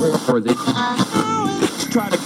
[0.00, 0.56] or they
[1.92, 2.16] try to.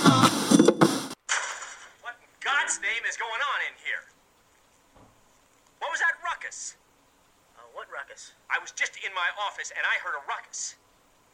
[2.07, 4.07] What in God's name is going on in here?
[5.83, 6.79] What was that ruckus?
[7.58, 8.30] Uh, what ruckus?
[8.46, 10.79] I was just in my office and I heard a ruckus.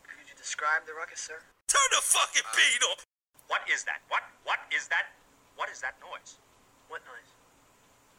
[0.09, 1.45] Could you describe the ruckus, sir?
[1.69, 3.05] Turn the fucking beat up!
[3.53, 4.01] What is that?
[4.09, 4.25] What?
[4.49, 5.13] What is that?
[5.61, 6.41] What is that noise?
[6.89, 7.37] What noise?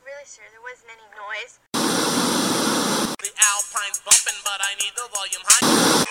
[0.06, 1.58] Really, sir, there wasn't any noise.
[3.18, 6.06] The Alpine's bumping, but I need the volume high.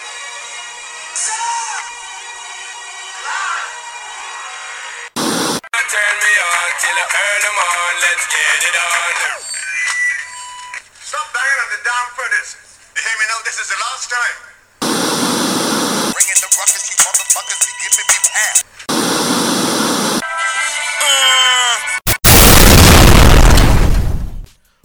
[5.91, 7.93] Turn me on till I earn them on.
[7.99, 9.43] Let's get it on.
[11.03, 12.55] Stop banging on the damn furnace.
[12.95, 13.43] You hear me now?
[13.43, 14.39] This is the last time.
[16.15, 18.63] Bringing the ruckus, you motherfuckers be giving me pap.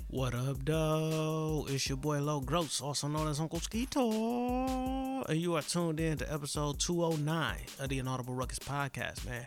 [0.10, 1.68] What up, though?
[1.70, 5.24] It's your boy Low Gross, also known as Uncle Skeeto.
[5.30, 9.46] And you are tuned in to episode 209 of the Inaudible Ruckus podcast, man.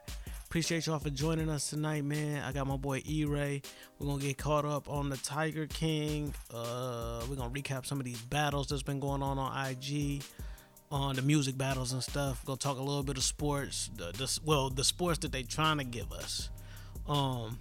[0.48, 2.42] Appreciate y'all for joining us tonight, man.
[2.42, 3.60] I got my boy E Ray.
[3.98, 6.32] We're gonna get caught up on the Tiger King.
[6.50, 10.22] Uh, we're gonna recap some of these battles that's been going on on IG,
[10.90, 12.42] on the music battles and stuff.
[12.46, 13.90] Gonna talk a little bit of sports.
[13.94, 16.48] The, the well, the sports that they trying to give us.
[17.06, 17.58] Um,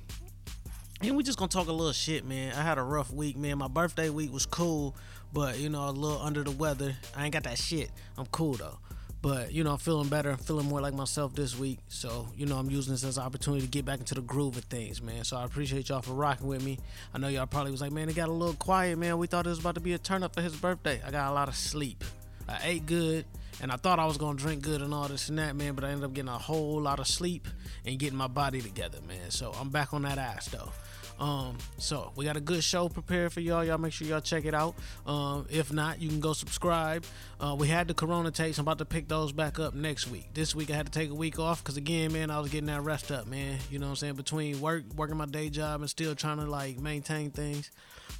[1.01, 2.53] and we just gonna talk a little shit, man.
[2.53, 3.57] I had a rough week, man.
[3.57, 4.95] My birthday week was cool,
[5.33, 6.95] but you know, a little under the weather.
[7.17, 7.91] I ain't got that shit.
[8.17, 8.79] I'm cool though.
[9.21, 10.29] But you know, I'm feeling better.
[10.29, 11.79] I'm feeling more like myself this week.
[11.87, 14.57] So, you know, I'm using this as an opportunity to get back into the groove
[14.57, 15.23] of things, man.
[15.23, 16.77] So I appreciate y'all for rocking with me.
[17.13, 19.17] I know y'all probably was like, man, it got a little quiet, man.
[19.17, 21.01] We thought it was about to be a turn up for his birthday.
[21.05, 22.03] I got a lot of sleep.
[22.47, 23.25] I ate good,
[23.61, 25.73] and I thought I was gonna drink good and all this and that, man.
[25.73, 27.47] But I ended up getting a whole lot of sleep
[27.85, 29.31] and getting my body together, man.
[29.31, 30.71] So I'm back on that ass though.
[31.19, 33.63] Um, so we got a good show prepared for y'all.
[33.63, 34.75] Y'all make sure y'all check it out.
[35.05, 37.05] Um, if not, you can go subscribe.
[37.39, 38.57] Uh, we had the Corona takes.
[38.57, 40.29] I'm about to pick those back up next week.
[40.33, 42.67] This week I had to take a week off because again, man, I was getting
[42.67, 43.57] that rest up, man.
[43.71, 44.15] You know what I'm saying?
[44.15, 47.71] Between work, working my day job, and still trying to like maintain things.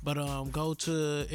[0.04, 1.26] But um, go to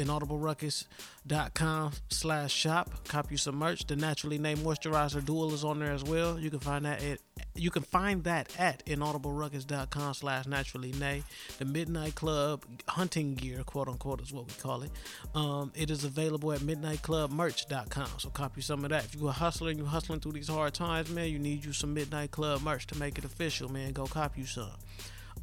[1.27, 3.07] inaudibleruckus.com slash shop.
[3.07, 3.85] Cop you some merch.
[3.85, 6.39] The Naturally Named Moisturizer Dual is on there as well.
[6.39, 7.19] You can find that at
[7.55, 11.23] you can find that at inaudibleruckus.com slash naturally nay.
[11.59, 14.91] The Midnight Club hunting gear, quote unquote, is what we call it.
[15.35, 18.09] Um, it is available at midnightclubmerch.com.
[18.17, 19.05] So copy some of that.
[19.05, 21.73] If you're a hustler and you're hustling through these hard times, man, you need you
[21.73, 23.93] some Midnight Club merch to make it official, man.
[23.93, 24.71] Go copy you some.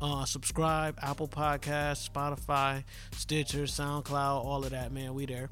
[0.01, 5.13] Uh, subscribe, Apple Podcasts, Spotify, Stitcher, SoundCloud, all of that, man.
[5.13, 5.51] We there.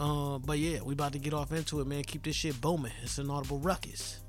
[0.00, 2.02] Uh, but yeah, we about to get off into it, man.
[2.02, 2.92] Keep this shit booming.
[3.02, 4.20] It's an audible ruckus,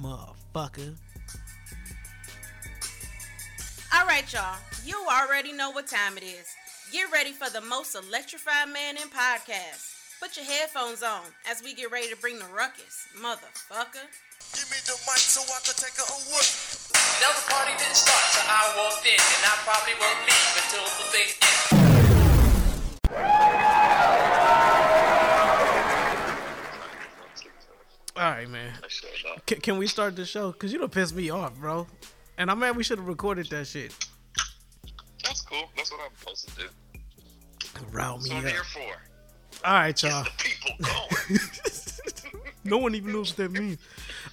[0.00, 0.96] motherfucker.
[3.94, 4.56] All right, y'all.
[4.84, 6.46] You already know what time it is.
[6.90, 10.18] Get ready for the most electrified man in podcasts.
[10.20, 14.06] Put your headphones on as we get ready to bring the ruckus, motherfucker.
[14.54, 16.81] Give me the mic so I can take a whoop.
[17.20, 20.84] Now the party didn't start till I walked in, and I probably won't leave until
[20.84, 21.52] the thing ends.
[28.14, 28.72] All right, man.
[29.46, 30.52] Can, can we start the show?
[30.52, 31.86] Cause you don't piss me off, bro.
[32.36, 33.94] And I'm mad we should have recorded that shit.
[35.24, 35.70] That's cool.
[35.76, 36.68] That's what I'm supposed to do.
[37.90, 38.52] Round That's me what I'm up.
[38.52, 39.66] here for.
[39.66, 40.24] All right, y'all.
[40.24, 41.40] The people going.
[42.64, 43.78] no one even knows what that means.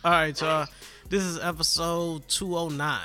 [0.04, 0.68] All right, y'all.
[1.10, 3.00] This is episode 209.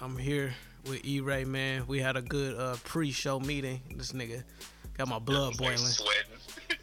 [0.00, 0.54] I'm here
[0.88, 1.84] with E Ray, man.
[1.86, 3.80] We had a good uh, pre-show meeting.
[3.94, 4.42] This nigga
[4.96, 5.92] got my blood boiling.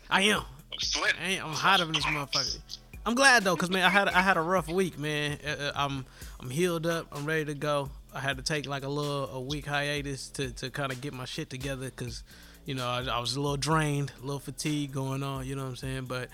[0.09, 0.43] I am.
[0.71, 1.19] I'm sweating.
[1.21, 2.59] I I'm hotter than this motherfucker.
[3.05, 5.39] I'm glad though, cause man, I had I had a rough week, man.
[5.45, 6.05] Uh, uh, I'm
[6.39, 7.07] I'm healed up.
[7.11, 7.89] I'm ready to go.
[8.13, 11.13] I had to take like a little a week hiatus to to kind of get
[11.13, 12.23] my shit together, cause
[12.63, 15.45] you know I, I was a little drained, a little fatigue going on.
[15.45, 16.05] You know what I'm saying?
[16.05, 16.29] But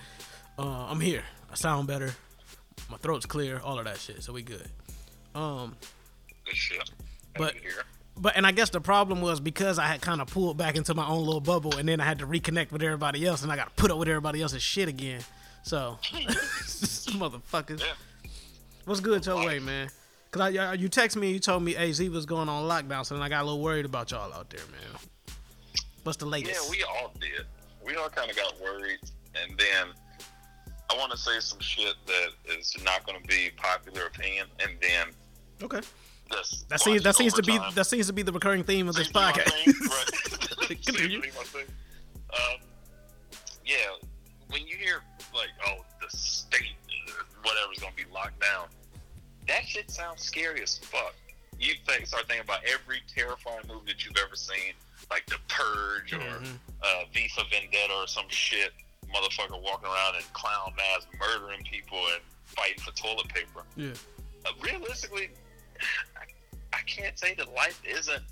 [0.60, 1.24] uh, I'm here.
[1.50, 2.14] I sound better.
[2.90, 3.60] My throat's clear.
[3.60, 4.22] All of that shit.
[4.22, 4.68] So we good.
[5.34, 5.76] Um,
[7.36, 7.84] But- Happy to hear.
[8.16, 10.94] but and I guess the problem was because I had kind of pulled back into
[10.94, 13.56] my own little bubble, and then I had to reconnect with everybody else, and I
[13.56, 15.22] got to put up with everybody else's shit again.
[15.62, 15.98] So,
[17.12, 17.92] motherfuckers, Yeah.
[18.84, 19.88] what's good your way, man?
[20.30, 23.22] Cause I, you text me, you told me AZ was going on lockdown, so then
[23.22, 25.34] I got a little worried about y'all out there, man.
[26.04, 26.60] What's the latest?
[26.64, 27.46] Yeah, we all did.
[27.84, 28.98] We all kind of got worried,
[29.40, 29.88] and then
[30.92, 34.72] I want to say some shit that is not going to be popular opinion, and
[34.80, 35.06] then
[35.62, 35.80] okay,
[36.30, 38.94] this that seems that seems to be that seems to be the recurring theme of
[38.94, 39.64] this Seems to podcast.
[39.64, 40.82] thing, right.
[40.86, 41.20] Continue.
[41.22, 41.66] be my thing.
[42.32, 42.60] Um,
[43.64, 43.76] yeah,
[44.48, 45.02] when you hear
[45.34, 46.74] like, oh, the state,
[47.42, 48.66] whatever's gonna be locked down,
[49.48, 51.14] that shit sounds scary as fuck.
[51.58, 54.72] You think, start thinking about every terrifying movie that you've ever seen,
[55.10, 56.58] like The Purge or Mhm.
[56.82, 58.72] uh, V for Vendetta or some shit.
[59.14, 63.62] Motherfucker walking around in clown masks, murdering people and fighting for toilet paper.
[63.76, 63.90] Yeah.
[64.46, 65.30] Uh, realistically,
[66.16, 66.24] I,
[66.76, 68.22] I can't say that life isn't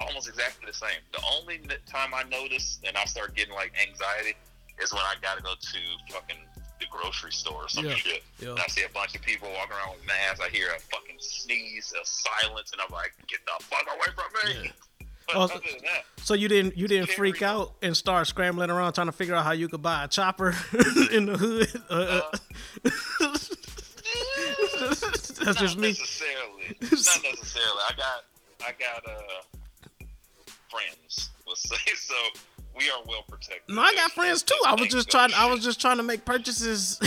[0.00, 0.98] almost exactly the same.
[1.12, 4.34] The only time I notice and I start getting like anxiety
[4.82, 6.36] is when I gotta go to fucking
[6.80, 8.22] the grocery store or some Yeah, shit.
[8.40, 8.50] yeah.
[8.50, 10.40] And I see a bunch of people walking around with masks.
[10.44, 14.50] I hear a fucking sneeze, a silence, and I'm like, get the fuck away from
[14.50, 14.64] me.
[14.66, 14.70] Yeah.
[15.26, 18.70] But Oh, other than that, So you didn't you didn't freak out and start scrambling
[18.70, 20.48] around trying to figure out how you could buy a chopper
[21.12, 21.82] in the hood?
[21.90, 22.20] Uh,
[23.20, 23.36] uh,
[24.80, 25.88] that's not just me.
[25.88, 26.76] necessarily.
[26.80, 27.80] Not necessarily.
[27.88, 28.24] I got
[28.66, 30.06] I got uh
[30.68, 31.30] friends.
[31.46, 32.14] Let's say so.
[32.74, 33.74] We are well protected.
[33.76, 34.54] No, I got friends too.
[34.66, 35.30] I was just trying.
[35.36, 36.98] I was just trying to make purchases.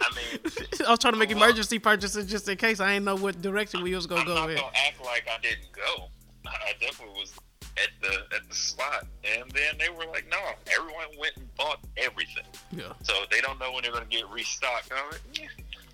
[0.00, 0.40] I mean,
[0.86, 2.80] I was trying to make emergency purchases just in case.
[2.80, 4.56] I didn't know what direction we was gonna I'm go not in.
[4.56, 6.08] gonna act like I didn't go.
[6.66, 7.32] I definitely was
[7.76, 10.38] at the at the spot, and then they were like, "No,
[10.74, 12.92] everyone went and bought everything." Yeah.
[13.02, 14.90] So they don't know when they're gonna get restocked.
[14.90, 15.46] Like, yeah.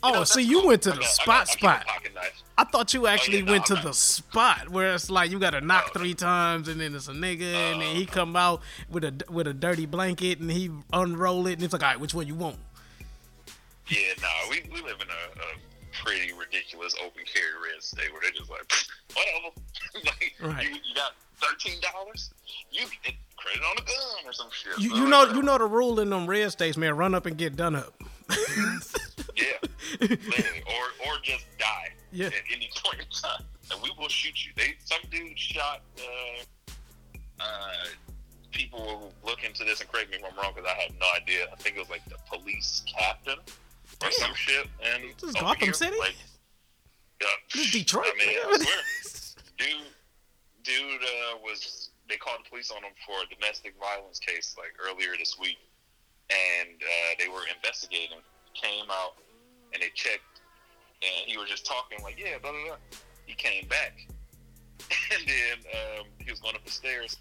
[0.04, 0.68] Oh, know, so you cool.
[0.68, 2.32] went to the got- I spot got- I a spot.
[2.58, 5.30] I thought you oh, actually no, went to I'm the not- spot where it's like
[5.30, 5.98] you got to knock Oh.
[5.98, 8.12] three times and then it's a nigga and then he uh-huh.
[8.12, 11.82] come out with a with a dirty blanket and he unroll it and it's like,
[11.82, 12.56] all right, which one you want?
[13.88, 18.20] Yeah, nah, we, we live in a, a pretty ridiculous open carry red state where
[18.22, 18.62] they're just like,
[19.14, 19.54] whatever.
[20.04, 20.64] like, Right.
[20.68, 22.30] you, you got thirteen dollars,
[22.70, 24.78] you get credit on a gun or some shit.
[24.78, 26.96] You, you know you know the rule in them red states, man.
[26.96, 27.94] Run up and get done up.
[29.34, 29.46] Yeah,
[30.00, 32.26] literally, or or just die Yeah.
[32.26, 34.52] at any point in time, and we will shoot you.
[34.56, 35.80] They some dude shot.
[35.98, 36.72] Uh,
[37.40, 37.72] uh,
[38.52, 41.06] people will look into this and correct me if I'm wrong because I have no
[41.20, 41.46] idea.
[41.50, 43.38] I think it was like the police captain
[44.02, 44.12] Damn.
[44.28, 44.66] some shit.
[44.82, 45.96] And This is Gotham here, City?
[45.99, 46.14] like,
[47.20, 48.06] yeah, This is Detroit.
[48.06, 49.87] I mean, I swear, dude,
[50.64, 54.75] dude uh, was they called the police on him for a domestic violence case like
[54.84, 55.58] earlier this week,
[56.31, 58.19] and uh, they were investigating.
[58.54, 59.14] Came out
[59.72, 60.43] and they checked,
[61.00, 62.76] and he was just talking like, yeah, blah blah blah.
[63.25, 64.06] He came back,
[65.10, 67.16] and then um, he was going up the stairs,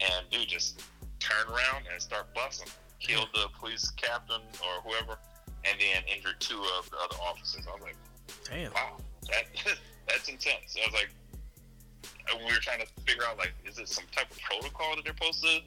[0.00, 0.82] and dude just
[1.18, 2.68] turned around and started busting,
[3.00, 5.18] killed the police captain or whoever,
[5.68, 7.66] and then injured two of the other officers.
[7.68, 7.96] I was like
[8.48, 8.72] Damn.
[8.72, 8.96] wow,
[9.28, 9.44] that
[10.08, 10.76] that's intense.
[10.76, 11.10] I was like,
[12.38, 15.14] we were trying to figure out like, is it some type of protocol that they're
[15.14, 15.60] supposed to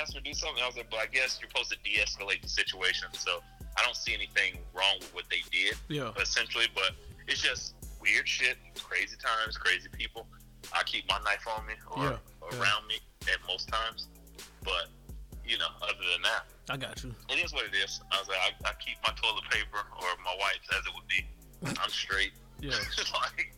[0.00, 0.62] ask or do something?
[0.62, 3.08] I was like, but I guess you're supposed to de-escalate the situation.
[3.12, 3.40] So
[3.78, 6.10] I don't see anything wrong with what they did, Yeah.
[6.20, 6.66] essentially.
[6.74, 6.92] But
[7.28, 10.26] it's just weird shit, crazy times, crazy people.
[10.72, 12.16] I keep my knife on me or Yeah,
[12.52, 12.58] yeah.
[12.60, 12.96] around me
[13.32, 14.08] at most times,
[14.64, 14.88] but
[15.44, 17.14] you know, other than that, I got you.
[17.28, 18.00] it is what it is.
[18.10, 21.06] I was like, I, I keep my toilet paper or my wipes as it would
[21.08, 21.26] be.
[21.80, 22.32] I'm straight.
[22.60, 22.70] Yeah.
[23.14, 23.52] like,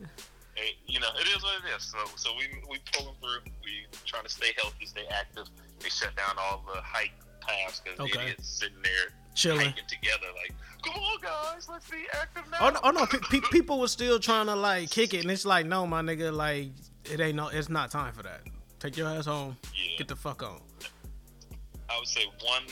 [0.54, 1.82] hey, you know, it is what it is.
[1.84, 3.50] So, so we we pulling through.
[3.64, 5.46] We trying to stay healthy, stay active.
[5.80, 8.20] They shut down all the hike paths because Okay.
[8.24, 9.66] idiots sitting there Chilling.
[9.68, 10.26] hiking together.
[10.42, 12.58] Like, come on, guys, let's be active now.
[12.60, 13.06] Oh no, oh, no.
[13.06, 16.02] Pe- pe- people were still trying to like kick it, and it's like, no, my
[16.02, 16.68] nigga, like
[17.10, 18.42] it ain't no, it's not time for that.
[18.80, 19.56] Take your ass home.
[19.74, 19.96] Yeah.
[19.98, 20.60] Get the fuck on.
[21.90, 22.62] I would say one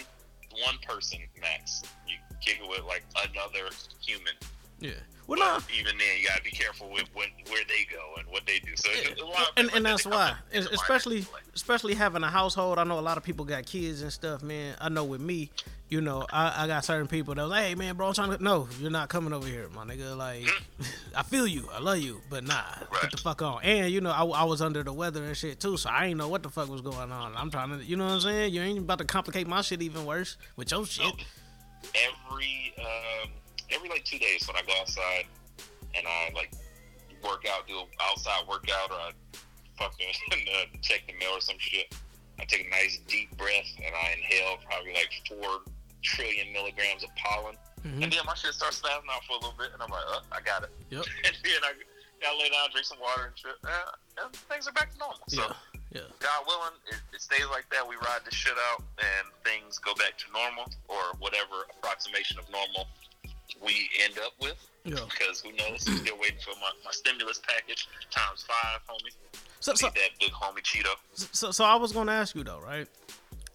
[0.65, 1.83] one person max.
[2.07, 3.69] You kick it with like another
[4.01, 4.33] human.
[4.81, 4.91] Yeah.
[5.27, 5.77] Well, But no.
[5.77, 8.77] even then, you gotta be careful with what, where they go and what they do.
[8.77, 8.91] So
[9.27, 12.79] lot and and that's why, come into Es- mind, especially especially having a household.
[12.79, 14.77] I know a lot of people got kids and stuff, man.
[14.81, 15.51] I know with me,
[15.89, 18.37] you know, I, I got certain people that was like, hey man, bro, I'm trying
[18.37, 18.43] to.
[18.43, 20.17] No, you're not coming over here, my nigga.
[20.17, 20.47] Like,
[21.17, 23.11] I feel you, I love you, but nah, get Right.
[23.11, 23.63] the fuck on.
[23.63, 26.19] And you know, I, I was under the weather and shit too, so I ain't
[26.19, 27.35] know what the fuck was going on.
[27.37, 28.53] I'm trying to, you know what I'm saying?
[28.55, 31.07] You ain't about to complicate my shit even worse with your shit.
[31.95, 33.31] every um,
[33.71, 35.27] every like two days when I go outside
[35.95, 36.53] and I like
[37.25, 39.11] work out, do an outside workout, or I
[39.79, 41.95] fucking uh, check the mail or some shit.
[42.39, 45.61] I take a nice deep breath and I inhale probably like four
[46.03, 48.03] trillion milligrams of pollen, Mhm.
[48.05, 50.23] and then my shit starts spazzing out for a little bit, and I'm like, oh,
[50.33, 50.71] I got it.
[50.91, 51.05] Yep.
[51.25, 51.73] and then I,
[52.27, 55.19] I lay down, drink some water and shit, and things are back to normal.
[55.29, 55.43] So.
[55.93, 56.09] Yeah, yeah.
[56.21, 57.87] God willing, it, it stays like that.
[57.87, 62.49] We ride this shit out, and things go back to normal, or whatever approximation of
[62.51, 62.89] normal
[63.63, 64.57] we end up with.
[64.85, 64.97] Yeah.
[65.09, 65.83] Because who knows?
[65.83, 69.13] Still waiting for my, my stimulus package times five, homie.
[69.61, 70.95] So, so, that big homie Cheeto.
[71.15, 72.87] so, so I was gonna ask you though, right?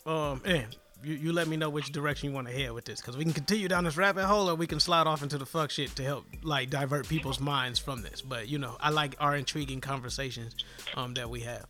[0.05, 3.01] Um, and you, you let me know which direction you want to head with this,
[3.01, 5.45] because we can continue down this rabbit hole, or we can slide off into the
[5.45, 8.21] fuck shit to help like divert people's minds from this.
[8.21, 10.55] But you know, I like our intriguing conversations
[10.95, 11.65] um that we have.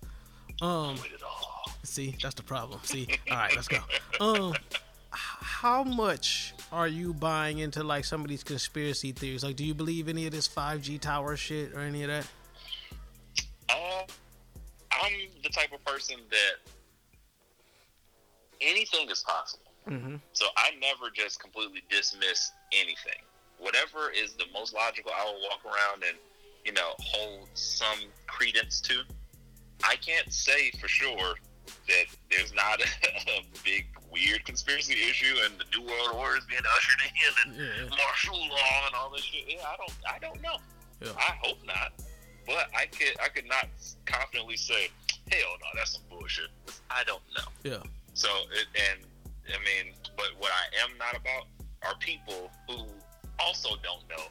[0.61, 0.97] Um,
[1.83, 2.79] see, that's the problem.
[2.83, 3.79] See, all right, let's go.
[4.19, 4.53] Um,
[5.11, 9.43] how much are you buying into like some of these conspiracy theories?
[9.43, 12.27] Like, do you believe any of this 5G tower shit or any of that?
[13.69, 14.03] Uh,
[14.91, 16.70] I'm the type of person that
[18.61, 19.71] anything is possible.
[19.89, 20.15] Mm-hmm.
[20.33, 23.21] So I never just completely dismiss anything.
[23.59, 26.17] whatever is the most logical, I will walk around and
[26.65, 29.01] you know hold some credence to.
[29.83, 31.35] I can't say for sure
[31.87, 32.85] that there's not a,
[33.39, 37.89] a big weird conspiracy issue and the new world order is being ushered in and
[37.89, 37.95] Yeah.
[37.97, 39.43] martial law and all this shit.
[39.47, 40.57] Yeah, I don't, I don't know.
[41.01, 41.11] Yeah.
[41.17, 41.93] I hope not.
[42.45, 43.67] But I could, I could not
[44.05, 44.89] confidently say,
[45.31, 46.49] hell no, that's some bullshit.
[46.89, 47.43] I don't know.
[47.71, 47.83] Yeah.
[48.13, 48.99] So, it, and
[49.47, 51.47] I mean, but what I am not about
[51.83, 52.85] are people who
[53.39, 54.25] also don't know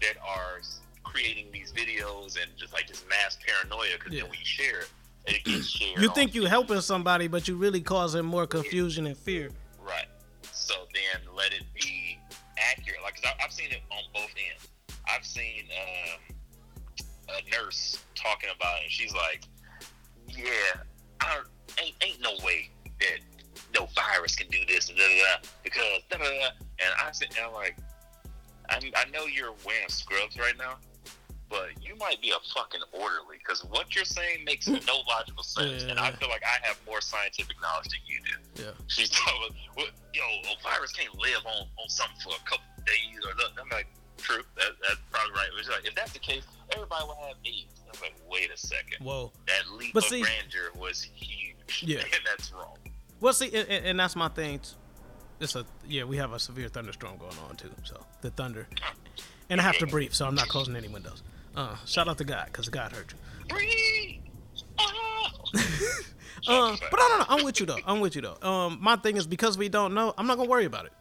[0.00, 0.60] that are
[1.04, 4.22] creating these videos and just like this mass paranoia because Yeah.
[4.22, 4.90] then we share it
[5.26, 6.00] it gets shared.
[6.00, 9.50] You think you're helping somebody, but you're really causing more confusion and fear.
[9.80, 10.06] Right.
[10.52, 12.18] So then let it be
[12.58, 13.00] accurate.
[13.02, 14.68] Like, i I've seen it on both ends.
[15.08, 16.36] I've seen um,
[17.28, 19.42] a nurse talking about it, and she's like,
[20.28, 20.82] "Yeah,
[21.20, 21.40] I
[21.82, 22.70] ain't ain't no way
[23.02, 26.48] that no virus can do this and da da da because da da da."
[26.80, 27.76] And I sit down like,
[28.68, 30.76] I, I know you're wearing scrubs right now.
[31.52, 34.80] But you might be a fucking orderly because what you're saying makes mm.
[34.86, 38.62] no logical sense, and I feel like I have more scientific knowledge than you do.
[38.62, 38.70] Yeah.
[38.86, 43.20] She's talking, well, yo, a virus can't live on, on something for a couple days
[43.26, 43.58] or nothing.
[43.60, 45.48] I'm like, true, that, that's probably right.
[45.58, 47.82] She's like, if that's the case, everybody will have AIDS.
[47.84, 49.04] I'm like, wait a second.
[49.04, 49.30] Whoa.
[49.46, 51.82] That leap But of see- grandeur was huge.
[51.82, 51.98] Yeah.
[51.98, 52.78] and that's wrong.
[53.22, 54.60] Well, see, and, and that's my thing.
[55.40, 57.70] It's a yeah, we have a severe thunderstorm going on too.
[57.84, 58.66] So the thunder,
[59.48, 61.22] and I have to breathe, so I'm not closing any windows.
[61.56, 63.46] Uh, shout out to God, cause God heard you.
[63.48, 64.20] Breathe.
[64.78, 65.28] Oh.
[66.48, 67.26] Uh, but I don't know.
[67.28, 67.78] I'm with you though.
[67.86, 68.36] I'm with you though.
[68.42, 70.92] Um, my thing is because we don't know, I'm not gonna worry about it.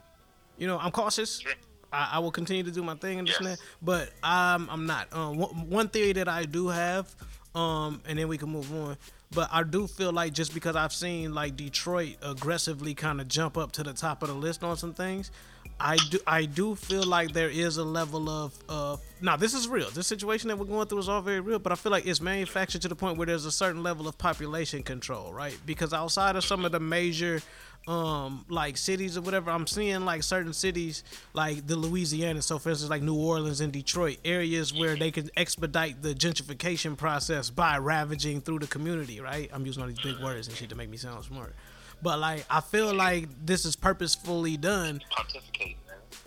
[0.60, 1.44] You know, I'm cautious.
[1.92, 3.60] I, I will continue to do my thing and this and that.
[3.82, 5.12] But I'm I'm not.
[5.12, 7.16] Um, one, one theory that I do have,
[7.56, 8.98] um, and then we can move on.
[9.33, 13.57] But I do feel like just because I've seen like Detroit aggressively kind of jump
[13.57, 15.31] up to the top of the list on some things,
[15.79, 19.67] I do I do feel like there is a level of uh now this is
[19.67, 19.89] real.
[19.89, 22.21] This situation that we're going through is all very real, but I feel like it's
[22.21, 25.57] manufactured to the point where there's a certain level of population control, right?
[25.65, 27.41] Because outside of some of the major
[27.88, 32.69] um like cities or whatever, I'm seeing like certain cities like the Louisiana, so for
[32.69, 37.77] instance like New Orleans and Detroit, areas where they can expedite the gentrification process by
[37.77, 39.50] ravaging through the community, right?
[39.51, 41.55] I'm using all these big words and shit to make me sound smart.
[42.03, 45.75] But like I feel like this is purposefully done Pontificating, man.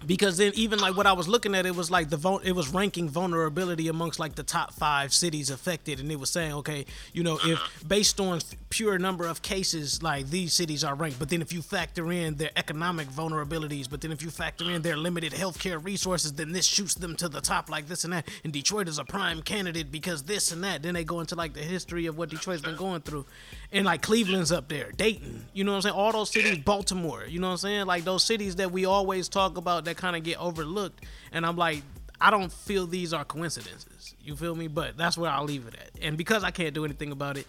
[0.07, 2.53] Because then even like what I was looking at, it was like the vul- it
[2.53, 6.87] was ranking vulnerability amongst like the top five cities affected, and it was saying, okay,
[7.13, 7.85] you know, if uh-huh.
[7.87, 11.63] based on pure number of cases, like these cities are ranked, but then if you
[11.63, 16.33] factor in their economic vulnerabilities, but then if you factor in their limited healthcare resources,
[16.33, 18.29] then this shoots them to the top like this and that.
[18.43, 20.83] And Detroit is a prime candidate because this and that.
[20.83, 23.27] Then they go into like the history of what Detroit's been going through,
[23.73, 25.95] and like Cleveland's up there, Dayton, you know what I'm saying?
[25.95, 27.87] All those cities, Baltimore, you know what I'm saying?
[27.87, 31.05] Like those cities that we always talk about that kind of get overlooked.
[31.33, 31.83] And I'm like,
[32.21, 34.15] I don't feel these are coincidences.
[34.21, 34.69] You feel me?
[34.69, 35.91] But that's where I'll leave it at.
[36.03, 37.47] And because I can't do anything about it,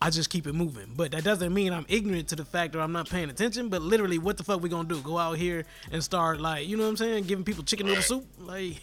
[0.00, 0.94] I just keep it moving.
[0.96, 3.68] But that doesn't mean I'm ignorant to the fact or I'm not paying attention.
[3.68, 5.00] But literally, what the fuck we gonna do?
[5.00, 7.24] Go out here and start like, you know what I'm saying?
[7.24, 8.26] Giving people chicken noodle soup?
[8.38, 8.80] Like,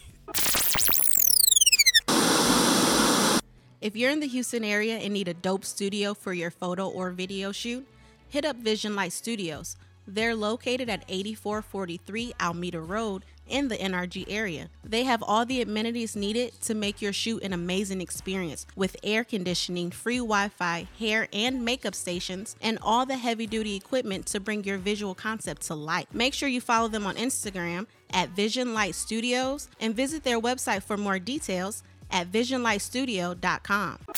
[3.80, 7.10] If you're in the Houston area and need a dope studio for your photo or
[7.10, 7.86] video shoot,
[8.28, 9.76] hit up Vision Light Studios.
[10.08, 14.70] They're located at 8443 Almeda Road in the NRG area.
[14.82, 19.22] They have all the amenities needed to make your shoot an amazing experience with air
[19.22, 24.40] conditioning, free Wi Fi, hair and makeup stations, and all the heavy duty equipment to
[24.40, 26.06] bring your visual concept to life.
[26.10, 30.82] Make sure you follow them on Instagram at Vision Light Studios and visit their website
[30.82, 33.98] for more details at visionlightstudio.com.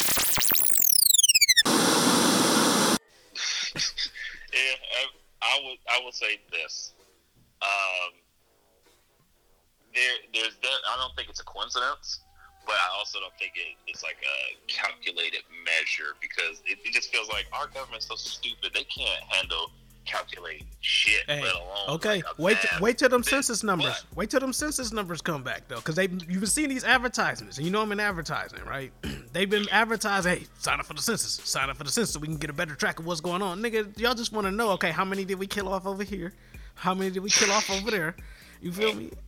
[4.53, 6.93] Yeah, I, I would I will say this.
[7.63, 8.13] Um,
[9.95, 10.79] there, there's that.
[10.89, 12.21] I don't think it's a coincidence,
[12.67, 14.39] but I also don't think it, it's like a
[14.71, 19.73] calculated measure because it, it just feels like our government's so stupid they can't handle
[20.11, 23.31] calculating shit, hey, let alone okay, like wait, wait till them thing.
[23.31, 24.05] census numbers.
[24.11, 26.85] But- Wait till them census numbers come back though, because they you've been seeing these
[26.85, 28.93] advertisements, and you know I'm in advertising, right?
[29.33, 32.21] They've been advertising, hey, sign up for the census, sign up for the census, so
[32.21, 33.97] we can get a better track of what's going on, nigga.
[33.99, 36.33] Y'all just want to know, okay, how many did we kill off over here?
[36.75, 38.17] How many did we kill off over there?
[38.61, 39.11] You feel me?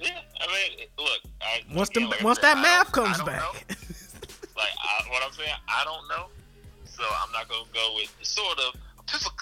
[0.00, 1.20] Yeah, I mean, look.
[1.42, 3.42] I, Once the like once said, that math comes back,
[4.56, 6.26] like I, what I'm saying, I don't know,
[6.84, 9.32] so I'm not gonna go with sort of Epiphanes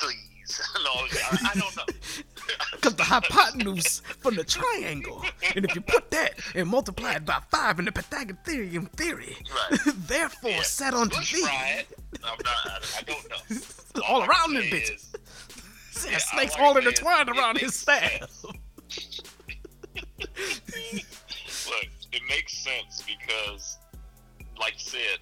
[0.88, 1.42] all that.
[1.42, 1.84] I, I don't know.
[2.72, 5.24] because the hypotenuse from the triangle,
[5.54, 9.36] and if you put that and multiply it by five in the Pythagorean theory,
[9.70, 9.80] Right.
[10.06, 10.62] therefore Yeah.
[10.62, 11.98] set unto Let's thee, try it.
[12.24, 12.84] I'm not.
[12.98, 14.02] I, don't know.
[14.08, 15.14] all I around them bitches.
[15.96, 18.30] is, Yeah, snakes all all is intertwined it around his makes staff.
[18.30, 18.46] sense.
[22.48, 23.78] sense because,
[24.58, 25.18] like I said,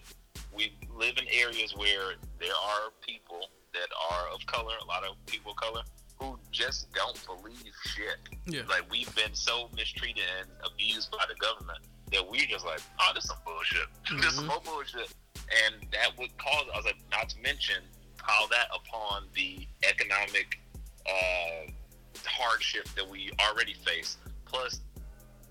[0.57, 3.41] we live in areas where there are people
[3.75, 5.83] that are of color, a lot of people of color,
[6.19, 8.17] who just don't believe shit.
[8.47, 8.63] Yeah.
[8.69, 11.81] Like we've been so mistreated and abused by the government
[12.13, 13.87] that we just like, oh, this is some bullshit.
[14.23, 14.47] this is Mhm.
[14.47, 15.13] more bullshit.
[15.67, 17.83] And that would cause us, like, not to mention,
[18.23, 20.59] how that upon the economic
[21.07, 21.71] uh,
[22.25, 24.17] hardship that we already face.
[24.47, 24.81] Plus,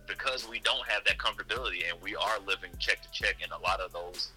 [0.08, 3.58] because we don't have that comfortability and we are living check to check in a
[3.60, 4.30] lot of those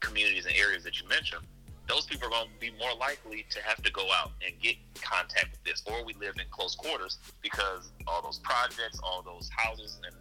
[0.00, 1.42] communities and areas that you mentioned,
[1.88, 4.76] those people are going to be more likely to have to go out and get
[5.00, 5.82] contact with this.
[5.86, 10.14] Or we live in close quarters because all those projects, all those houses and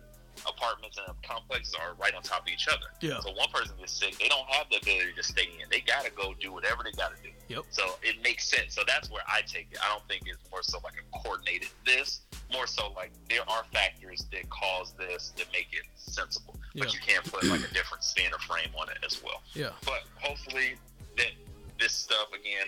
[0.48, 2.88] apartments and complexes are right on top of each other.
[3.02, 3.20] Yeah.
[3.20, 5.70] So one person gets sick, they don't have the ability to stay in.
[5.70, 7.30] They got to go do whatever they got to do.
[7.48, 7.66] Yep.
[7.70, 8.74] So it makes sense.
[8.74, 9.78] So that's where I take it.
[9.84, 13.64] I don't think it's more so like a coordinated this, more so like there are
[13.72, 16.56] factors that cause this that make it sensible.
[16.74, 16.86] Yeah.
[16.86, 19.42] But you can't put like a different spin or frame on it as well.
[19.54, 19.72] Yeah.
[19.86, 20.76] But hopefully
[21.18, 21.32] that
[21.80, 22.68] this stuff again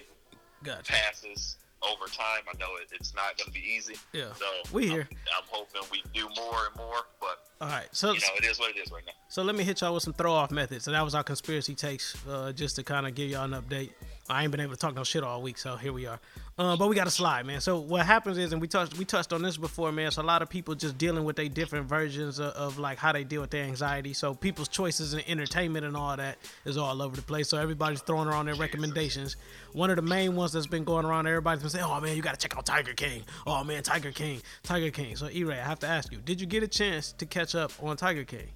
[0.63, 0.91] Gotcha.
[0.91, 2.43] passes over time.
[2.47, 3.95] I know it, it's not going to be easy.
[4.13, 4.33] Yeah.
[4.35, 5.07] So We here.
[5.11, 7.87] I'm, I'm hoping we do more and more, but All right.
[7.91, 9.11] So you know it is what it is right now.
[9.27, 10.85] So let me hit y'all with some throw off methods.
[10.85, 13.91] So that was our conspiracy takes, uh, just to kind of give y'all an update.
[14.29, 16.17] I ain't been able to talk no shit all week, so here we are.
[16.57, 17.59] Uh, but we got a slide, man.
[17.59, 20.11] So what happens is, and we touched we touched on this before, man.
[20.11, 23.11] So a lot of people just dealing with their different versions of, of like how
[23.11, 24.13] they deal with their anxiety.
[24.13, 27.49] So people's choices in entertainment and all that is all over the place.
[27.49, 29.35] So everybody's throwing around their recommendations.
[29.73, 32.21] One of the main ones that's been going around, everybody's been saying, "Oh man, you
[32.21, 35.17] got to check out Tiger King." Oh man, Tiger King, Tiger King.
[35.17, 37.71] So E-Ray, I have to ask you, did you get a chance to catch up
[37.81, 38.47] on Tiger King?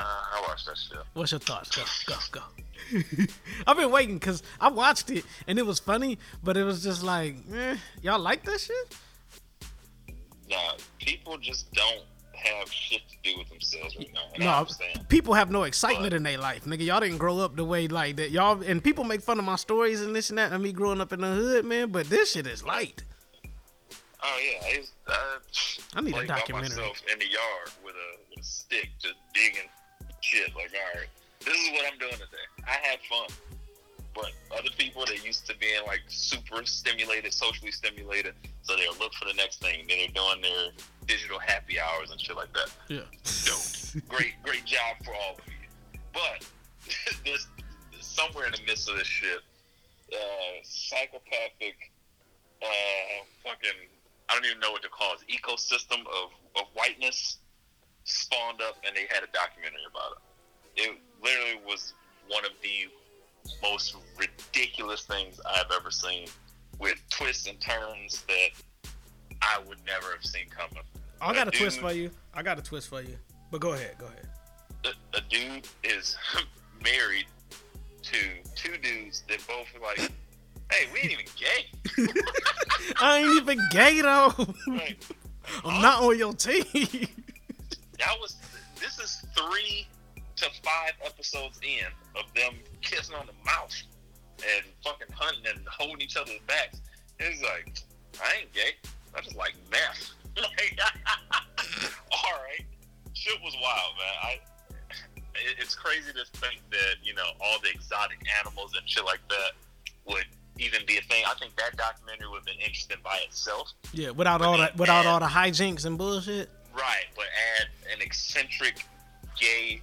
[0.00, 0.98] Uh, I watched that shit.
[1.12, 1.76] What's your thoughts?
[1.76, 3.26] Go, go, go.
[3.66, 7.02] I've been waiting because I watched it and it was funny, but it was just
[7.02, 8.96] like, eh, y'all like that shit?
[10.48, 10.56] Nah,
[10.98, 12.02] people just don't
[12.32, 14.20] have shit to do with themselves right now.
[14.34, 14.66] And No,
[15.10, 16.86] people have no excitement in their life, nigga.
[16.86, 18.30] Y'all didn't grow up the way like that.
[18.30, 21.02] Y'all and people make fun of my stories and this and that, and me growing
[21.02, 21.90] up in the hood, man.
[21.90, 23.04] But this shit is light.
[24.22, 25.14] Oh yeah, uh,
[25.94, 26.76] I need a documentary.
[26.76, 29.68] myself in the yard with a, with a stick, just digging
[30.20, 30.54] shit.
[30.54, 31.08] Like, all right,
[31.44, 32.46] this is what I'm doing today.
[32.66, 33.28] I had fun,
[34.14, 39.12] but other people they're used to being like super stimulated, socially stimulated, so they'll look
[39.14, 39.84] for the next thing.
[39.88, 40.70] Then they're doing their
[41.06, 42.70] digital happy hours and shit like that.
[42.88, 43.00] Yeah.
[43.44, 44.08] Dope.
[44.08, 46.00] great, great job for all of you.
[46.12, 46.46] But
[47.24, 47.46] this
[48.00, 49.40] somewhere in the midst of this shit,
[50.12, 50.16] uh,
[50.62, 51.92] psychopathic,
[52.62, 53.88] uh, fucking,
[54.28, 57.38] I don't even know what to call it, ecosystem of, of whiteness
[58.10, 60.16] spawned up, and they had a documentary about
[60.76, 60.82] it.
[60.82, 61.94] It literally was
[62.28, 62.88] one of the
[63.62, 66.28] most ridiculous things I've ever seen,
[66.78, 68.90] with twists and turns that
[69.42, 70.82] I would never have seen coming.
[71.20, 72.10] I got a dude- twist for you.
[72.34, 73.16] I got a twist for you.
[73.50, 74.26] But go ahead, go ahead.
[74.84, 76.16] a, a dude is
[76.84, 77.26] married
[78.02, 78.16] to
[78.54, 80.10] two dudes that both are like,
[80.72, 82.06] hey, we ain't even gay.
[83.00, 84.32] I ain't even gay though.
[84.68, 85.02] Like,
[85.64, 87.08] I'm not on your team.
[88.00, 88.36] That was
[88.80, 89.86] this is three
[90.36, 91.86] to five episodes in
[92.16, 93.74] of them kissing on the mouth
[94.38, 96.80] and fucking hunting and holding each other's backs.
[97.18, 97.78] It's like,
[98.24, 98.72] I ain't gay.
[99.14, 100.12] I just like meth.
[100.36, 100.78] like,
[102.12, 102.64] all right,
[103.12, 104.14] shit was wild, man.
[104.22, 104.32] I.
[105.34, 109.20] it- It's crazy to think that you know all the exotic animals and shit like
[109.28, 109.52] that
[110.08, 110.24] would
[110.58, 111.24] even be a thing.
[111.26, 113.72] I think that documentary would have been interesting by itself.
[113.92, 116.48] yeah, without all that, without all the hijinks and bullshit.
[116.74, 117.26] Right, but
[117.58, 118.84] add an eccentric
[119.38, 119.80] gay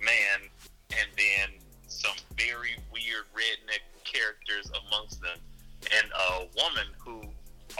[0.00, 0.48] man
[0.90, 5.38] and then some very weird redneck characters amongst them,
[5.82, 7.22] and a woman who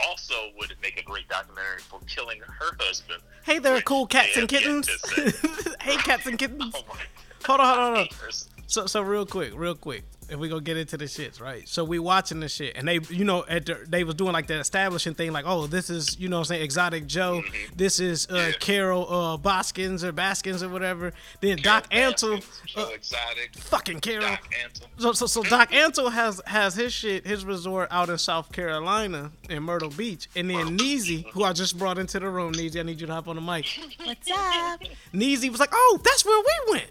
[0.05, 3.21] also would make a great documentary for killing her husband.
[3.43, 4.89] Hey there, cool cats and kittens.
[5.81, 6.75] hey, cats and oh kittens.
[6.75, 6.99] Oh my
[7.45, 8.56] Hold on, hold on, hold on.
[8.67, 8.73] Haters.
[8.73, 11.65] So, so real quick, real quick, if we gonna get into the shits, right?
[11.69, 14.47] So we watching the shit, and they, you know, at the, they was doing like
[14.47, 17.43] that establishing thing, like, oh, this is, you know, what I'm saying Exotic Joe,
[17.77, 18.51] this is uh, Yeah.
[18.59, 21.13] Carol uh, Baskins or Baskins or whatever.
[21.39, 23.55] Then Doc Antle, so uh, exotic.
[23.55, 24.27] fucking Carol.
[24.27, 24.87] Doc Antle.
[24.97, 29.31] So, so, so Doc Antle has has his shit, his resort out in South Carolina
[29.49, 32.83] in Myrtle Beach, and then Neezy, who I just brought into the room, Neezy, I
[32.83, 33.65] need you to hop on the mic.
[34.03, 34.81] What's up?
[35.13, 36.89] Neezy was like, "Oh, that's where we went."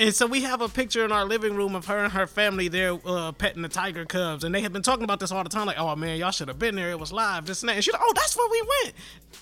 [0.00, 2.68] And so we have a picture in our living room of her and her family
[2.68, 5.50] there uh, petting the tiger cubs, and they have been talking about this all the
[5.50, 5.66] time.
[5.66, 6.90] Like, "Oh man, y'all should have been there.
[6.90, 8.94] It was live, this and that." And she's like, "Oh, that's where we went."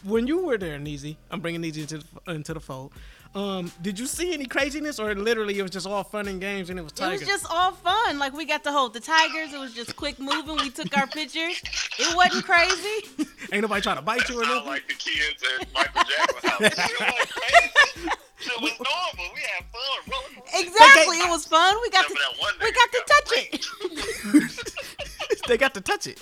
[0.02, 2.92] When you were there, Neezy, I'm bringing Neezy into the, into the fold.
[3.32, 6.68] Um, did you see any craziness, or literally it was just all fun and games
[6.68, 8.18] and it was It was just all fun.
[8.18, 9.52] Like we got to hold the tigers.
[9.52, 10.56] It was just quick moving.
[10.56, 11.62] We took our pictures.
[11.96, 13.06] It wasn't crazy.
[13.52, 14.70] Ain't nobody trying to bite you or Sound nothing.
[14.70, 16.76] like the kids at Michael Jackson's
[18.08, 18.16] house.
[18.42, 19.34] It was normal.
[19.34, 20.00] We had fun.
[20.54, 21.18] Exactly.
[21.18, 21.76] It was fun.
[21.82, 22.14] We got to
[22.62, 23.66] we got to touch it.
[25.48, 26.20] they got to touch it.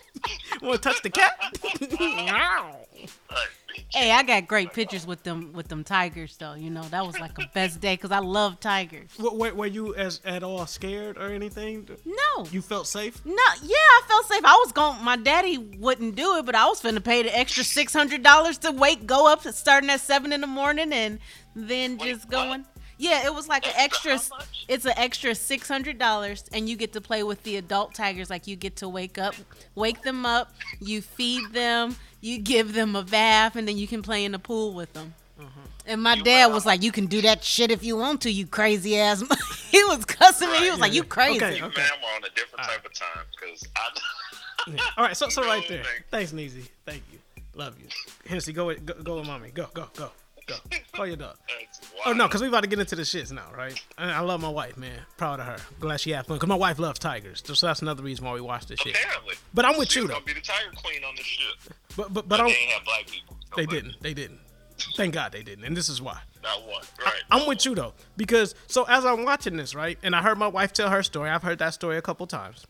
[0.62, 1.38] Want to touch the cat?
[3.92, 6.54] Hey, I got great pictures with them with them tigers though.
[6.54, 9.10] You know that was like a best day because I love tigers.
[9.18, 11.88] Were, were, were you as at all scared or anything?
[12.04, 13.24] No, You felt safe?
[13.24, 14.44] no, yeah, I felt safe.
[14.44, 15.02] I was going.
[15.04, 18.58] My daddy wouldn't do it, but I was finna pay the extra six hundred dollars
[18.58, 21.18] to wake, go up, starting at seven in the morning, and
[21.54, 22.60] then Wait, just what?
[22.98, 23.10] Going.
[23.10, 24.36] Yeah, it was like an Extra extra.
[24.36, 24.64] how much?
[24.68, 28.30] It's an extra six hundred dollars, and you get to play with the adult tigers.
[28.30, 29.34] Like you get to wake up,
[29.74, 34.02] wake them up, you feed them, you give them a bath, and then you can
[34.02, 35.14] play in the pool with them.
[35.40, 35.60] Mm-hmm.
[35.86, 38.30] And my You dad was like, "You can do that shit if you want to,
[38.30, 39.22] you crazy ass."
[39.70, 40.58] he was cussing me.
[40.58, 41.56] He was like, "You crazy." Okay.
[41.56, 43.90] you, ma'am, are on a different type of time because I.
[44.68, 44.78] Yeah.
[44.96, 45.84] All right, so so right there.
[46.10, 46.68] Thanks, Neezy.
[46.84, 47.20] Thank you.
[47.54, 47.86] Love you.
[48.28, 49.50] Hennessy, go with go, go with mommy.
[49.50, 50.10] Go go go
[50.46, 50.54] go.
[50.92, 51.36] Call your dog.
[52.04, 53.80] Oh no, because we about to get into the shits now, right?
[53.98, 54.98] I, I love my wife, man.
[55.16, 55.56] Proud of her.
[55.80, 56.38] Glad she had fun.
[56.38, 58.96] Cause my wife loves tigers, so that's another reason why we watch this shit.
[58.96, 59.34] Apparently.
[59.54, 60.14] But I'm with She's you though.
[60.14, 61.72] gonna be the tiger queen on this shit.
[61.96, 63.36] But but but But I'm, they have black people.
[63.50, 64.02] No they black didn't.
[64.02, 64.40] They didn't.
[64.96, 65.64] Thank God they didn't.
[65.64, 66.20] And this is why.
[66.42, 66.82] Not one.
[67.04, 67.22] Right.
[67.30, 70.48] I'm with you though, because so as I'm watching this, right, and I heard my
[70.48, 71.30] wife tell her story.
[71.30, 72.66] I've heard that story a couple times.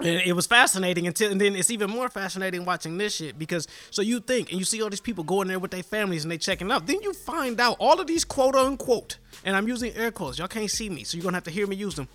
[0.00, 3.66] And it was fascinating until, and then it's even more fascinating watching this shit because
[3.90, 6.30] so you think and you see all these people going there with their families and
[6.30, 6.86] they checking out.
[6.86, 10.38] Then you find out all of these quote unquote, and I'm using air quotes.
[10.38, 12.08] Y'all can't see me, so you're gonna have to hear me use them.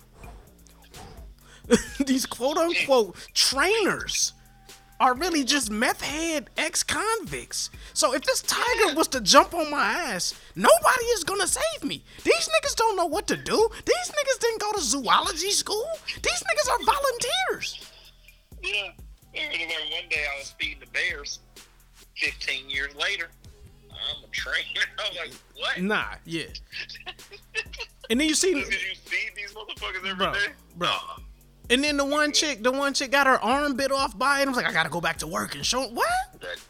[2.06, 4.32] these quote unquote trainers
[5.04, 7.68] are really just meth head ex convicts.
[7.92, 12.02] So if this tiger was to jump on my ass, nobody is gonna save me.
[12.22, 13.68] These niggas don't know what to do.
[13.84, 15.86] These niggas didn't go to zoology school.
[16.22, 17.90] These niggas are volunteers.
[18.62, 18.92] Yeah.
[19.36, 21.40] I remember one day I was feeding the bears.
[22.16, 23.28] Fifteen years later,
[23.90, 24.64] I'm a trainer.
[24.98, 25.82] I'm like, what?
[25.82, 26.44] Nah, yeah.
[28.08, 30.52] And then you see, Did you feed these motherfuckers every day?
[30.76, 31.24] Bro, bro.
[31.70, 34.46] And then the one chick, the one chick got her arm bit off by it.
[34.46, 36.08] I was like, I gotta go back to work and show what?
[36.40, 36.60] That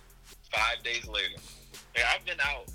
[0.53, 1.35] five days later.
[1.97, 2.67] Yeah, I've been out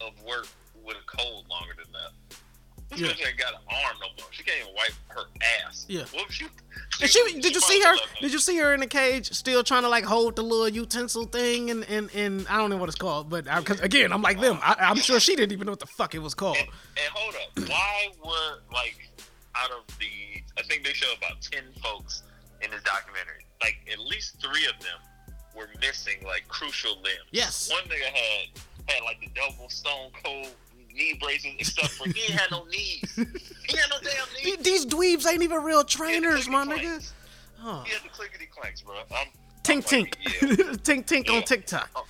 [0.00, 0.46] of work
[0.84, 2.38] with a cold longer than that.
[2.90, 3.08] This Yeah.
[3.08, 4.28] bitch ain't got an arm no more.
[4.30, 5.24] She can't even wipe her
[5.66, 5.86] ass.
[5.88, 6.04] Yeah.
[6.40, 6.48] You?
[7.00, 7.94] And she, did you see her?
[8.20, 11.24] Did you see her in the cage, still trying to like hold the little utensil
[11.26, 14.40] thing, and and, and I don't know what it's called, but because again, I'm like
[14.40, 14.58] them.
[14.62, 16.56] I, I'm sure she didn't even know what the fuck it was called.
[16.56, 19.10] And, and hold up, why were like
[19.62, 20.06] out of the?
[20.58, 22.22] I think they show about ten folks
[22.62, 23.44] in this documentary.
[23.62, 24.98] Like at least three of them
[25.56, 27.28] were missing like crucial limbs.
[27.30, 27.70] Yes.
[27.70, 28.48] One nigga had
[28.88, 30.48] had like the double stone cold
[30.92, 33.12] knee braces, except for he ain't had no knees.
[33.68, 34.56] He had no damn knees.
[34.58, 37.12] These dweebs ain't even real He had the trainers, my nigga.
[37.58, 37.82] Huh.
[37.84, 38.94] He had the clickety clanks, bro.
[39.14, 39.26] I'm,
[39.62, 40.48] Tink I'm tink, like, yeah.
[40.76, 41.40] tink tink on Yeah.
[41.42, 41.90] TikTok.
[41.96, 42.04] Oh.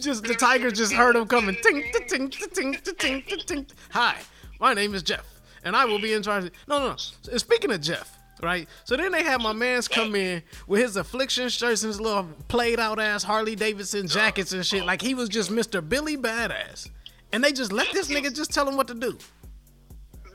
[0.00, 1.54] Just the tiger just heard him coming.
[1.56, 3.68] Tink tink tink tink tink tink.
[3.90, 4.16] Hi,
[4.58, 5.26] my name is Jeff,
[5.64, 6.50] and I will be in charge.
[6.66, 6.88] No, no.
[6.90, 7.36] no.
[7.38, 8.68] Speaking of Jeff, right?
[8.84, 12.28] So then they had my man's come in with his affliction shirts and his little
[12.48, 15.86] played out ass Harley Davidson jackets and shit, like he was just Mr.
[15.86, 16.90] Billy Badass.
[17.32, 19.16] And they just let this nigga just tell him what to do.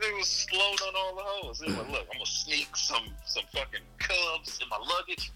[0.02, 1.60] They was slowed on all the hoes.
[1.60, 5.32] They were like, look, I'm gonna sneak some some fucking cubs in my luggage.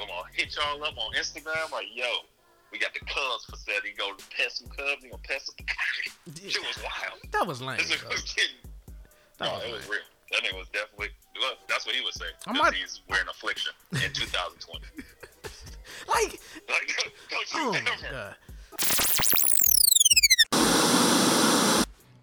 [0.00, 1.70] I'm gonna hit y'all up on Instagram.
[1.72, 2.04] Like, yo,
[2.74, 3.78] we got the cubs for sale.
[3.86, 5.02] You go pet some cubs.
[5.02, 5.54] You gonna pet some.
[6.50, 7.20] Shit was wild.
[7.30, 7.78] That was lame.
[7.78, 8.08] This nigga though.
[8.10, 8.56] was getting.
[9.38, 10.00] That No, was it was real.
[10.32, 11.08] That nigga was definitely.
[11.40, 12.26] Well, that's what he would say.
[12.46, 14.84] I 'cause might- He's wearing affliction in 2020.
[16.08, 16.90] Like, like,
[17.30, 18.10] don't you oh ever.
[18.10, 18.36] god.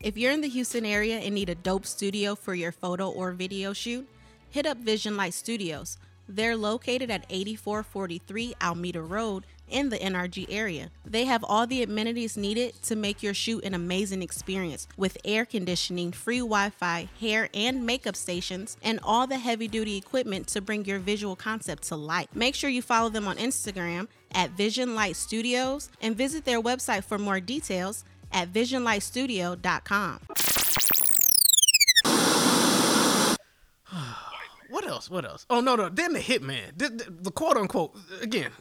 [0.04, 3.32] If you're in the Houston area and need a dope studio for your photo or
[3.32, 4.08] video shoot,
[4.50, 5.98] hit up Vision Light Studios.
[6.28, 10.92] They're located at 8443 Almeda Road in the NRG area.
[11.06, 15.46] They have all the amenities needed to make your shoot an amazing experience with air
[15.46, 20.62] conditioning, free Wi Fi, hair and makeup stations, and all the heavy duty equipment to
[20.62, 22.28] bring your visual concept to life.
[22.34, 27.04] Make sure you follow them on Instagram at Vision Light Studios and visit their website
[27.04, 30.20] for more details at visionlightstudio.com.
[34.70, 35.10] What else?
[35.10, 35.46] What else?
[35.50, 35.90] Oh no, no.
[35.90, 38.52] Then the hitman, the, the, the quote unquote again?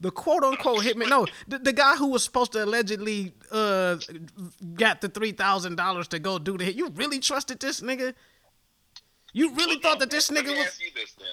[0.00, 1.08] The quote unquote hitman.
[1.08, 3.96] No, the, the guy who was supposed to allegedly uh
[4.74, 6.76] got the three thousand dollars to go do the hit.
[6.76, 8.14] You really trusted this nigga?
[9.32, 10.66] You really thought that this Let nigga me was?
[10.66, 11.28] ask you this then.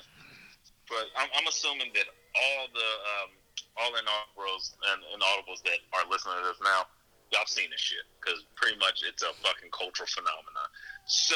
[0.89, 2.05] But I'm, I'm assuming that
[2.36, 2.89] all the
[3.23, 3.29] um,
[3.77, 6.86] all inaudibles and inaudibles that are listening to this now,
[7.31, 10.69] y'all seen this shit because pretty much it's a fucking cultural phenomenon.
[11.08, 11.36] So,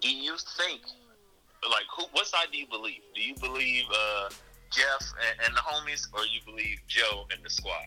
[0.00, 0.82] do you think,
[1.68, 2.04] like, who?
[2.12, 3.02] What side do you believe?
[3.14, 4.30] Do you believe uh,
[4.74, 7.86] Jeff and, and the homies, or you believe Joe and the squad?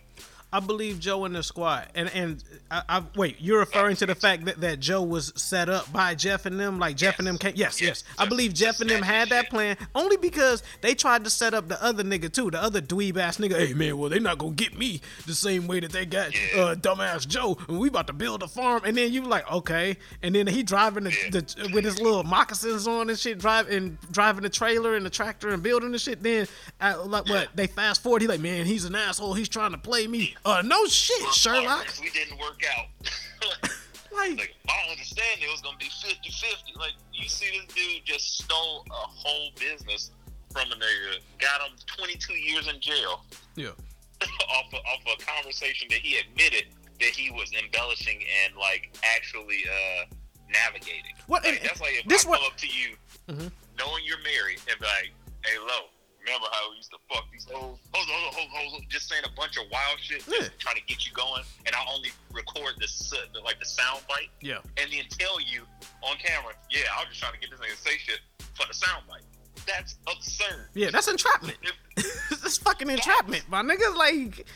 [0.50, 3.36] I believe Joe in the squad, and and I, I wait.
[3.38, 6.78] You're referring to the fact that, that Joe was set up by Jeff and them,
[6.78, 7.52] like Jeff and them came.
[7.54, 7.88] Yes, yes.
[7.88, 8.04] Yes.
[8.18, 11.68] I believe Jeff and them had that plan only because they tried to set up
[11.68, 13.58] the other nigga too, the other dweeb ass nigga.
[13.58, 16.62] Hey man, well they not gonna get me the same way that they got Yeah.
[16.62, 18.80] uh, dumbass Joe, and we about to build a farm.
[18.86, 22.86] And then you like okay, and then he driving the, the with his little moccasins
[22.88, 26.22] on and shit, driving driving the trailer and the tractor and building the shit.
[26.22, 26.46] Then
[26.80, 29.34] like what they fast forward, he like man, he's an asshole.
[29.34, 30.34] He's trying to play me.
[30.44, 31.64] Uh, no shit, Sherlock.
[31.86, 32.00] partners.
[32.02, 32.86] We didn't work out.
[34.10, 36.76] Like, like, I understand it was gonna be 50-50.
[36.80, 40.10] Like, you see this dude just stole a whole business
[40.50, 43.22] from a nigga, got him 22 years in jail
[43.54, 43.68] yeah,
[44.50, 46.64] off of, off a conversation that he admitted
[46.98, 50.06] that he was embellishing and like actually uh
[50.50, 51.14] navigating.
[51.28, 52.96] What- Like, and- that's like if this I what- up to you,
[53.28, 53.52] Mhm.
[53.78, 55.12] knowing you're married, and be like,
[55.44, 55.90] "Hey, Lo,
[56.28, 57.78] remember how we used to fuck these hoes?
[57.92, 60.24] Hold on, hold on, hold on, hold on," just saying a bunch of wild shit,
[60.24, 60.48] just Yeah.
[60.58, 62.86] trying to get you going, and I only record the,
[63.32, 64.58] the like the sound bite, yeah.
[64.76, 65.64] and then tell you
[66.02, 68.20] on camera, "Yeah, I was just trying to get this nigga to say shit
[68.54, 69.22] for the sound bite."
[69.66, 70.68] That's absurd.
[70.74, 71.58] Yeah, that's entrapment.
[71.96, 73.96] that's fucking entrapment, my niggas.
[73.96, 74.46] Like,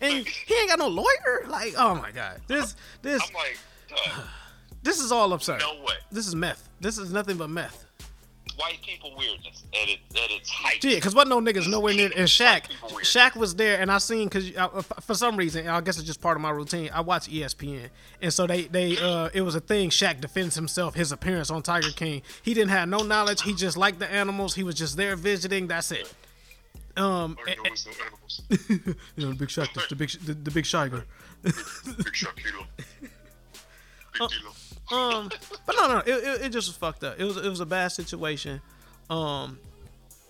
[0.00, 1.44] and he ain't got no lawyer.
[1.46, 4.22] Like, oh my god, this this I'm like, Dog, uh,
[4.82, 5.60] this is all absurd.
[5.60, 5.94] no way.
[6.10, 6.68] This is meth.
[6.80, 7.84] This is nothing but meth.
[8.58, 10.82] White people weirdness at, it, at its height.
[10.82, 12.10] Yeah, cause what no niggas nowhere near.
[12.16, 12.64] And Shaq,
[13.02, 16.20] Shaq was there, and I seen cause uh, for some reason, I guess it's just
[16.20, 16.90] part of my routine.
[16.92, 17.88] I watch ESPN,
[18.20, 19.90] and so they they uh it was a thing.
[19.90, 22.22] Shaq defends himself, his appearance on Tiger King.
[22.42, 23.42] He didn't have no knowledge.
[23.42, 24.54] He just liked the animals.
[24.56, 25.68] He was just there visiting.
[25.68, 26.12] That's it.
[26.96, 28.42] Um, and- know it's no animals.
[29.16, 31.04] you know the big Shaq, the big the, the big Shiger.
[31.44, 32.66] Big Shaquille.
[33.00, 33.10] Big
[34.18, 34.28] deal.
[34.92, 35.30] Um,
[35.66, 37.18] but no, no, it, it, it just was fucked up.
[37.18, 38.60] It was it was a bad situation.
[39.10, 39.58] Um,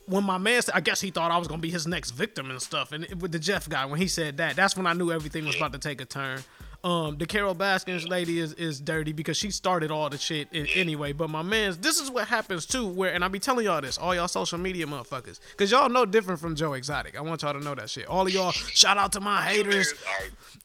[0.06, 2.50] when my man, said, I guess he thought I was gonna be his next victim
[2.50, 2.92] and stuff.
[2.92, 5.44] And it- with the Jeff guy, when he said that, that's when I knew everything
[5.44, 6.40] was about to take a turn.
[6.84, 10.66] Um, the Carol Baskins lady is, is dirty because she started all the shit in,
[10.74, 11.12] anyway.
[11.12, 12.86] But my man's, this is what happens too.
[12.86, 16.06] Where and I be telling y'all this, all y'all social media motherfuckers, because y'all know
[16.06, 17.18] different from Joe Exotic.
[17.18, 18.06] I want y'all to know that shit.
[18.06, 19.92] All of y'all, shout out to my haters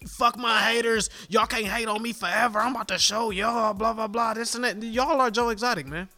[0.07, 1.09] fuck my haters.
[1.29, 2.59] Y'all can't hate on me forever.
[2.59, 4.81] I'm about to show y'all, blah, blah, blah, this and that.
[4.81, 6.09] Y'all are Joe Exotic, man.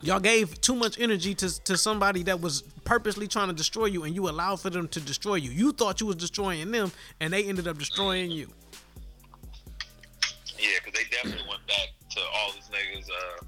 [0.00, 4.04] Y'all gave too much energy to, to somebody that was purposely trying to destroy you,
[4.04, 5.50] and you allowed for them to destroy you.
[5.50, 8.48] You thought you was destroying them, and they ended up destroying you.
[10.64, 13.44] Yeah, because they definitely went back to all these niggas' uh,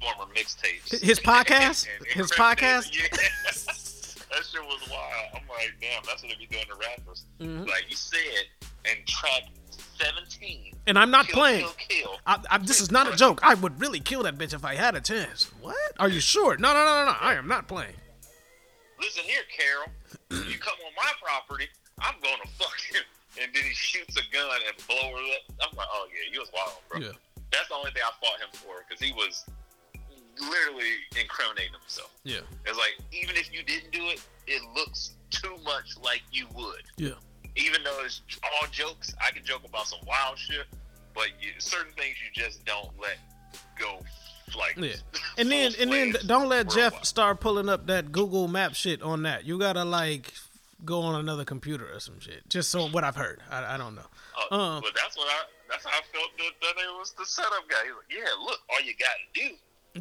[0.00, 1.00] former mixtapes.
[1.02, 1.86] His podcast?
[1.98, 2.94] And- and His podcast?
[2.96, 3.08] Yeah.
[3.12, 5.30] that shit was wild.
[5.34, 7.24] I'm like, damn, that's what they be doing to rappers.
[7.40, 7.68] Mm-hmm.
[7.68, 8.44] Like you said,
[8.84, 9.42] and track
[9.98, 10.74] 17.
[10.86, 11.60] And I'm not kill, playing.
[11.60, 11.72] Kill,
[12.04, 12.10] kill.
[12.26, 13.40] I, I, this is not a joke.
[13.42, 15.50] I would really kill that bitch if I had a chance.
[15.60, 15.76] What?
[15.98, 16.56] Are you sure?
[16.56, 17.16] No, no, no, no, no.
[17.20, 17.94] I am not playing.
[19.00, 19.88] Listen here, Carol.
[20.50, 21.66] you come on my property,
[22.00, 23.00] I'm gonna fuck you.
[23.40, 25.70] And then he shoots a gun and blow her up.
[25.70, 27.00] I'm like, oh yeah, you was wild, bro.
[27.00, 27.16] Yeah.
[27.52, 29.44] That's the only thing I fought him for because he was
[30.40, 32.14] literally incriminating himself.
[32.24, 32.40] Yeah.
[32.66, 36.82] It's like even if you didn't do it, it looks too much like you would.
[36.96, 37.18] Yeah.
[37.56, 40.66] Even though it's all jokes, I can joke about some wild shit,
[41.14, 43.18] but you, certain things you just don't let
[43.78, 44.00] go.
[44.56, 44.94] Like Yeah.
[45.38, 49.22] And then and then don't let Jeff start pulling up that Google Map shit on
[49.22, 49.44] that.
[49.44, 50.32] You gotta like
[50.84, 52.48] go on another computer or some shit.
[52.48, 53.40] Just so what I've heard.
[53.50, 54.06] I, I don't know.
[54.50, 54.80] Uh, Uh.
[54.80, 55.42] but that's what I.
[55.68, 57.76] That's how I felt that, that it was the setup guy.
[57.84, 59.54] He's like, yeah, look, all you gotta do.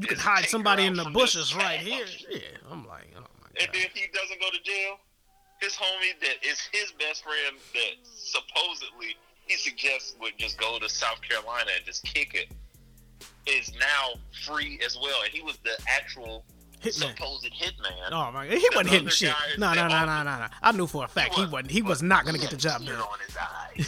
[0.07, 2.05] You is hide somebody in the bushes right here.
[2.29, 2.39] Yeah.
[2.71, 3.73] I'm like, oh my And god.
[3.73, 4.97] then he doesn't go to jail.
[5.61, 10.87] His homie that is his best friend that supposedly he suggests would just go to
[10.89, 12.49] South Carolina and just kick it
[13.45, 14.13] is now
[14.45, 15.21] free as well.
[15.23, 16.45] And he was the actual
[16.81, 16.93] Hitman.
[16.93, 18.09] supposed hitman.
[18.11, 18.57] Oh my god.
[18.57, 19.33] He wasn't hitting shit.
[19.57, 20.45] No, no, no, no, no, no.
[20.61, 22.95] I knew for a fact he wasn't he was not gonna get the job done.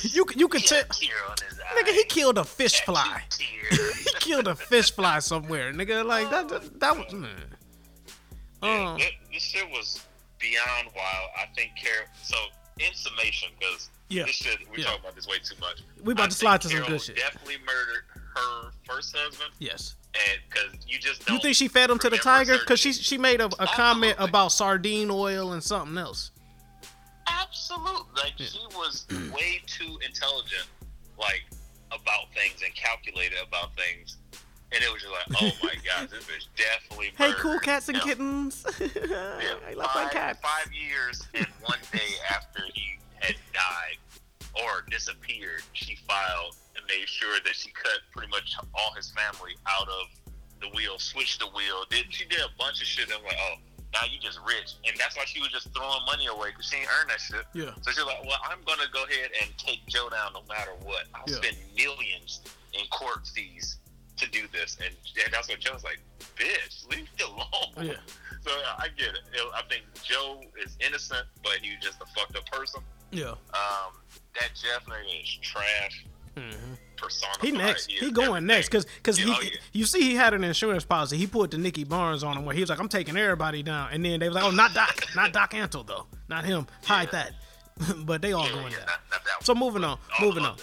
[0.02, 1.82] You you could He tell had a tear on his eye.
[1.82, 3.24] Nigga, he killed a fish fly.
[3.72, 6.06] He killed a fish fly somewhere, nigga.
[6.06, 7.30] Like that that, that was man.
[8.64, 8.98] Yeah, Um
[9.34, 10.06] this shit was
[10.40, 11.30] beyond wild.
[11.38, 12.08] I think Carol.
[12.24, 12.36] So
[12.80, 14.86] in summation, because Yeah, this shit we yeah.
[14.86, 15.82] talking about this way too much.
[16.04, 17.16] We about I to slide to some good shit.
[17.18, 18.04] Definitely murdered
[18.36, 19.96] her first husband, yes.
[20.14, 22.58] and because you just You don't think she fed him to the tiger?
[22.60, 26.32] Cause she she made a, a comment about sardine oil and something else.
[27.28, 30.68] absolutely like she was way too intelligent,
[31.18, 31.44] like
[31.92, 34.18] about things and calculated about things.
[34.74, 37.12] And it was just like, oh my god, this bitch definitely.
[37.18, 38.04] Hey, cool cats and him.
[38.04, 38.66] kittens.
[38.80, 40.38] Yeah, I love my five, cat.
[40.42, 43.98] Five years and one day after he had died
[44.64, 49.54] or disappeared, she filed and made sure that she cut pretty much all his family
[49.68, 50.08] out of
[50.62, 51.84] the wheel, switched the wheel.
[51.90, 53.10] Did she did a bunch of shit?
[53.16, 53.56] I'm like, oh,
[53.94, 56.78] now you just rich, and that's why she was just throwing money away because she
[56.78, 57.44] ain't earned that shit.
[57.54, 57.72] Yeah.
[57.82, 61.06] So she's like, well, I'm gonna go ahead and take Joe down no matter what.
[61.16, 61.38] I'll Yeah.
[61.42, 62.42] spend millions
[62.74, 63.78] in court fees
[64.18, 64.96] to do this, and,
[65.26, 66.00] and that's what Joe's like,
[66.38, 67.88] bitch, leave me alone.
[67.88, 67.94] Yeah.
[68.44, 69.10] So yeah, I get.
[69.10, 72.82] It- I think Joe is innocent, but he's just a fucked up person.
[73.12, 73.32] Yeah.
[73.32, 73.94] Um,
[74.34, 76.06] that Jeff nigga is trash.
[76.98, 77.44] Personified.
[77.46, 77.92] He next.
[77.92, 78.48] is He going everything.
[78.48, 79.50] next because because Yeah, he oh, yeah.
[79.74, 81.18] you see he had an insurance policy.
[81.18, 83.90] He put the Nicky Barnes on him where he was like, I'm taking everybody down,
[83.92, 86.68] and then they was like, oh, not Doc, not Doc Antle though, not him.
[86.86, 87.34] Hide that.
[88.06, 88.86] but they all Yeah, going yeah, down.
[88.88, 90.56] not- not that So moving on, All moving on.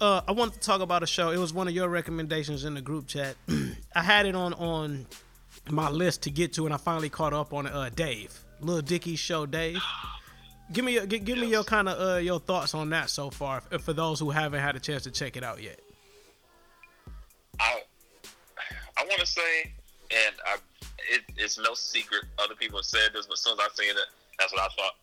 [0.00, 1.30] Uh, I wanted to talk about a show.
[1.30, 3.36] It was one of your recommendations in the group chat.
[3.94, 5.06] I had it on on
[5.70, 7.72] my list to get to, and I finally caught up on it.
[7.74, 9.80] Uh, Dave, Little Dicky show, Dave.
[10.72, 13.30] Give me, your- gi- give me your kind of uh, your thoughts on that so
[13.30, 15.80] far, for those who haven't had a chance to check it out yet.
[17.60, 17.82] I
[18.96, 19.72] I want to say,
[20.10, 20.56] and I,
[21.10, 22.24] it, it's no secret.
[22.38, 24.06] Other people have said this, but as soon as I seen it,
[24.38, 24.94] that's what I thought.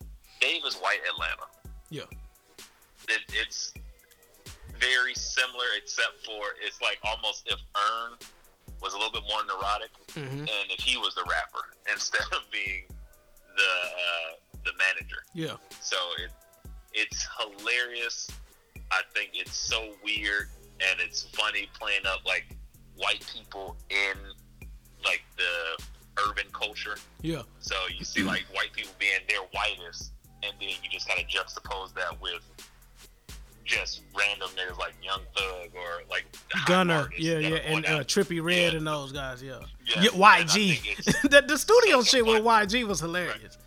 [0.42, 1.44] Dave is white Atlanta.
[1.90, 2.04] Yeah,
[3.10, 3.74] It, it's
[4.80, 8.14] very similar, except for it's like almost if Earn
[8.82, 10.40] was a little bit more neurotic, Mhm.
[10.42, 12.84] and if he was the rapper instead of being
[13.58, 15.18] the uh, the manager.
[15.34, 16.32] yeah, So it
[16.94, 18.30] it's hilarious.
[18.92, 20.50] I think it's so weird
[20.82, 22.46] and it's funny playing up like
[22.98, 24.16] white people in
[25.06, 25.84] like the
[26.28, 26.96] urban culture.
[27.22, 30.12] yeah, So you see like white people being their whitest,
[30.44, 32.42] and then you just kind of juxtapose that with
[33.66, 36.26] just random niggas like Young Thug or like
[36.66, 38.04] Gunna, yeah, yeah, and uh.
[38.04, 38.78] Trippie Redd Yeah.
[38.80, 41.22] and those guys, yeah, Yeah, yeah and I think YG.
[41.30, 42.44] the, the studio shit with.
[42.44, 43.58] YG was hilarious.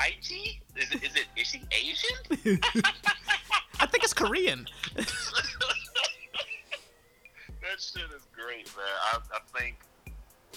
[0.00, 0.58] YG?
[0.76, 2.50] Is it, is it is she Asian?
[3.80, 4.66] I think it's Korean.
[4.96, 5.06] that
[7.78, 8.94] shit is great, man.
[9.12, 9.76] I, I think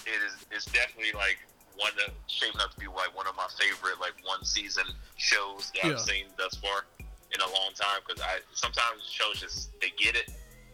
[0.05, 0.45] it is.
[0.51, 1.37] It's definitely like
[1.75, 4.85] one that shaping up to be like one of my favorite like one season
[5.17, 5.93] shows that Yeah.
[5.93, 8.01] I've seen thus far in a long time.
[8.07, 10.31] Because I sometimes shows just they get it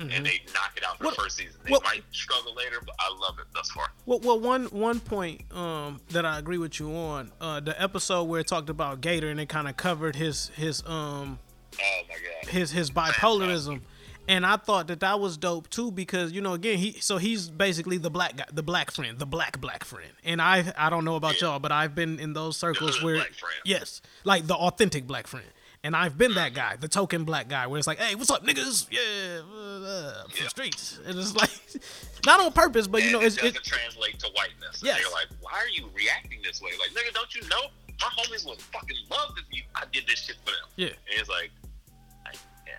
[0.10, 0.18] Mhm.
[0.18, 1.60] and they knock it out for Well- the first season.
[1.63, 3.92] They well- might struggle later, but I love it thus far.
[4.06, 8.24] Well, well, one one point um, that I agree with you on uh, the episode
[8.24, 11.39] where it talked about Gator and it kind of covered his his um
[11.80, 12.50] Oh my god.
[12.52, 13.82] his his bipolarism,
[14.28, 17.50] and I thought that that was dope too because you know again he so he's
[17.50, 21.04] basically the black guy, the black friend, the black black friend, and I I don't
[21.06, 21.50] know about Yeah.
[21.50, 23.32] y'all, but I've been in those circles where black
[23.66, 25.48] yes, like the authentic black friend.
[25.86, 28.46] And I've been that guy, the token black guy, where it's like, "Hey, what's up,
[28.46, 28.88] niggas?
[28.89, 30.43] Yeah, uh, Yeah.
[30.46, 31.50] the streets." And it's like,
[32.26, 34.80] not on purpose, but you know, and it's it it, doesn't translate to whiteness.
[34.80, 35.00] And Yes.
[35.04, 36.72] They're like, why are you reacting this way?
[36.80, 37.63] Like, nigga, don't you know?
[38.02, 40.69] My homies would fucking love if you I did this shit for them.
[40.78, 40.88] Yeah.
[40.88, 41.52] And it's like,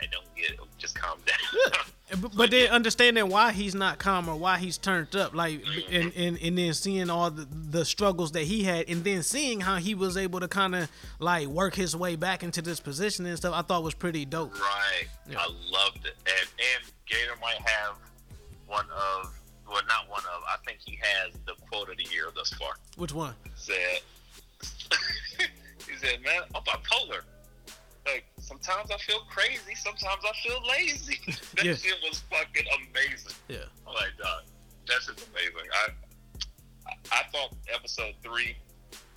[0.01, 0.61] I, don't get it.
[0.79, 1.71] Just calm down.
[2.21, 5.95] But, but then understanding why he's not calm or why he's turned up, like, mm-hmm.
[5.95, 9.61] and, and, and then seeing all the, the struggles that he had, and then seeing
[9.61, 13.27] how he was able to kind of like work his way back into this position
[13.27, 14.53] and stuff, I thought was pretty dope.
[14.61, 15.07] right.
[15.29, 15.39] Yeah.
[15.39, 16.15] I loved it.
[16.27, 17.97] And and Gator might have
[18.67, 19.33] one of
[19.67, 22.75] well not one of, I think he has the quote of the year thus far.
[22.97, 23.35] Which one?
[23.57, 24.01] Said
[25.89, 27.23] he said, Man, I'm bipolar.
[28.07, 31.21] Like sometimes I feel crazy, sometimes I feel lazy.
[31.57, 31.75] that Yeah.
[31.75, 33.33] shit was fucking amazing.
[33.49, 33.59] Yeah.
[33.87, 34.43] I'm like, dog,
[34.87, 35.69] that's just amazing.
[35.73, 35.89] I
[36.87, 38.57] I- I thought episode three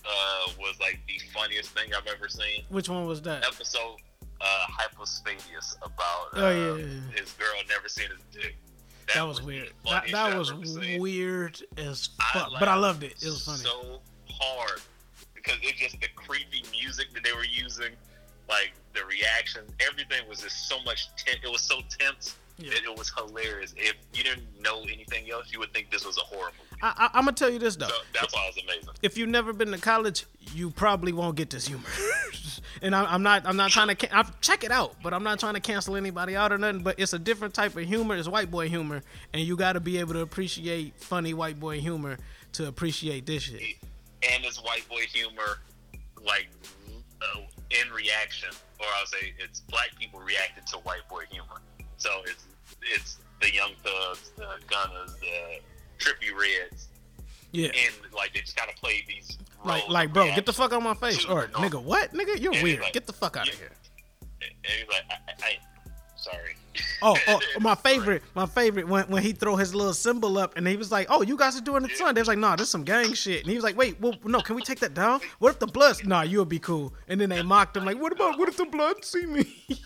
[0.06, 2.64] uh, was like the funniest thing I've ever seen.
[2.70, 3.44] Which one was that?
[3.46, 3.96] Episode
[4.40, 7.20] uh, Hypospadias about uh, Oh, yeah, yeah, yeah.
[7.20, 8.56] his girl never seen his dick.
[9.14, 9.70] That was the weird.
[9.84, 10.52] That, that was
[10.98, 13.14] weird as I fuck, but I loved it.
[13.22, 13.58] It was funny.
[13.58, 14.80] So hard
[15.34, 17.92] because it just the creepy music that they were using,
[18.48, 21.08] like the reaction, everything was just so much.
[21.16, 22.36] Ten- it was so tense.
[22.60, 22.70] Yeah.
[22.70, 23.72] That it was hilarious.
[23.76, 26.80] If you didn't know anything else, you would think this was a horror movie.
[26.82, 27.86] I, I, I'm gonna tell you this though.
[27.86, 28.94] So that's why it was amazing.
[29.00, 31.84] if you've never been to college, you probably won't get this humor.
[32.82, 35.38] and I, I'm not, I'm not trying to can- check it out, but I'm not
[35.38, 36.82] trying to cancel anybody out or nothing.
[36.82, 38.16] But it's a different type of humor.
[38.16, 41.78] It's white boy humor, and you got to be able to appreciate funny white boy
[41.80, 42.18] humor
[42.54, 43.60] to appreciate this shit.
[44.28, 45.58] and it's white boy humor,
[46.26, 46.48] like
[47.22, 47.40] uh,
[47.70, 48.50] in reaction,
[48.80, 51.60] or I'll say it's black people reacting to white boy humor.
[51.98, 52.44] So it's
[52.94, 55.60] it's the young thugs, the gunners, the
[55.98, 56.88] trippy reds,
[57.52, 59.36] Yeah, and like they just gotta play these.
[59.64, 62.52] like, like, bro, get the fuck out of my face, or nigga, what, nigga, you're
[62.62, 62.80] weird.
[62.80, 63.72] like- Get the fuck out of here.
[64.40, 65.17] And he's like, I.
[67.00, 70.66] Oh, oh, my favorite, my favorite when when he throw his little symbol up and
[70.66, 72.68] he was like, "Oh, you guys are doing the sun." They was like, "Nah, this
[72.70, 75.20] some gang shit." And he was like, "Wait, well, no, can we take that down?
[75.38, 76.04] What if the blood?
[76.04, 78.64] Nah, you'll be cool." And then they mocked him like, "What about what if the
[78.66, 79.76] blood see me?" you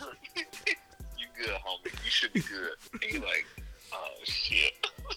[1.37, 1.93] good, homie.
[2.05, 2.71] You should be good.
[2.95, 3.47] And he's like,
[3.93, 4.73] oh shit.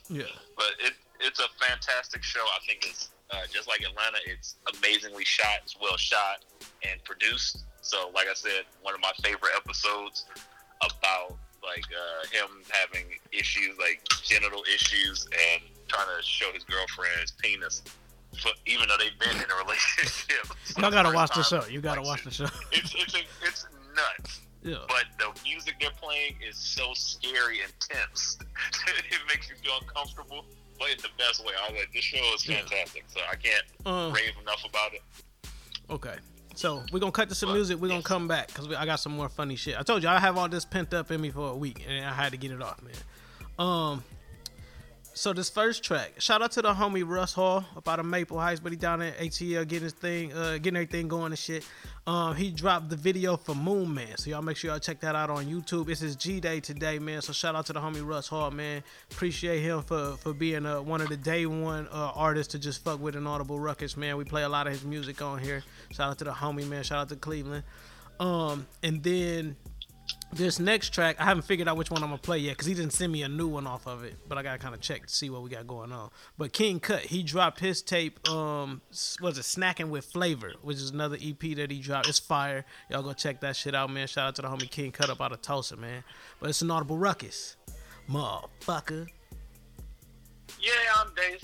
[0.09, 0.23] yeah,
[0.57, 2.41] But it it's a fantastic show.
[2.41, 6.45] I think it's Uh, just like Atlanta, it's amazingly shot, it's well shot
[6.87, 7.65] and produced.
[7.81, 10.25] So, like I said, one of my favorite episodes
[10.81, 17.11] about like uh, him having issues, like genital issues, and trying to show his girlfriend
[17.21, 17.81] his penis.
[18.65, 20.45] Even though they've been in a relationship,
[20.77, 21.63] Y'all gotta watch the show.
[21.69, 22.47] You gotta watch the show.
[22.71, 24.41] It's it's it's nuts.
[24.61, 24.77] Yeah.
[24.87, 28.37] But the music they're playing is so scary and tense.
[28.87, 30.43] it makes you feel uncomfortable,
[30.79, 31.53] but in the best way.
[31.65, 32.57] I was like, this show is Yeah.
[32.61, 33.05] fantastic.
[33.07, 34.11] So I can't Uh.
[34.13, 35.01] rave enough about it.
[35.89, 36.15] Okay.
[36.55, 37.79] So we're gonna cut to some music.
[37.79, 39.77] We're gonna come back because I got some more funny shit.
[39.77, 42.05] I told you I have all this pent up in me for a week, and
[42.05, 42.93] I had to get it off, man.
[43.59, 44.03] Um.
[45.17, 48.59] So this first track, shout out to the homie Russ Hall about a Maple Heights,
[48.59, 51.65] but he down at ATL getting his thing, uh, getting everything going and shit.
[52.05, 55.15] Um, he dropped the video for Moon Man, so y'all make sure y'all check that
[55.15, 55.87] out on YouTube.
[55.87, 57.21] It's his G Day today, man.
[57.21, 58.83] So shout out to the homie Russ Hall, man.
[59.09, 62.83] Appreciate him for for being uh, one of the day one uh, artists to just
[62.83, 64.17] fuck with Inaudible Ruckus, man.
[64.17, 65.63] We play a lot of his music on here.
[65.93, 66.83] Shout out to the homie, man.
[66.83, 67.63] Shout out to Cleveland.
[68.19, 69.55] Um, and then
[70.33, 72.73] this next track, I haven't figured out which one I'm gonna play yet because he
[72.73, 74.15] didn't send me a new one off of it.
[74.27, 76.09] But I gotta kind of check to see what we got going on.
[76.37, 78.27] But King Cut, he dropped his tape.
[78.29, 78.81] Um,
[79.21, 82.09] was it Snacking with Flavor, which is another EP that he dropped.
[82.09, 82.65] It's fire.
[82.89, 84.07] Y'all go check that shit out, man.
[84.07, 86.03] Shout out to the homie King Cut up out of Tulsa, man.
[86.39, 87.55] But it's Inaudible Ruckus,
[88.09, 89.07] motherfucker.
[90.59, 91.43] Yeah, I'm Dave.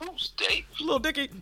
[0.00, 0.64] Who's Dave?
[0.80, 1.28] Little Dicky.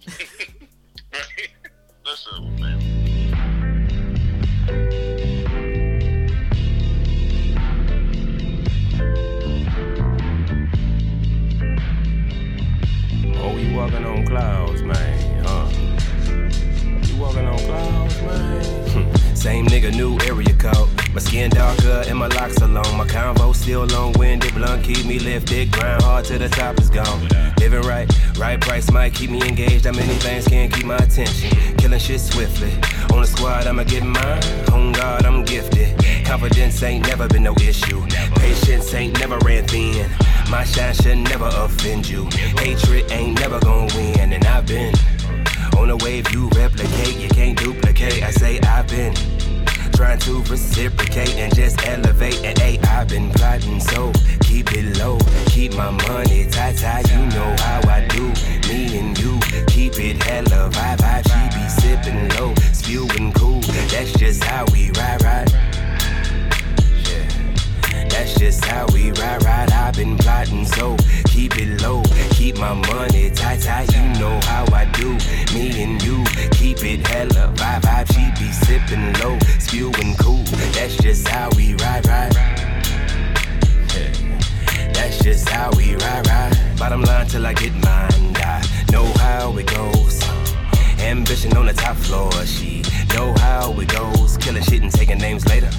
[2.05, 5.16] Listen, man.
[13.39, 15.68] Oh, you walking on clouds, man, huh?
[17.07, 18.82] You walking on clouds, man?
[18.97, 19.06] Hmm.
[19.37, 20.89] Same nigga, new area code.
[21.12, 22.97] My skin darker and my locks are long.
[22.97, 25.70] My convo still long-winded, blunt keep me lifted.
[25.70, 27.28] Grind hard till the top is gone.
[27.59, 29.84] Living right, right price might keep me engaged.
[29.84, 31.51] How many things can't keep my attention?
[31.76, 32.72] Killing shit swiftly.
[33.12, 34.43] On the squad, I'ma get mine.
[34.72, 35.95] On God, I'm gifted.
[36.24, 38.05] Confidence ain't never been no issue.
[38.37, 40.11] Patience ain't never ran thin.
[40.51, 42.24] My shine should never offend you.
[42.59, 44.95] Hatred ain't never gonna win, and I've been
[45.77, 47.16] on the wave you replicate.
[47.16, 48.22] You can't duplicate.
[48.22, 49.14] I say I've been
[49.93, 52.43] trying to reciprocate and just elevate.
[52.45, 54.12] And hey, I've been plotting, so
[54.43, 55.18] keep it low.
[55.47, 57.11] Keep my money tight, tight.
[57.11, 58.24] You know how I do.
[58.68, 61.22] Me and you keep it hella vibe.
[61.31, 63.61] She be sipping low, spewing cool.
[63.91, 65.86] That's just how we ride, ride.
[68.17, 69.71] That's just how we ride, ride.
[69.71, 70.97] I've been plotting, so
[71.27, 72.03] keep it low.
[72.31, 73.95] Keep my money tight, tight.
[73.95, 75.11] You know how I do.
[75.53, 78.07] Me and you keep it hella vibe, vibe.
[78.14, 80.43] She be sipping low, spewing cool.
[80.73, 82.33] That's just how we ride, ride.
[84.95, 86.79] That's just how we ride, ride.
[86.79, 88.35] Bottom line till I get mine.
[88.37, 90.25] I know how it goes.
[91.01, 92.33] Ambition on the top floor.
[92.47, 92.83] She
[93.15, 94.37] know how it goes.
[94.39, 95.71] Killing shit and taking names later.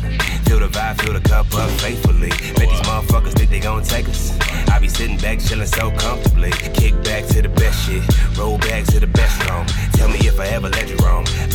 [0.46, 2.30] Feel the vibe, fill the cup up faithfully.
[2.30, 4.38] Bet these motherfuckers think they gon' take us.
[4.70, 6.52] I be sitting back, chilling so comfortably.
[6.52, 8.04] Kick back to the best shit.
[8.38, 9.66] Roll back to the best song.
[9.94, 10.87] Tell me if I ever wrong.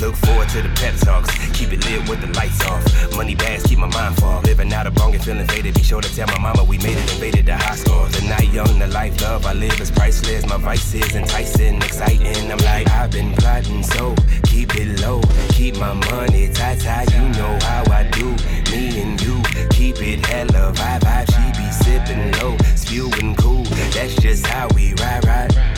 [0.03, 1.31] Look forward to the pep talks.
[1.57, 2.83] Keep it lit with the lights off.
[3.15, 4.43] Money bags, keep my mind far.
[4.43, 5.75] Living out a bong and feeling faded.
[5.75, 8.11] Be sure to tell my mama we made it, invaded the high scores.
[8.11, 10.45] The night young, the life love I live is priceless.
[10.45, 12.51] My vice is enticing, exciting.
[12.51, 15.21] I'm like, I've been plotting, so keep it low.
[15.51, 17.09] Keep my money tight, tight.
[17.15, 18.35] You know how I do.
[18.73, 19.41] Me and you
[19.71, 21.29] keep it hella vibe, vibe.
[21.31, 23.63] She be sipping low, spewing cool.
[23.95, 25.72] That's just how we ride, ride.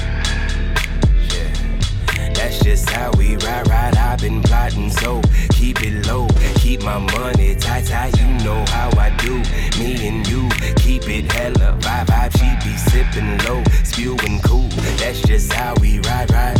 [2.45, 3.97] That's just how we ride, ride.
[3.97, 5.22] I've been plotting, so
[5.53, 6.28] keep it low.
[6.57, 8.20] Keep my money tight, tight.
[8.20, 9.36] You know how I do.
[9.78, 12.32] Me and you keep it hella vibe, vibe.
[12.36, 14.68] She be sipping low, spewing cool.
[14.99, 16.59] That's just how we ride, ride.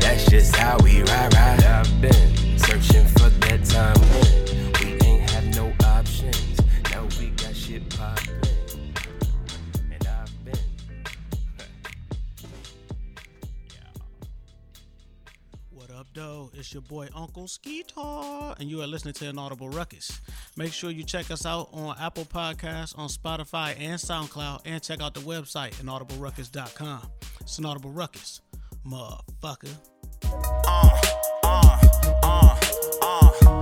[0.00, 1.64] That's just how we ride, ride.
[1.64, 4.25] I've been searching for that time
[16.16, 16.50] Though?
[16.54, 20.22] It's your boy Uncle Skeetar, and you are listening to Inaudible Ruckus.
[20.56, 25.02] Make sure you check us out on Apple Podcasts, on Spotify, and SoundCloud, and check
[25.02, 27.10] out the website, inaudibleruckus.com.
[27.42, 28.40] It's Inaudible Ruckus,
[28.86, 29.76] motherfucker.
[30.22, 33.55] Sun it down.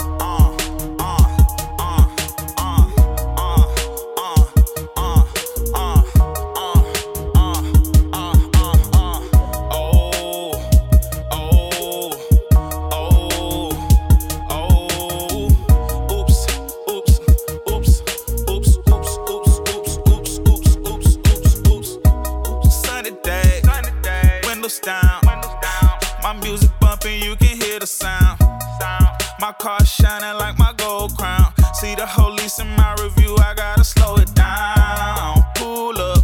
[29.65, 31.51] car shining like my gold crown.
[31.73, 35.43] See the whole lease in my review, I gotta slow it down.
[35.55, 36.23] Pull up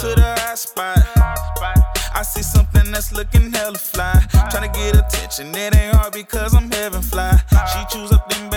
[0.00, 0.98] to the high spot.
[2.14, 4.14] I see something that's looking hella fly.
[4.52, 7.32] Tryna get attention, it ain't hard because I'm heaven fly.
[7.72, 8.48] She choose up them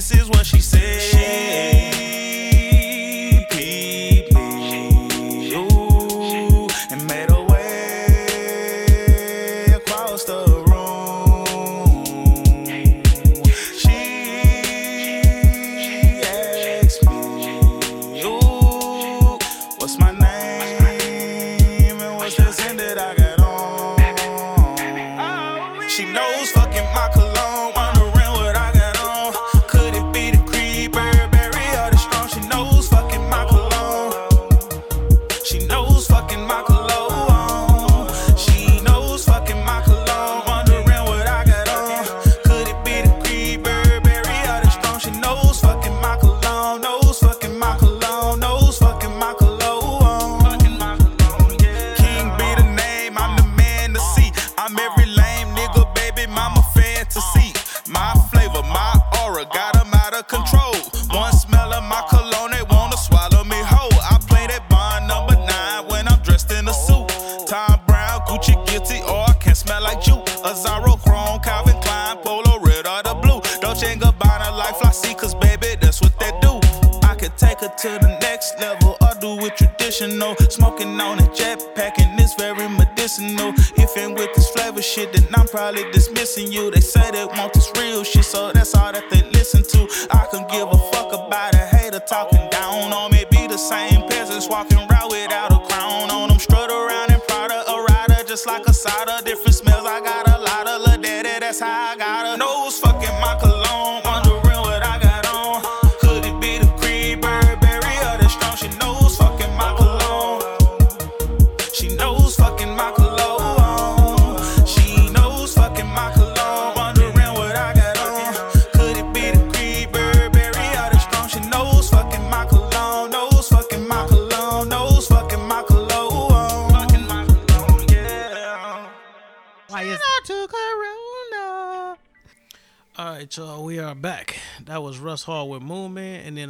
[0.00, 1.09] this is what she said.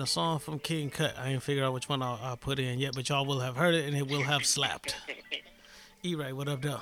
[0.00, 1.14] playing a song from King Cut.
[1.18, 3.56] I ain't figured out which one I'll, I'll, put in yet, but y'all will have
[3.56, 4.96] heard it and it will have slapped.
[6.02, 6.80] E right, what up, though?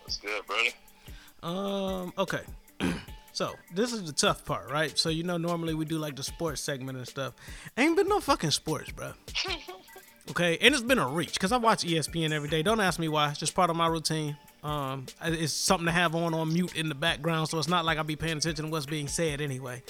[0.00, 0.70] What's good, brother?
[1.42, 2.40] Um, okay.
[3.34, 4.96] so this is the tough part, right?
[4.96, 7.34] So you know, normally we do like the sports segment and stuff.
[7.76, 9.12] Ain't been no fucking sports, bro.
[10.30, 12.62] okay, and it's been a reach because I watch ESPN every day.
[12.62, 14.34] Don't ask me why; it's just part of my routine.
[14.62, 17.98] Um, it's something to have on on mute in the background, so it's not like
[17.98, 19.82] I'll be paying attention to what's being said anyway.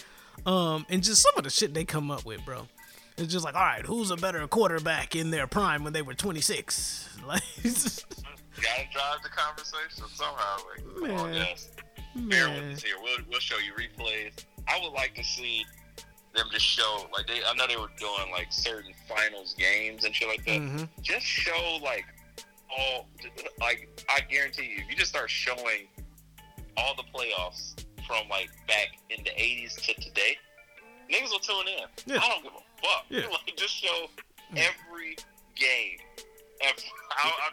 [0.46, 2.68] Um, and just some of the shit they come up with, bro.
[3.16, 6.14] It's just like, all right, who's a better quarterback in their prime when they were
[6.14, 7.10] 26?
[7.26, 10.58] Like, gotta drive the conversation somehow.
[10.76, 11.70] Like, man, on, yes.
[12.14, 12.76] man.
[12.76, 12.96] Here.
[13.02, 14.44] We'll, we'll show you replays.
[14.68, 15.64] I would like to see
[16.34, 17.40] them just show like they.
[17.46, 20.60] I know they were doing like certain finals games and shit like that.
[20.60, 20.84] Mm-hmm.
[21.00, 22.04] Just show like
[22.76, 23.08] all
[23.60, 25.88] like I guarantee you, if you just start showing
[26.76, 30.36] all the playoffs from like back in the 80s to today,
[31.10, 32.12] niggas will tune in.
[32.14, 32.20] Yeah.
[32.22, 33.04] I don't give a fuck.
[33.08, 33.20] Yeah.
[33.30, 34.06] Like, just show
[34.56, 35.16] every
[35.56, 35.98] game.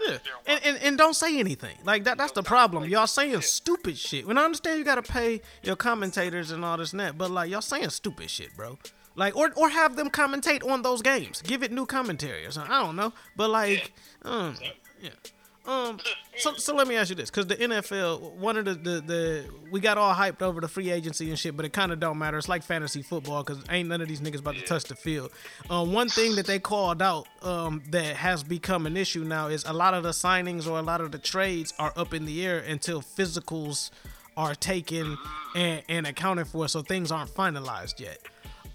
[0.08, 0.18] Yeah.
[0.48, 2.18] and, and, and don't say anything like that.
[2.18, 2.86] That's the problem.
[2.86, 4.28] Y'all saying stupid shit.
[4.28, 7.50] When I understand you gotta pay your commentators and all this and that, but like
[7.50, 8.78] y'all saying stupid shit, bro.
[9.16, 11.42] Like or or have them commentate on those games.
[11.42, 12.72] Give it new commentary or something.
[12.72, 13.92] I don't know, but like,
[14.24, 14.32] yeah.
[14.32, 14.56] Um,
[15.02, 15.10] yeah.
[15.66, 16.00] Um
[16.38, 19.46] so so let me ask you this, cause the NFL, one of the, the the
[19.70, 22.18] we got all hyped over the free agency and shit, but it kind of don't
[22.18, 22.38] matter.
[22.38, 25.32] It's like fantasy football, cause ain't none of these niggas about to touch the field.
[25.70, 29.64] Um, one thing that they called out um that has become an issue now is
[29.66, 32.46] a lot of the signings or a lot of the trades are up in the
[32.46, 33.92] air until physicals
[34.38, 35.18] are taken
[35.56, 38.18] and, and accounted for, so things aren't finalized yet.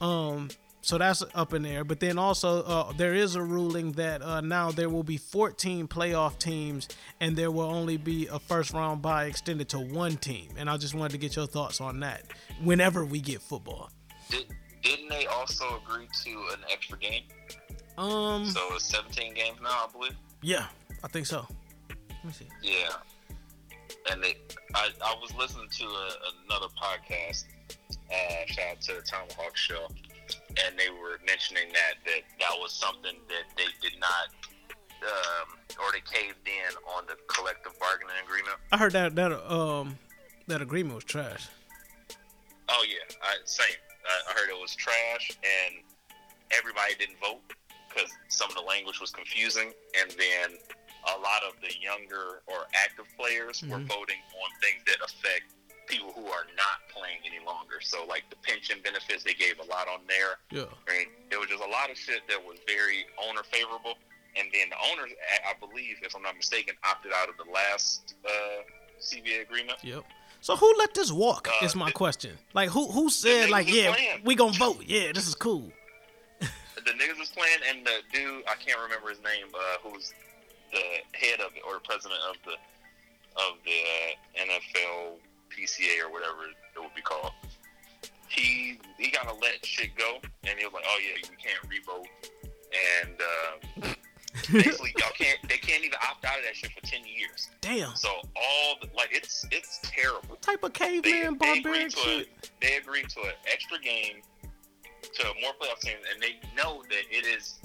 [0.01, 0.51] Um,
[0.87, 1.82] so that's up in there.
[1.84, 5.89] But then also, uh, there is a ruling that uh, now there will be 14
[5.89, 6.89] playoff teams,
[7.20, 10.51] and there will only be a first round bye extended to one team.
[10.57, 12.22] And I just wanted to get your thoughts on that.
[12.62, 13.91] Whenever we get football,
[14.30, 14.47] Did,
[14.82, 17.24] didn't they also agree to an extra game?
[17.99, 20.14] um, So it's 17 games now, I believe.
[20.43, 20.66] yeah,
[21.03, 21.47] I think so.
[21.89, 22.47] Let me see.
[22.62, 22.91] Yeah.
[24.11, 24.37] And they,
[24.74, 26.09] I, I was listening to a,
[26.49, 27.45] another podcast.
[27.91, 29.89] Uh, shout out to the Tomahawk Show,
[30.64, 34.27] and they were mentioning that that that was something that they did not,
[35.03, 38.57] um, or they caved in on the collective bargaining agreement.
[38.72, 39.99] I heard that that um
[40.47, 41.49] that agreement was trash.
[42.68, 43.66] Oh yeah, I, same.
[44.07, 45.74] I, I heard it was trash, and
[46.57, 47.41] everybody didn't vote
[47.89, 50.59] because some of the language was confusing, and then
[51.07, 53.87] a lot of the younger or active players were Mhm.
[53.87, 55.47] voting on things that affect
[55.87, 57.80] people who are not playing any longer.
[57.80, 60.39] So like the pension benefits, they gave a lot on there.
[60.51, 60.70] Yeah.
[60.89, 63.95] Mean, there was just a lot of shit that was very owner favorable.
[64.37, 65.12] And then the owners,
[65.49, 68.62] I- believe, if I'm not mistaken, opted out of the last uh,
[69.01, 69.78] CBA agreement.
[69.82, 70.05] Yep.
[70.41, 71.49] So who let this walk?
[71.49, 72.32] Uh, is my question.
[72.55, 74.20] Like who who said like yeah playing.
[74.24, 74.82] we gonna vote?
[74.87, 75.72] Yeah, this is cool.
[76.41, 80.12] the niggas was playing, and the dude I can't remember his name, uh, who's
[80.70, 82.53] the head of it or the president of the
[83.37, 85.16] of the uh, NFL
[85.57, 87.33] PCA or whatever it would be called.
[88.29, 91.63] He he kind of let shit go, and he was like, "Oh yeah, you can't
[91.71, 92.07] revote,"
[93.01, 93.95] and uh,
[94.53, 97.49] basically y'all can't they can't even opt out of that shit for ten years.
[97.61, 97.95] Damn.
[97.95, 100.29] So all the, like it's it's terrible.
[100.29, 102.21] What type of They, caveman they agreed barbaric to shit?
[102.43, 102.51] it.
[102.61, 104.17] They agreed to an extra game,
[105.15, 107.61] to more playoff teams, and they know that it is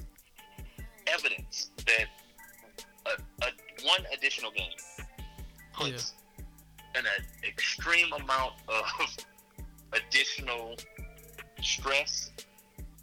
[1.08, 2.06] evidence that
[3.08, 3.50] a, a
[3.86, 4.70] one additional game
[5.74, 6.14] puts
[6.96, 7.06] an
[7.48, 8.86] extreme amount of
[9.94, 10.76] additional
[11.62, 12.32] stress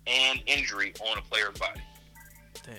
[0.06, 1.80] and injury on a player's body.
[2.64, 2.74] Damn.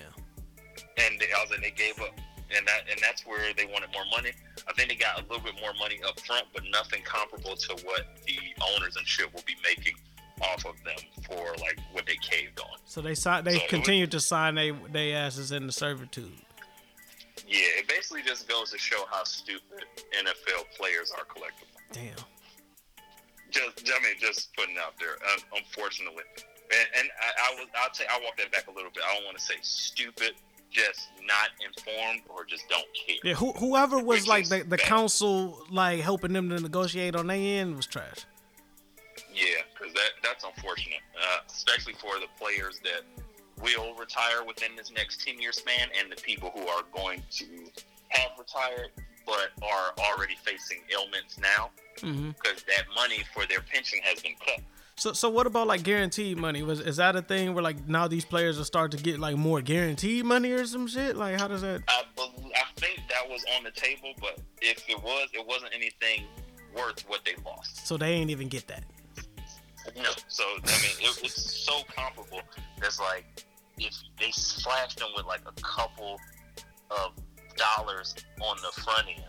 [0.98, 2.18] And they, I was like, they gave up,
[2.56, 4.30] and that and that's where they wanted more money.
[4.68, 7.72] I think they got a little bit more money up front, but nothing comparable to
[7.84, 8.36] what the
[8.74, 9.94] owners and shit will be making
[10.42, 10.96] off of them
[11.26, 12.78] for like what they caved on.
[12.84, 13.44] So they sign.
[13.44, 16.32] They So it was- continue to sign they they asses in the servitude.
[17.46, 19.84] Yeah, it basically just goes to show how stupid
[20.16, 21.68] NFL players are collectively.
[21.92, 22.14] Damn.
[23.50, 25.16] Just, I mean, just putting it out there.
[25.32, 26.22] Un- unfortunately,
[26.70, 29.02] and, and I, I was, I'll take, I'll walk that back a little bit.
[29.08, 30.32] I don't want to say stupid,
[30.70, 33.16] just not informed or just don't care.
[33.24, 33.34] Yeah.
[33.34, 34.80] Who, whoever was Which like the, the bad.
[34.80, 38.24] council like helping them to negotiate on their end was trash.
[39.34, 43.02] Yeah, because that that's unfortunate, uh, especially for the players that
[43.62, 47.46] will retire within this next ten year span, and the people who are going to
[48.08, 48.90] have retired
[49.26, 52.30] but are already facing ailments now mm-hmm.
[52.30, 54.60] because that money for their pension has been cut.
[54.96, 56.62] So so what about like guaranteed money?
[56.62, 59.36] Was is that a thing where like now these players will start to get like
[59.36, 61.16] more guaranteed money or some shit?
[61.16, 61.82] Like how does that?
[61.88, 65.72] I bel I think that was on the table, but if it was, it wasn't
[65.74, 66.26] anything
[66.76, 67.86] worth what they lost.
[67.86, 68.84] So they ain't even get that.
[69.96, 70.10] No.
[70.28, 72.42] So I mean, it, it's so comparable.
[72.78, 73.24] That's like
[73.80, 76.18] if they flashed them with like a couple
[76.90, 77.12] of
[77.56, 79.24] dollars on the front end,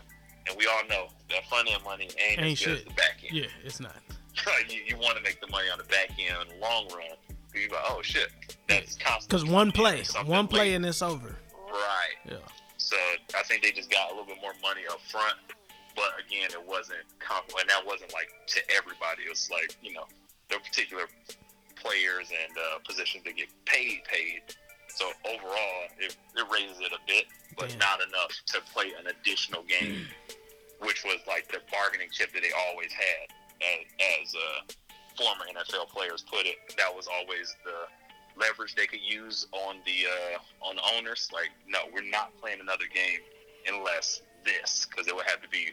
[0.48, 2.78] and we all know that front end money ain't, Ain't as good shit.
[2.78, 3.32] as the back end.
[3.36, 3.96] Yeah, it's not.
[4.68, 7.16] you you want to make the money on the back end in the long run.
[7.54, 8.30] You go, oh shit,
[8.68, 9.28] that's constant.
[9.28, 10.74] Because one play, one play, late.
[10.74, 11.36] and it's over.
[11.70, 12.16] Right.
[12.26, 12.36] Yeah.
[12.78, 12.96] So
[13.38, 15.34] I think they just got a little bit more money up front.
[15.94, 19.24] But again, it wasn't comp- and that wasn't like to everybody.
[19.26, 20.04] It was like you know,
[20.48, 21.04] there are particular
[21.82, 24.42] players and uh, positions that get paid paid.
[24.88, 27.24] So overall, it, it raises it a bit,
[27.56, 27.78] but Damn.
[27.78, 30.06] not enough to play an additional game,
[30.80, 33.32] which was like the bargaining chip that they always had.
[33.62, 33.86] As,
[34.20, 34.72] as uh,
[35.16, 37.88] former NFL players put it, that was always the
[38.36, 41.28] leverage they could use on the uh, on the owners.
[41.32, 43.20] Like, no, we're not playing another game
[43.72, 45.68] unless this, because it would have to be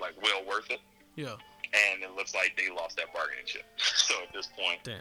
[0.00, 0.80] like well worth it.
[1.16, 1.36] Yeah.
[1.72, 3.64] And it looks like they lost that bargaining chip.
[3.76, 5.00] so at this point, Damn.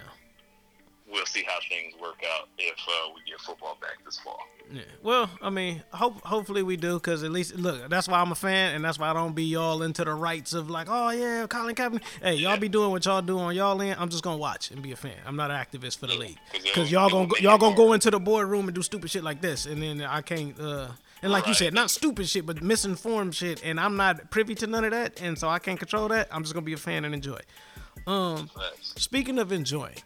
[1.11, 4.39] We'll see how things work out if uh, we get football back this fall.
[4.71, 4.83] Yeah.
[5.03, 8.35] Well, I mean, hope hopefully we do, cause at least look, that's why I'm a
[8.35, 11.45] fan, and that's why I don't be y'all into the rights of like, oh yeah,
[11.47, 12.03] Colin Kaepernick.
[12.21, 13.97] Hey, y'all be doing what y'all do on y'all end.
[13.99, 15.17] I'm just gonna watch and be a fan.
[15.25, 16.37] I'm not an activist for the league,
[16.73, 19.41] cause y'all gonna go, y'all gonna go into the boardroom and do stupid shit like
[19.41, 20.59] this, and then I can't.
[20.59, 20.89] uh
[21.23, 24.65] and like you said, not stupid shit, but misinformed shit, and I'm not privy to
[24.67, 26.27] none of that, and so I can't control that.
[26.31, 27.39] I'm just gonna be a fan and enjoy.
[28.07, 28.49] Um,
[28.81, 29.97] speaking of enjoying,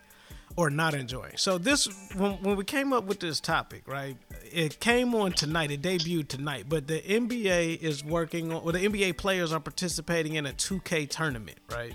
[0.58, 1.38] or not enjoying.
[1.38, 4.18] So this when, when we came up with this topic, right?
[4.52, 5.72] It came on tonight.
[5.72, 8.64] It debuted tonight, but the NBA is working on.
[8.64, 11.94] Well, the NBA players are participating in a 2K tournament, right?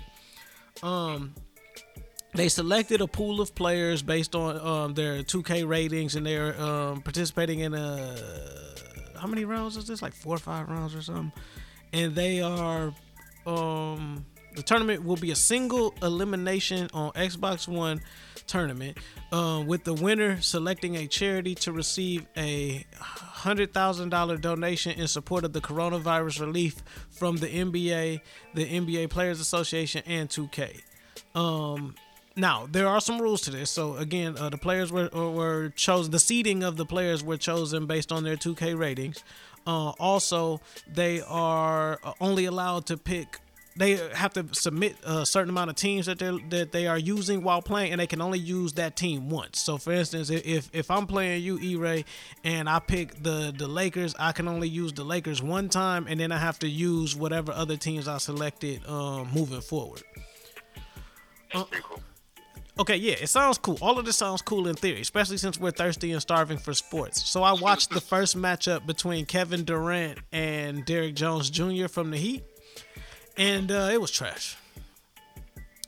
[0.83, 1.33] Um,
[2.33, 7.01] they selected a pool of players based on um, their 2K ratings, and they're um,
[7.01, 8.15] participating in a
[9.21, 10.01] how many rounds is this?
[10.01, 11.31] Like four or five rounds or something.
[11.93, 12.93] And they are
[13.45, 18.01] um the tournament will be a single elimination on Xbox One
[18.51, 18.97] tournament,
[19.31, 25.07] uh, with the winner selecting a charity to receive a hundred thousand dollar donation in
[25.07, 26.75] support of the coronavirus relief
[27.09, 28.19] from the NBA,
[28.53, 30.81] the NBA Players Association, and 2K.
[31.33, 31.95] Um,
[32.35, 33.71] now there are some rules to this.
[33.71, 36.11] So again, uh, the players were were chosen.
[36.11, 39.23] The seeding of the players were chosen based on their 2K ratings.
[39.65, 40.59] Uh, also,
[40.91, 43.39] they are only allowed to pick.
[43.75, 47.41] They have to submit a certain amount of teams that they that they are using
[47.41, 49.61] while playing, and they can only use that team once.
[49.61, 52.03] So, for instance, if if I'm playing you, E-Ray,
[52.43, 56.19] and I pick the the Lakers, I can only use the Lakers one time, and
[56.19, 60.03] then I have to use whatever other teams I selected um, moving forward.
[61.53, 61.63] Uh,
[62.79, 63.77] Okay, yeah, it sounds cool.
[63.81, 67.29] All of this sounds cool in theory, especially since we're thirsty and starving for sports.
[67.29, 71.87] So I watched the first matchup between Kevin Durant and Derrick Jones Jr.
[71.87, 72.43] from the Heat,
[73.37, 74.57] and uh, it was trash.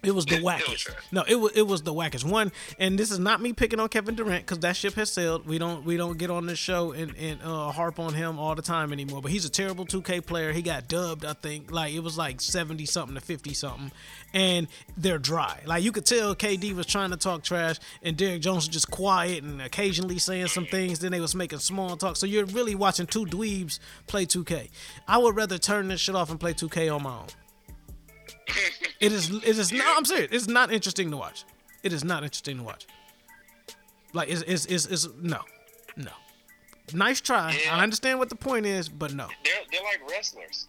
[0.03, 0.93] It was the wackest.
[1.11, 2.51] No, it was it was the wackest one.
[2.77, 5.47] And this is not me picking on Kevin Durant because that ship has sailed.
[5.47, 8.53] We don't we don't get on this show and and uh, harp on him all
[8.55, 9.21] the time anymore.
[9.21, 10.51] But he's a terrible 2K player.
[10.51, 11.71] He got dubbed, I think.
[11.71, 13.91] Like it was like 70 something to 50 something,
[14.33, 15.61] and they're dry.
[15.65, 18.91] Like you could tell KD was trying to talk trash, and Derrick Jones was just
[18.91, 20.99] quiet and occasionally saying some things.
[20.99, 22.17] Then they was making small talk.
[22.17, 24.69] So you're really watching two dweebs play 2K.
[25.07, 27.27] I would rather turn this shit off and play 2K on my own.
[28.99, 29.29] It is.
[29.29, 29.71] It is.
[29.71, 30.29] No, I'm serious.
[30.31, 31.45] It's not interesting to watch.
[31.83, 32.87] It is not interesting to watch.
[34.13, 34.41] Like it's.
[34.43, 34.65] It's.
[34.65, 34.85] It's.
[34.85, 35.41] it's no.
[35.97, 36.11] No.
[36.93, 37.57] Nice try.
[37.71, 39.27] I understand what the point is, but no.
[39.43, 40.67] They're they're like wrestlers.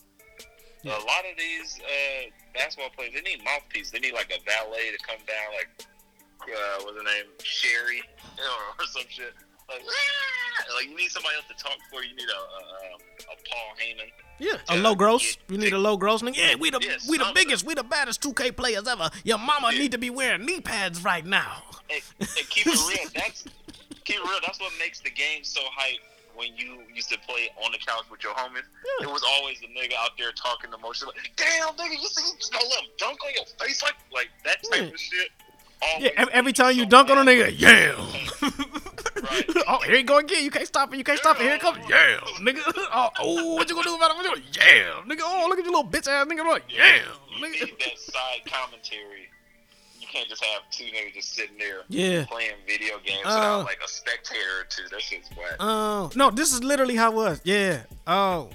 [0.85, 3.91] A lot of these uh, basketball players, they need mouthpiece.
[3.91, 5.87] They need like a valet to come down, like
[6.43, 8.03] uh, what's her name, Sherri,
[8.79, 9.33] or some shit.
[9.69, 12.03] Like, "Ah!" like you need somebody else to talk for.
[12.03, 12.95] You need a a,
[13.33, 14.11] a Paul Heyman.
[14.39, 15.37] Yeah, a low gross.
[15.49, 16.37] You need a low gross nigga.
[16.37, 19.11] Yeah, we the we the biggest, we the baddest 2K players ever.
[19.23, 21.63] Your mama need to be wearing knee pads right now.
[21.91, 23.09] And, and keep it real.
[23.15, 23.45] That's
[24.05, 24.39] keep it real.
[24.45, 26.01] That's what makes the game so hype.
[26.35, 28.65] When you used to play on the couch with your homies,
[29.01, 31.13] it was always the nigga out there talking emotional.
[31.15, 33.95] Like, Damn, nigga, you see, you just gonna let him dunk on your face like
[34.13, 35.31] like that type of shit.
[36.01, 37.95] Yeah, every, every time you dunk on a nigga, yeah.
[39.69, 40.45] oh, here you go again.
[40.45, 40.97] You can't stop it.
[40.99, 41.43] You can't stop it.
[41.43, 41.79] Here it comes.
[41.89, 42.61] Yeah, nigga.
[42.97, 44.17] Oh, oh, what you gonna do about it?
[44.17, 45.21] What you gonna, yeah, nigga.
[45.23, 46.47] Oh, look at you little bitch ass nigga.
[46.47, 47.01] Like, yeah,
[47.41, 47.61] nigga.
[47.79, 49.29] that side commentary.
[50.01, 52.25] You can't just have two niggas just sitting there Yeah.
[52.27, 54.85] playing video games Uh, without like a spectator or two.
[54.91, 55.57] That shit's whack.
[55.59, 57.41] Oh no, this is literally how it was.
[57.45, 57.83] Yeah.
[58.07, 58.51] Oh.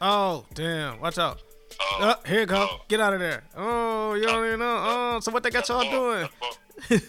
[0.00, 1.00] Oh, damn.
[1.00, 1.40] Watch out.
[1.80, 2.68] Oh, here you go.
[2.88, 3.42] Get out of there.
[3.56, 4.76] Oh, you don't even know.
[4.86, 6.28] Oh, so what they got y'all doing?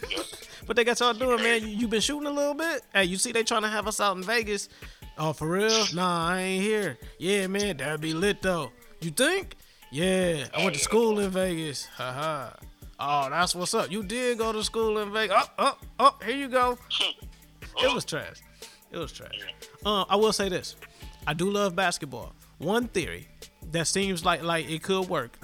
[0.66, 1.62] what they got y'all doing, man?
[1.62, 2.84] You, you been shooting a little bit?
[2.94, 4.70] Hey, you see they trying to have us out in Vegas.
[5.18, 5.86] Oh, for real?
[5.94, 6.98] Nah, I ain't here.
[7.20, 8.72] Yeah, man, that'd be lit though.
[9.02, 9.56] You think?
[9.92, 11.86] Yeah, I went to school in Vegas.
[11.86, 12.50] Haha.
[13.00, 13.92] Oh, that's what's up.
[13.92, 15.36] You did go to school in Vegas.
[15.38, 16.78] Oh, oh, oh, here you go.
[17.84, 18.38] It was trash.
[18.90, 19.38] It was trash.
[19.86, 20.78] Uh, I will say this.
[21.28, 22.32] I do love basketball.
[22.58, 23.28] One theory
[23.72, 25.38] that seems like like it could work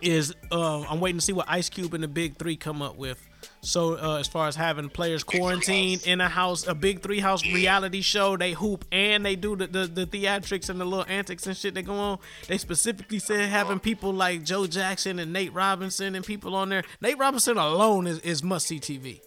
[0.00, 2.96] is uh, I'm waiting to see what Ice Cube and the Big Three come up
[2.96, 3.20] with.
[3.66, 7.44] So uh, as far as having players quarantined in a house, a Big Three house
[7.44, 11.48] reality show, they hoop and they do the, the, the theatrics and the little antics
[11.48, 12.18] and shit that go on.
[12.46, 16.84] They specifically said having people like Joe Jackson and Nate Robinson and people on there.
[17.00, 19.20] Nate Robinson alone is, is must see TV.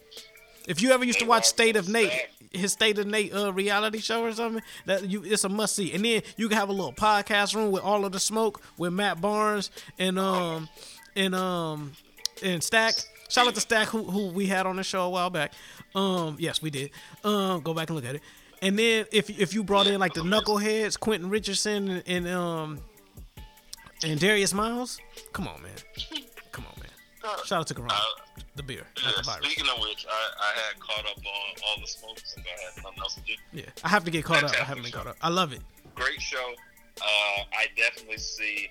[0.66, 2.10] If you ever used to watch State of Nate,
[2.50, 5.92] his State of Nate uh, reality show or something, that you it's a must see.
[5.92, 8.94] And then you can have a little podcast room with all of the smoke with
[8.94, 10.70] Matt Barnes and um
[11.14, 11.92] and um
[12.42, 12.94] and Stack.
[13.30, 15.52] Shout out to Stack who who we had on the show a while back.
[15.94, 16.90] Um yes, we did.
[17.24, 18.22] Um go back and look at it.
[18.62, 22.80] And then if if you brought in like the knuckleheads, Quentin Richardson and, and um
[24.04, 24.98] and Darius Miles,
[25.32, 25.70] come on man,
[26.52, 27.36] come on man.
[27.44, 27.90] Shout out to Karan.
[28.56, 31.86] the beer, Yeah, the speaking of which, I, I had caught up on all the
[31.86, 33.34] smokes and I had nothing else to do.
[33.52, 34.52] Yeah, I have to get caught up.
[34.58, 35.16] I haven't been caught up.
[35.20, 35.60] I love it.
[35.94, 36.54] Great show.
[37.00, 38.68] Uh, I definitely see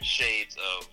[0.00, 0.88] shades of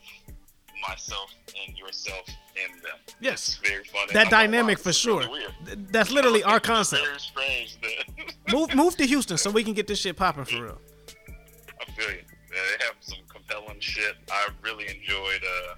[0.88, 1.34] myself
[1.66, 2.98] and yourself in them.
[3.20, 3.60] Yes.
[3.62, 4.14] It's very funny.
[4.14, 5.22] That I'm dynamic for sure.
[5.22, 5.46] really
[5.92, 7.04] That's literally our concept.
[7.06, 7.78] Very strange
[8.52, 10.78] Move, move to Houston so we can get this shit popping for real.
[11.80, 12.18] I feel you.
[12.54, 14.16] Yeah, they have some compelling shit.
[14.30, 15.42] I really enjoyed.
[15.44, 15.76] Uh,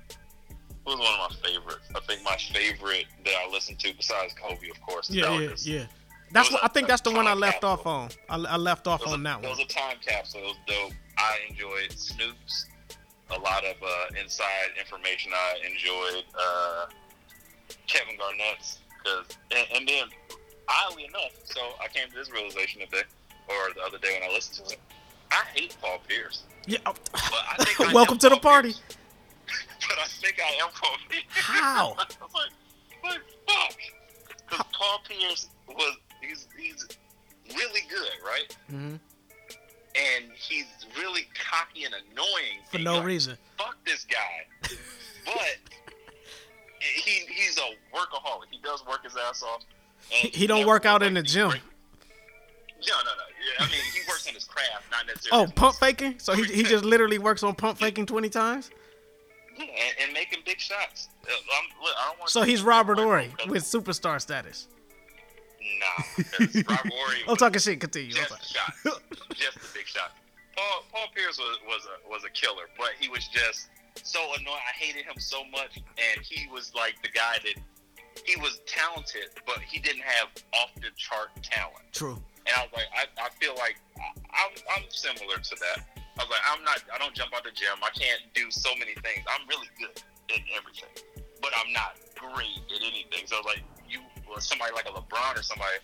[0.86, 1.88] who was one of my favorites?
[1.96, 5.10] I think my favorite that I listened to, besides Kobe, of course.
[5.10, 5.86] Yeah, yeah, yeah.
[6.32, 6.88] That's what a- I think.
[6.88, 7.70] That's the one I left capsule.
[7.70, 8.10] off on.
[8.28, 9.50] I, I left off on a, that it one.
[9.52, 10.42] was a time capsule.
[10.42, 10.92] It was dope.
[11.18, 12.66] I enjoyed Snoop's.
[13.32, 15.32] A lot of uh, inside information.
[15.34, 16.86] I enjoyed uh,
[17.88, 18.80] Kevin Garnett's.
[19.04, 20.06] Cause, and, and then,
[20.70, 23.04] oddly enough, so I came to this realization today,
[23.50, 24.80] or the other day when I listened to it.
[25.32, 26.44] I hate Paul Pierce.
[26.68, 26.78] Yeah.
[26.86, 28.70] But I think I Welcome to the party.
[28.70, 28.82] Pierce.
[29.90, 31.24] But I think I am Paul Pierce.
[31.30, 31.96] How?
[31.98, 33.78] I was like, fuck.
[34.50, 36.88] Because Paul Pierce was he's he's
[37.54, 38.56] really good, right?
[38.72, 39.00] Mhm.
[39.96, 40.66] And he's
[40.98, 42.60] really cocky and annoying.
[42.72, 43.38] For no like, reason.
[43.58, 44.70] Fuck this guy.
[45.26, 45.58] but
[46.80, 48.46] he he's a workaholic.
[48.50, 49.62] He does work his ass off.
[50.10, 51.50] He, And he don't work out in the gym.
[51.50, 51.62] great.
[52.88, 53.24] No, no, no.
[53.40, 55.48] Yeah, I mean, he works on his craft, not necessarily.
[55.48, 56.16] Oh, pump faking.
[56.20, 58.72] So he he just literally works on pump faking twenty times.
[59.58, 61.10] Yeah, and, and making big shots.
[61.24, 64.68] Uh, I'm, look, I don't want So he's Robert Horry with superstar status.
[65.80, 67.80] Nah, because Robert Horry I'm talking shit.
[67.80, 68.12] Continue.
[68.12, 68.42] Just sorry.
[68.44, 69.00] shots,
[69.34, 70.12] just the big shot.
[70.56, 73.70] Paul Paul Pierce was was a was a killer, but he was just
[74.04, 74.62] so annoying.
[74.68, 77.56] I hated him so much, and he was like the guy that
[78.26, 81.84] he was talented, but he didn't have off the chart talent.
[81.92, 82.22] True.
[82.46, 84.12] And I was like, I, I feel like I,
[84.44, 85.88] I'm I'm similar to that.
[85.98, 86.84] I was like, I'm not.
[86.94, 87.80] I don't jump out the gym.
[87.82, 89.26] I can't do so many things.
[89.28, 89.96] I'm really good
[90.30, 90.92] at everything,
[91.42, 93.26] but I'm not great at anything.
[93.26, 93.64] So I was like
[94.42, 95.78] somebody like a LeBron or somebody,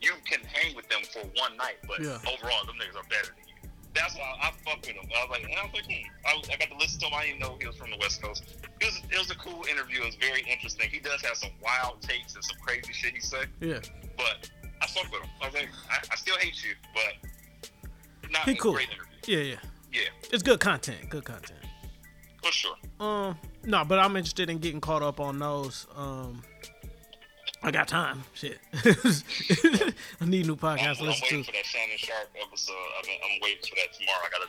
[0.00, 2.18] you can hang with them for one night, but Yeah.
[2.26, 3.70] overall, them niggas are better than you.
[3.94, 5.04] That's why I, I fuck with him.
[5.16, 6.26] I was like, and I was like, hmm.
[6.26, 7.14] I, was, I got to listen to him.
[7.14, 8.44] I didn't know he was from the West Coast.
[8.80, 10.00] It was it was a cool interview.
[10.02, 10.88] It was very interesting.
[10.90, 13.80] He does have some wild takes and some crazy shit he said Yeah.
[14.16, 14.48] but
[14.80, 15.28] I fuck with him.
[15.42, 18.72] I was like, I, I still hate you, but not He a cool.
[18.74, 19.04] great interview.
[19.26, 19.56] Yeah, yeah.
[19.92, 21.10] Yeah, It's good content.
[21.10, 21.58] Good content.
[22.44, 22.76] for sure.
[23.00, 25.88] Um, no, but I'm interested in getting caught up on those.
[25.96, 26.42] Um,
[27.62, 28.24] I got time.
[28.32, 28.58] Shit.
[28.74, 31.44] I need new I'm, podcasts to I'm listen waiting to.
[31.44, 32.72] for that Shannon Sharpe episode.
[32.72, 34.24] I mean, I'm waiting for that tomorrow.
[34.24, 34.46] I gotta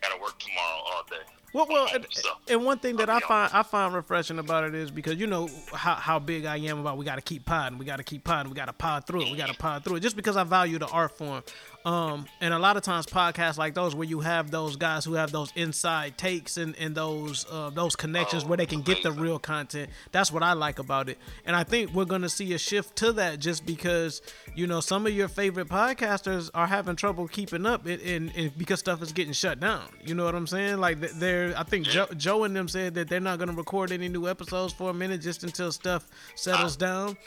[0.00, 1.16] gotta work tomorrow all day.
[1.54, 4.74] Well, well, and, so, and one thing that I find I find refreshing about it
[4.74, 7.78] is because you know how, how big I am about we got to keep podding,
[7.78, 9.62] we got to keep podding, we got to pod through it, we got to mm-hmm.
[9.62, 11.44] pod through it, just because I value the art form.
[11.84, 15.12] Um, and a lot of times podcasts like those where you have those guys who
[15.14, 19.02] have those inside takes and, and those uh, those connections Oh, where they can get
[19.02, 19.90] the real content.
[20.10, 21.18] That's what I like about it.
[21.44, 24.22] And I think we're gonna see a shift to that just because
[24.54, 28.56] you know some of your favorite podcasters are having trouble keeping up, and, and, and
[28.56, 29.82] because stuff is getting shut down.
[30.06, 30.78] You know what I'm saying?
[30.78, 33.92] Like th- they're, I think Joe, Joe and them said that they're not gonna record
[33.92, 37.18] any new episodes for a minute just until stuff settles down.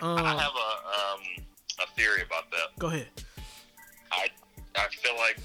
[0.00, 1.44] I Um, have a um
[1.82, 2.78] a theory about that.
[2.78, 3.08] go ahead.
[4.76, 5.38] I feel like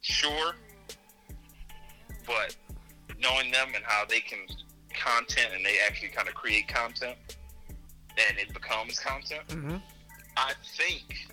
[0.00, 0.54] sure,
[2.26, 2.54] but
[3.20, 4.40] knowing them and how they can
[4.92, 7.16] content and they actually kind of create content
[8.28, 9.46] and it becomes content.
[9.48, 9.80] Mhm.
[10.36, 11.28] I think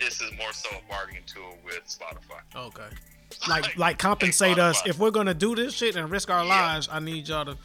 [0.00, 2.40] this is more so a bargaining tool with Spotify.
[2.54, 2.88] Okay.
[3.46, 6.48] Like like compensate us if we're gonna do this shit and risk our Yeah.
[6.72, 6.88] lives.
[6.90, 7.58] I need y'all to.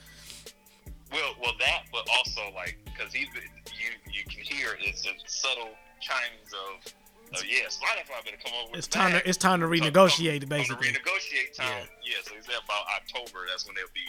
[1.12, 5.70] Well, well, that, but also like because he, you, you can hear it's a subtle
[6.02, 6.94] chimes of,
[7.42, 10.92] of yeah, Spotify better come over It's time to it's time to renegotiate basically.
[10.92, 11.88] To renegotiate time.
[12.04, 12.22] Yeah.
[12.24, 13.46] so he said about October.
[13.48, 14.06] That's when they'll be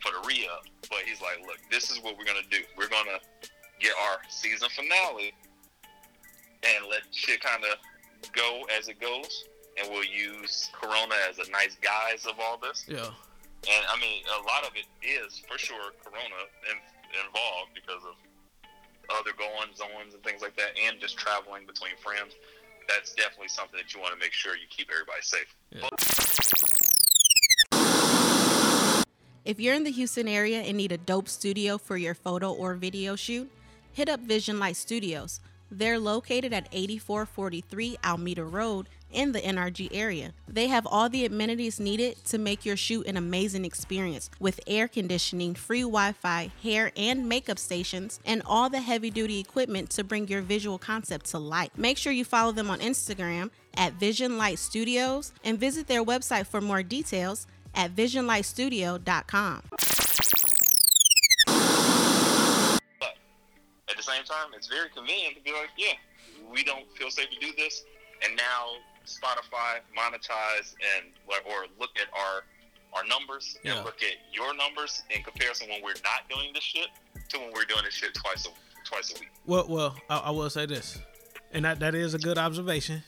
[0.00, 0.64] for the re up.
[0.88, 2.58] But he's like, look, this is what we're gonna do.
[2.76, 3.18] We're gonna
[3.80, 5.32] get our season finale
[6.62, 7.78] and let shit kind of
[8.32, 9.48] go as it goes,
[9.78, 12.84] and we'll use Corona as a nice guise of all this.
[12.86, 13.08] Yeah.
[13.68, 16.76] And I mean, a lot of it is for sure Corona in,
[17.26, 18.16] involved because of
[19.18, 22.34] other goings ons and things like that, and just traveling between friends.
[22.94, 25.54] That's definitely something that you want to make sure you keep everybody safe.
[29.44, 32.74] If you're in the Houston area and need a dope studio for your photo or
[32.74, 33.50] video shoot,
[33.92, 35.40] hit up Vision Light Studios.
[35.70, 40.32] They're located at 8443 Almeda Road in the NRG area.
[40.48, 44.88] They have all the amenities needed to make your shoot an amazing experience with air
[44.88, 50.04] conditioning, free Wi Fi, hair and makeup stations, and all the heavy duty equipment to
[50.04, 51.70] bring your visual concept to life.
[51.76, 56.46] Make sure you follow them on Instagram at Vision Light Studios and visit their website
[56.46, 59.62] for more details at visionlightstudio.com.
[62.98, 63.14] But
[63.88, 65.94] at the same time, it's very convenient to be like, yeah,
[66.52, 67.84] we don't feel safe to do this,
[68.24, 68.66] and now
[69.18, 72.44] Spotify monetize and or look at our
[72.92, 73.76] our numbers Yeah.
[73.76, 76.88] and look at your numbers in comparison when we're not doing this shit
[77.28, 78.50] to when we're doing this shit twice a
[78.88, 79.30] twice a week.
[79.46, 80.98] Well, well, I, I will say this,
[81.52, 83.02] and that that is a good observation.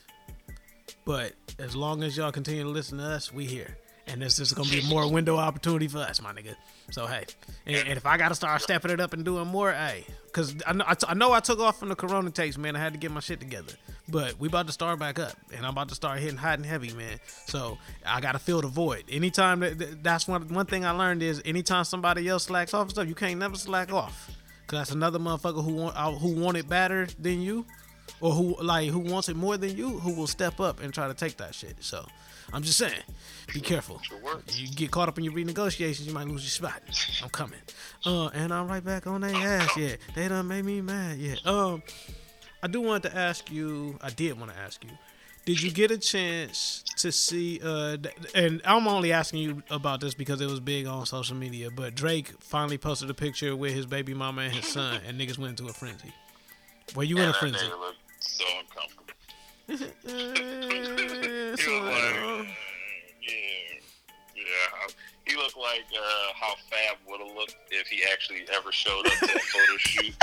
[1.05, 3.77] But as long as y'all continue to listen to us, we here,
[4.07, 6.55] and this is gonna be more window opportunity for us, my nigga.
[6.91, 7.25] So hey,
[7.65, 10.73] and, and if I gotta start stepping it up and doing more, hey, cause I
[10.73, 12.75] know I, t- I know I took off from the Corona tapes, man.
[12.75, 13.73] I had to get my shit together,
[14.09, 16.65] but we about to start back up, and I'm about to start hitting hot and
[16.65, 17.19] heavy, man.
[17.45, 19.03] So I gotta fill the void.
[19.09, 22.89] Anytime that, that- that's one one thing I learned is anytime somebody else slacks off
[22.89, 24.29] stuff, you can't never slack off.
[24.67, 27.65] Cause that's another motherfucker who want uh, who want it better than you,
[28.21, 31.07] or who like who wants it more than you, who will step up and try
[31.07, 31.75] to take that shit.
[31.81, 32.05] So
[32.53, 33.01] I'm just saying,
[33.53, 34.01] be careful.
[34.47, 36.81] You get caught up in your renegotiations, you might lose your spot.
[37.23, 37.59] I'm coming.
[38.05, 39.75] Uh, and I'm right back on their ass.
[39.77, 41.17] Yeah, they done made me mad.
[41.17, 41.35] Yeah.
[41.45, 41.83] Um,
[42.63, 43.99] I do want to ask you.
[44.01, 44.91] I did want to ask you.
[45.45, 47.59] Did you get a chance to see?
[47.61, 47.97] Uh,
[48.33, 51.69] and I'm only asking you about this because it was big on social media.
[51.69, 55.37] But Drake finally posted a picture with his baby mama and his son, and niggas
[55.37, 56.13] went into a frenzy.
[56.95, 57.59] Were you in a frenzy?
[58.19, 59.03] so uncomfortable.
[61.55, 62.47] So, like,
[63.21, 63.79] yeah,
[64.35, 64.87] yeah.
[65.25, 69.13] He looked like uh, how Fab would have looked if he actually ever showed up
[69.19, 70.15] to a photo shoot.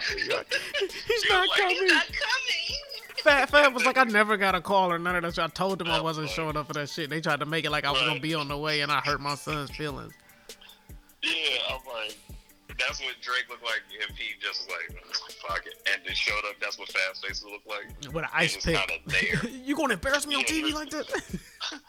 [0.00, 2.76] His girl He's not coming.
[3.22, 5.44] Fat Fat was like, I never got a call or none of that shit.
[5.44, 7.08] I told them I wasn't showing up for that shit.
[7.08, 9.00] They tried to make it like I was gonna be on the way, and I
[9.00, 10.12] hurt my son's feelings.
[11.22, 11.30] Yeah,
[11.70, 12.16] I'm like,
[12.78, 15.04] that's what Drake looked like if he just was like,
[15.48, 16.56] fuck it, and just showed up.
[16.60, 18.12] That's what Fab's face would look like.
[18.12, 18.76] With an ice pick.
[19.06, 19.50] there.
[19.64, 21.06] you gonna embarrass me on Yeah, TV like that?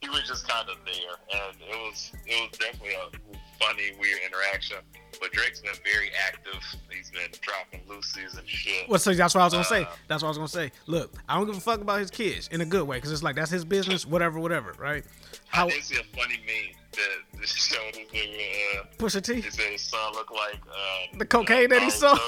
[0.00, 3.27] he was just kind of there, and it was it was definitely a
[3.58, 4.78] funny, weird interaction.
[5.20, 6.62] But Drake's been very active.
[6.90, 8.88] He's been dropping loosies and shit.
[8.88, 9.82] Well, so that's what I was gonna say.
[9.82, 10.72] Uh, That's what I was gonna say.
[10.86, 13.22] Look, I don't give a fuck about his kids in a good way, cause it's
[13.22, 15.04] like that's his business, whatever, whatever, right?
[15.48, 18.80] How I did see a funny meme that showed this nigga.
[18.80, 19.40] Uh, Pusha T?
[19.40, 22.18] He said his son looked like uh, the cocaine that he sold.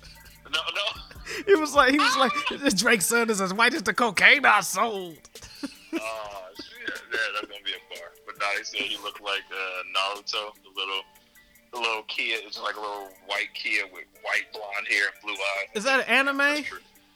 [0.52, 1.02] no, no.
[1.46, 2.32] He was like, he was like,
[2.76, 5.18] Drake's son is as white as the cocaine I sold.
[5.92, 6.40] Oh
[7.10, 8.08] yeah, that's gonna be a bar.
[8.26, 11.02] But now he said he looked like uh, Naruto, the little,
[11.72, 12.42] the little kid.
[12.46, 15.68] It's like a little white kid with white blonde hair and blue eyes.
[15.74, 16.64] Is that an anime?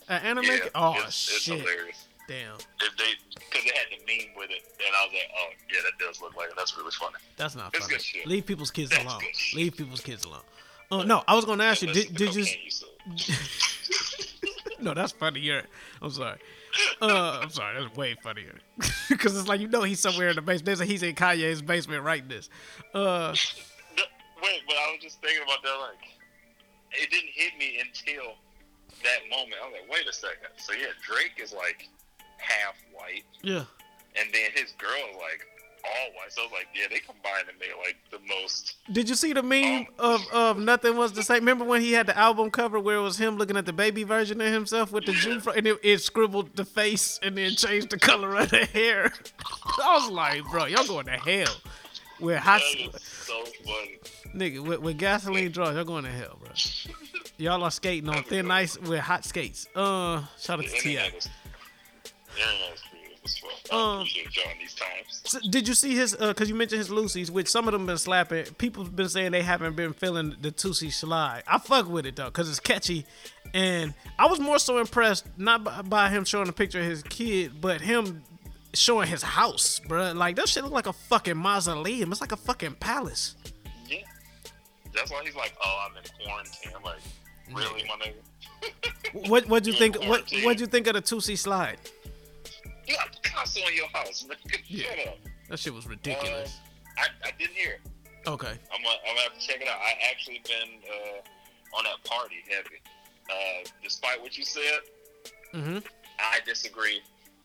[0.09, 0.45] An anime?
[0.45, 1.61] Yeah, oh it's, it's shit!
[1.61, 2.07] hilarious.
[2.27, 5.49] Damn, If they, because they had the meme with it, and I was like, oh
[5.71, 6.55] yeah, that does look like it.
[6.57, 7.17] That's really funny.
[7.37, 8.25] that's not It's funny.
[8.25, 9.21] Leave people's kids That's alone.
[9.55, 10.41] Leave people's kids alone.
[10.91, 11.93] Uh, no, I was gonna ask you.
[11.93, 12.45] Did, did you?
[12.45, 13.35] you.
[14.81, 15.65] No, that's funnier.
[16.03, 16.39] I'm sorry.
[17.01, 17.81] Uh, I'm sorry.
[17.81, 18.59] That's way funnier.
[19.09, 20.67] Because it's like you know he's somewhere in the basement.
[20.67, 22.49] There's a, he's in Kanye's basement writing this.
[22.95, 23.35] Uh,
[24.43, 25.77] Wait, but I was just thinking about that.
[25.81, 26.05] Like,
[26.93, 28.35] it didn't hit me until
[29.03, 29.57] that moment.
[29.63, 30.53] I was like, wait a second.
[30.57, 31.89] So yeah, Drake is like
[32.37, 33.65] half white, yeah.
[34.17, 35.47] and then his girl is like
[35.85, 36.33] all white.
[36.33, 38.77] So I was like, yeah, they combined and made like the most.
[38.93, 41.41] Did you see the meme of, of nothing was the same?
[41.41, 44.05] Remember when he had the album cover where it was him looking at the baby
[44.05, 47.53] version of himself with the Jew fro- and it, it scribbled the face and then
[47.53, 49.13] changed the color of the hair.
[49.83, 51.55] I was like, bro, y'all going to hell.
[52.21, 52.63] With hot,
[53.01, 53.99] so funny.
[54.35, 56.53] nigga, with, with gasoline draws, y'all going to hell, bro.
[57.37, 59.67] Y'all are skating on thin ice with hot skates.
[59.75, 60.99] Uh, shout out to Ti.
[63.25, 63.73] Internet is, the internet is creative as fuck.
[63.73, 65.23] I Um, appreciate y'all these times.
[65.25, 66.17] So, did you see his?
[66.17, 68.45] Because you mentioned his Lucy's, which some of them been slapping.
[68.59, 71.43] People been saying they haven't been feeling the Toosie Slide.
[71.47, 73.07] I fuck with it though, because it's catchy,
[73.53, 77.03] and I was more so impressed not by, by him showing a picture of his
[77.03, 78.23] kid, but him
[78.75, 80.13] showing his house, bro.
[80.13, 82.13] Like that shit look like a fucking mausoleum.
[82.13, 83.37] It's like a fucking palace.
[83.89, 83.99] Yeah,
[84.95, 86.73] that's why he's like, oh, I'm in quarantine.
[86.77, 87.01] I'm like,
[87.53, 89.29] really, my nigga?
[89.29, 89.97] What what'd you think?
[90.07, 91.79] What what'd you think of the Toosie Slide?
[92.87, 94.65] You got Picasso in your house, nigga.
[94.65, 95.19] Shut up.
[95.49, 96.59] That shit was ridiculous.
[96.99, 97.73] Uh, I, I didn't hear.
[97.85, 98.29] it.
[98.29, 98.49] Okay.
[98.49, 99.79] I'm gonna, I'm gonna have to check it out.
[99.81, 102.81] I actually been uh, on that party heavy.
[103.31, 104.81] Uh, despite what you said,
[105.55, 105.79] Mm-hmm.
[106.19, 107.01] I disagree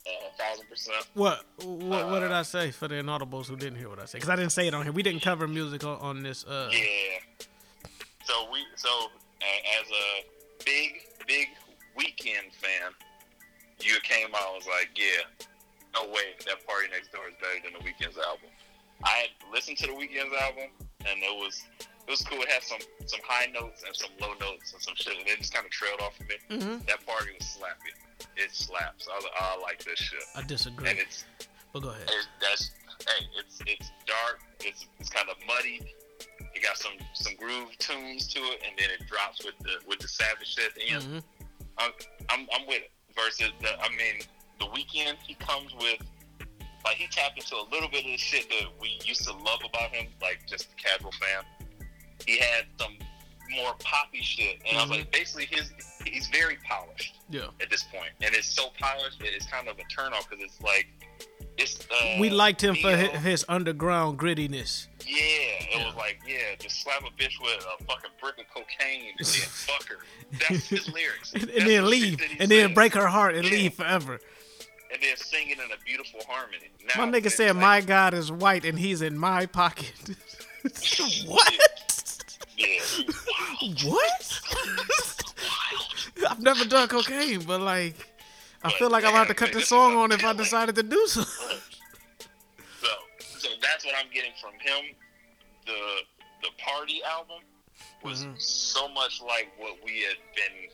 [0.08, 0.98] uh, a thousand percent.
[1.14, 4.18] What, what what did I say for the inaudibles who didn't hear what I said?
[4.18, 4.92] Because I didn't say it on here.
[4.92, 6.44] We didn't cover music on, on this.
[6.44, 6.80] Uh, Yeah.
[8.24, 8.90] So we so
[9.42, 11.50] as a big big
[11.98, 12.92] Weeknd fan,
[13.86, 15.24] you came out and was like, yeah,
[15.96, 18.50] no way that PARTYNEXTDOOR is better than the Weeknd's album.
[19.04, 20.70] I had listened to the Weeknd's album
[21.08, 22.42] and it was it was cool.
[22.42, 25.38] It had some some high notes and some low notes and some shit, and it
[25.38, 26.42] just kind of trailed off of it.
[26.50, 26.86] Mhm.
[26.88, 27.94] That party was slapping.
[28.36, 29.08] It slaps.
[29.12, 30.20] I was like, oh, I like this shit.
[30.36, 30.90] I disagree.
[30.90, 31.26] And it's
[31.72, 32.10] But go ahead.
[32.10, 32.72] it, that's
[33.08, 34.40] hey, it's it's dark.
[34.62, 35.94] It's it's kind of muddy.
[36.56, 40.00] It got some some groove tunes to it, and then it drops with the with
[40.00, 41.04] the savage shit at the end.
[41.04, 41.24] Mhm.
[41.78, 41.92] I'm,
[42.30, 42.92] I'm I'm with it.
[43.24, 44.22] Versus the, I mean,
[44.60, 46.00] the Weeknd he comes with,
[46.86, 49.60] like he tapped into a little bit of the shit that we used to love
[49.68, 51.44] about him, like just the casual fan.
[52.26, 52.98] He had some
[53.56, 55.72] more poppy shit, and I was like, basically his
[56.06, 57.48] he's very polished Yeah.
[57.62, 60.46] at this point, and it's so polished that it's kind of a turn off because
[60.46, 60.88] it's like
[61.58, 61.80] it's.
[61.90, 63.10] Uh, We liked him for Neo.
[63.10, 64.88] his, his underground grittiness.
[65.12, 69.06] Yeah, it was like, yeah, just slap a bitch with a fucking brick of cocaine
[69.18, 69.96] and then fuck her.
[70.48, 71.34] That's his lyrics.
[71.34, 73.52] and, That's then leave, and then break her heart and Yeah.
[73.52, 74.20] leave forever.
[74.94, 76.70] And then sing it in a beautiful harmony.
[76.96, 79.94] My Now, nigga said, like, "My God is white and he's in my pocket."
[81.26, 81.54] what?
[82.58, 82.68] Yeah,
[83.86, 84.42] What?
[86.30, 87.96] I've never done cocaine, but like,
[88.64, 91.08] I feel like I'm about to cut the song on if I decided to do
[91.08, 91.24] so
[93.80, 94.96] that's what I'm getting from him.
[95.66, 95.80] The
[96.42, 97.44] the party album
[98.04, 98.34] was Mm-hmm.
[98.38, 100.70] so much like what we had been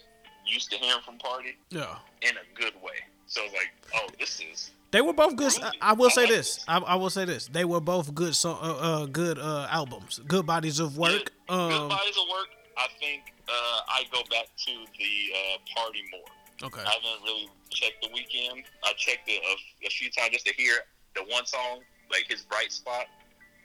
[0.46, 1.98] used to hearing from Party Yeah.
[2.24, 2.98] in a good way.
[3.28, 5.52] So like, oh, this is They were both good.
[5.62, 6.64] I, I will say this.
[6.68, 7.48] I, I will say this.
[7.48, 11.32] They were both good So, uh, uh, good uh, albums, good bodies of work.
[11.48, 12.48] good Um, bodies of work.
[12.78, 16.68] I think uh, I go back to the uh, Party more.
[16.70, 16.82] okay.
[16.82, 18.64] I haven't really checked the Weeknd.
[18.84, 20.74] I checked it a, a few times just to hear
[21.16, 21.82] the one song,
[22.12, 23.06] like his bright spot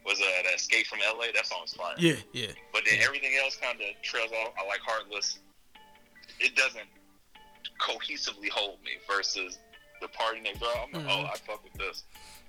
[0.05, 1.27] was uh, the Escape from LA.
[1.35, 1.95] That song was fire.
[1.99, 2.47] Yeah, yeah.
[2.73, 4.53] But then everything else kind of trails off.
[4.59, 5.39] I like Heartless.
[6.39, 6.89] It doesn't
[7.81, 9.59] cohesively hold me versus
[10.01, 10.85] the PARTYNEXTDOOR.
[10.85, 11.25] I'm like, Mhm.
[11.25, 12.05] oh, I fuck with this.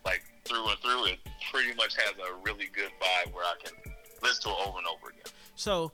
[0.06, 1.20] Like through and through, it
[1.52, 3.74] pretty much has a really good vibe where I can
[4.22, 5.32] listen to it over and over again.
[5.56, 5.92] So,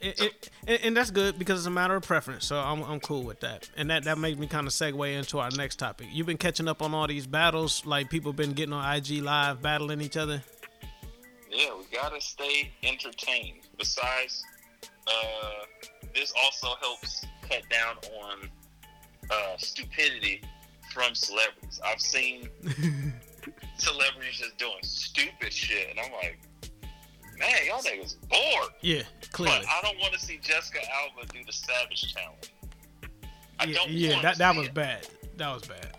[0.00, 2.46] it, it, and, and that's good because it's a matter of preference.
[2.46, 3.68] So I'm, I'm cool with that.
[3.76, 6.08] And that, that makes me kind of segue into our next topic.
[6.12, 9.60] You've been catching up on all these battles, like people been getting on IG Live
[9.60, 10.42] battling each other.
[11.50, 13.60] Yeah, we gotta stay entertained.
[13.78, 14.44] Besides,
[15.06, 18.50] uh, this also helps cut down on
[19.30, 20.42] uh, stupidity
[20.92, 21.80] from celebrities.
[21.84, 22.48] I've seen
[23.78, 26.38] celebrities just doing stupid shit, and I'm like,
[27.38, 28.72] man, y'all niggas bored.
[28.80, 29.58] Yeah, clearly.
[29.60, 32.52] But I don't want to see Jessica Alba do the Savage Challenge.
[33.60, 34.74] I Yeah, don't yeah that, that was it.
[34.74, 35.06] bad.
[35.36, 35.96] That was bad.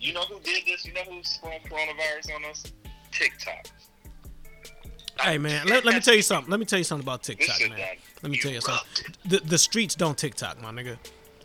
[0.00, 0.84] You know who did this?
[0.86, 2.64] You know who sprung coronavirus on us?
[3.12, 3.66] TikTok.
[5.20, 6.50] Hey man, let, let me tell you something.
[6.50, 7.78] Let me tell you something about TikTok, man.
[8.22, 9.14] Let me tell you something.
[9.26, 10.96] The the streets don't TikTok, my nigga.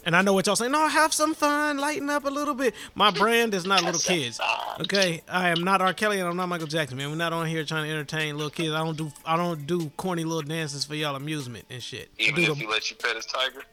[0.06, 0.72] And I know what y'all saying.
[0.72, 2.76] No, have some fun, lighten up a little bit.
[2.94, 4.40] My brand is not little kids.
[4.82, 5.94] Okay, I am not R.
[5.94, 7.10] Kelly and I'm not Michael Jackson, man.
[7.10, 8.72] We're not on here trying to entertain little kids.
[8.74, 12.10] I don't do I don't do corny little dances for y'all amusement and shit.
[12.20, 13.64] I Even do if the- he let you pet his tiger.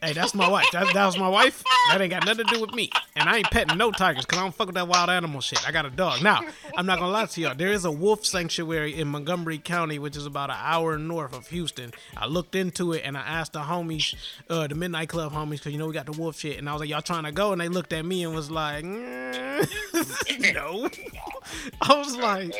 [0.00, 0.66] Hey, that's my wife.
[0.72, 1.64] That, that was my wife.
[1.90, 2.90] That ain't got nothing to do with me.
[3.16, 5.66] And I ain't petting no tigers because I don't fuck with that wild animal shit.
[5.66, 6.22] I got a dog.
[6.22, 6.40] Now,
[6.76, 7.54] I'm not going to lie to y'all.
[7.56, 11.48] There is a wolf sanctuary in Montgomery County, which is about an hour north of
[11.48, 11.92] Houston.
[12.16, 14.14] I looked into it and I asked the homies,
[14.48, 16.58] uh, the Midnight Club homies, because you know we got the wolf shit.
[16.58, 17.50] And I was like, y'all trying to go?
[17.50, 20.88] And they looked at me and was like, "Mm, no.
[21.82, 22.54] I was like,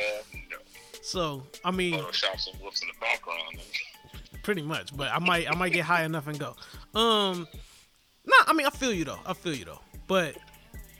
[1.01, 3.59] so, I mean, Photoshop some wolves in the background.
[4.43, 4.95] Pretty much.
[4.95, 6.55] But I might I might get high enough and go.
[6.99, 7.47] Um,
[8.25, 9.19] nah, I mean I feel you though.
[9.25, 9.79] I feel you though.
[10.07, 10.35] But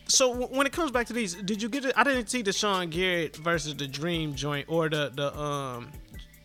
[0.08, 1.94] so w- when it comes back to these, did you get it?
[1.96, 5.92] I didn't see the Sean Garrett versus the Dream joint or the the um.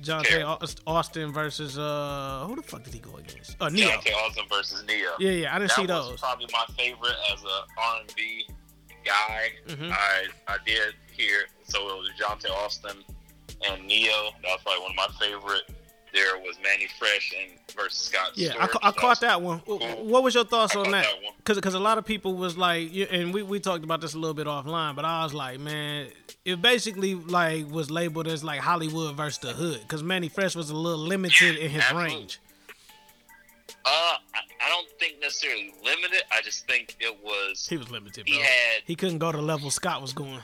[0.03, 3.57] Johntá Austin versus uh who the fuck did he go against?
[3.59, 3.89] Uh Ne-Yo.
[3.89, 5.09] Johntá Austin versus Ne-Yo.
[5.19, 6.21] Yeah, yeah, I didn't that see was those.
[6.21, 8.47] Probably my favorite as a R&B
[9.03, 9.49] guy.
[9.67, 9.91] Mhm.
[9.91, 13.03] I I did hear so it was Johntá Austin
[13.67, 14.31] and Ne-Yo.
[14.43, 15.63] That was probably one of my favorite.
[16.15, 18.31] There was Mannie Fresh and versus Scott.
[18.37, 19.59] Yeah, I, ca- I caught that one.
[19.59, 21.07] What was your thoughts I on that?
[21.39, 24.19] Because because a lot of people was like, and we, we talked about this a
[24.19, 26.07] little bit offline, but I was like, man,
[26.45, 30.71] it basically like was labeled as like Hollywood versus the hood because Mannie Fresh was
[30.71, 32.15] a little limited in his absolutely.
[32.15, 32.41] range.
[33.87, 36.23] Uh, I, I don't think necessarily limited.
[36.33, 37.67] I just think it was.
[37.67, 40.39] He was limited, He had He couldn't go to the level Scott was going.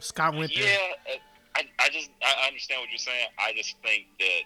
[0.00, 0.78] Scott went Yeah, there.
[1.14, 1.18] uh,
[1.56, 3.26] I, I just I understand what you're saying.
[3.38, 4.40] I just think that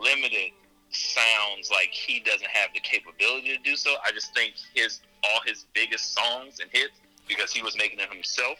[0.00, 0.52] limited
[0.90, 3.94] sounds like he doesn't have the capability to do so.
[4.04, 6.94] I just think his all his biggest songs and hits
[7.26, 8.58] because he was making them himself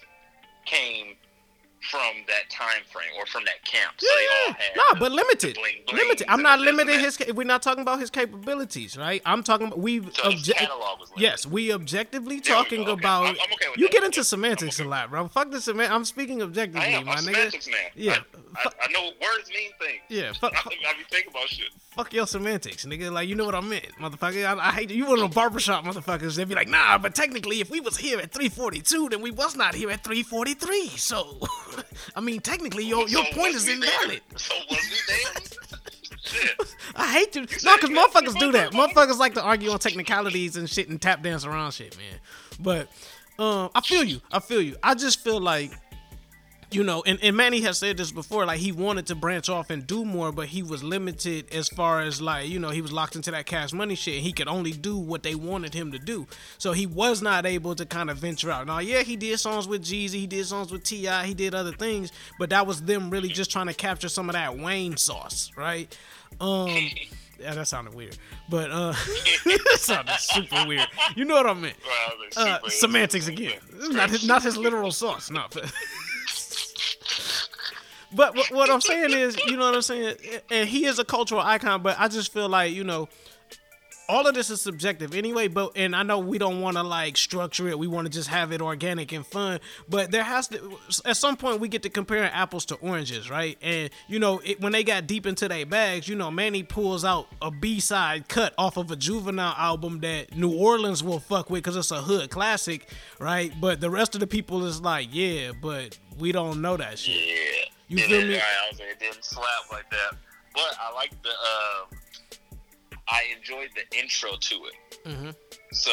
[0.67, 1.17] came
[1.81, 3.93] from that time frame or from that camp.
[3.99, 4.07] So
[4.49, 5.55] all No, but limited.
[5.57, 6.27] the bling Limited.
[6.29, 7.19] I'm not the this and limiting his.
[7.35, 9.23] We're not talking about his capabilities, right?
[9.25, 9.69] I'm talking.
[9.69, 11.23] about We've So obje- catalog was limited.
[11.23, 12.93] yes, we objectively There we talking go.
[12.93, 13.01] Okay.
[13.01, 13.25] about.
[13.27, 13.93] I'm- I'm okay you that.
[13.93, 15.29] get into semantics a lot, bro.
[15.29, 15.93] Fuck the semant.
[15.93, 17.07] I'm speaking objectively, I am.
[17.07, 17.25] my I'm nigga.
[17.25, 17.77] semantics man.
[17.95, 18.19] Yeah.
[18.57, 20.01] I, I, I know words mean things.
[20.09, 21.69] Yeah, fuck- I, I be thinking about shit.
[21.91, 23.11] Fuck your semantics, nigga.
[23.13, 24.45] Like you know what I meant, motherfucker.
[24.45, 24.97] I, I hate you.
[24.99, 26.37] You one of the barbershop motherfuckers.
[26.37, 29.55] They'd be like, nah, but technically, if we was here at 342, then we was
[29.57, 30.89] not here at 343.
[30.97, 31.39] So,
[32.17, 34.21] I mean, technically, your your So point is invalid.
[34.37, 35.43] So was we there?
[36.23, 36.75] Shit.
[36.97, 37.47] I hate to no,
[37.79, 38.73] cause motherfuckers do that.
[38.73, 42.19] Motherfuckers like to argue on technicalities and shit and tap dance around shit, man.
[42.61, 42.89] But
[43.39, 44.21] um, I feel you.
[44.31, 44.77] I feel you.
[44.83, 45.73] I just feel like
[46.71, 49.71] you know, and, and Mannie has said this before, like he wanted to branch off
[49.71, 52.93] and do more, but he was limited as far as like, you know, he was
[52.93, 54.17] locked into that cash money shit.
[54.17, 56.27] And he could only do what they wanted him to do.
[56.59, 58.67] So he was not able to kind of venture out.
[58.67, 61.73] Now, yeah, he did songs with Jeezy, he did songs with T.I., he did other
[61.73, 65.51] things, but that was them really just trying to capture some of that Wayne sauce,
[65.57, 65.97] right?
[66.41, 66.69] Um
[67.41, 68.19] yeah, that sounded weird.
[68.51, 68.93] But uh
[69.45, 70.87] that sounded super weird.
[71.17, 71.77] You know what I meant.
[72.37, 73.59] Uh, semantics again.
[73.91, 75.31] Not his, not his literal sauce.
[75.31, 75.53] not.
[75.55, 75.73] But
[78.13, 80.17] what, what I'm saying is, you know what I'm saying,
[80.51, 81.83] and he is a cultural icon.
[81.83, 83.09] But I just feel like you know,
[84.09, 85.49] all of this is subjective anyway.
[85.49, 87.79] But and I know we don't want to like structure it.
[87.79, 89.61] We want to just have it organic and fun.
[89.89, 93.59] But there has to, at some point, we get to comparing apples to oranges, right?
[93.63, 97.05] And you know, it, when they got deep into their bags, you know, Mannie pulls
[97.05, 101.51] out a B side cut off of a Juvenile album that New Orleans will fuck
[101.51, 103.53] with because it's a hood classic, right?
[103.61, 107.27] But the rest of the people is like, yeah, but we don't know that shit.
[107.27, 107.35] Yeah.
[107.89, 108.35] You it feel didn't- me?
[108.37, 110.19] Right, I was like, it didn't slap like that.
[110.55, 111.29] But I like the.
[111.31, 111.97] Uh,
[113.11, 114.75] I enjoyed the intro to it.
[115.05, 115.31] Mm-hmm.
[115.73, 115.91] So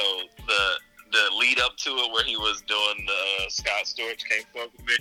[0.47, 0.63] the
[1.11, 4.71] the lead up to it, where he was doing the uh, Scott Storch came fuck
[4.73, 4.95] with me.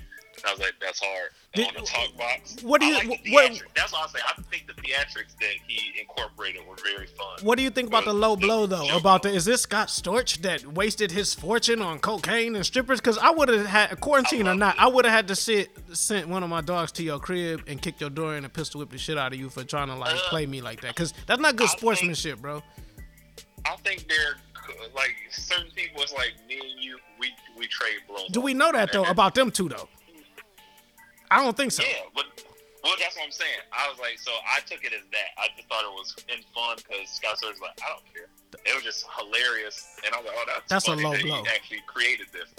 [0.46, 1.30] I was like, that's hard.
[1.54, 2.56] Did- on the talk box.
[2.62, 4.18] what do you- like what- That's what I say.
[4.26, 7.38] I think the theatrics that he incorporated were very fun.
[7.42, 8.88] What do you think about the low blow though?
[8.96, 13.00] About the is this Scott Storch that wasted his fortune on cocaine and strippers?
[13.00, 16.28] Because I would have had quarantine or not, I would have had to sit sent
[16.28, 18.90] one of my dogs to your crib and kick your door in and pistol whip
[18.90, 20.88] the shit out of you for trying to like uh, play me like that.
[20.94, 22.62] Because that's not good sportsmanship, bro.
[23.66, 24.36] I think they're
[24.94, 26.02] like certain people.
[26.02, 26.98] It's like me and you.
[27.18, 28.26] We we trade blows.
[28.30, 29.88] Do we know that though about them two though?
[31.30, 31.82] I don't think so.
[31.82, 32.26] Yeah, but
[32.82, 33.64] well, that's what I'm saying.
[33.72, 35.32] I was like, so I took it as that.
[35.38, 38.28] I just thought it was in fun because Scott Storch was like, I don't care.
[38.64, 41.22] It was just hilarious, and I was like, oh, that's That's a funny low that
[41.22, 41.42] blow.
[41.42, 42.52] He actually created this.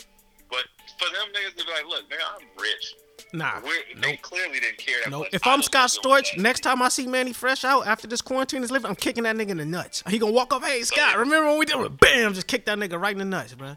[0.49, 0.65] But
[0.97, 2.95] for them niggas to be like, look, nigga, I'm rich.
[3.33, 5.21] Nah, We're, They clearly didn't care that Nope.
[5.21, 5.33] much.
[5.33, 8.63] If I I'm Scott Storch, next time I see Mannie Fresh out after this quarantine
[8.63, 10.03] is lifted, I'm kicking that nigga in the nuts.
[10.07, 11.99] He gonna walk up, hey oh, Scott, remember when we did it?
[11.99, 13.75] Bam, just kick that nigga right in the nuts, bro.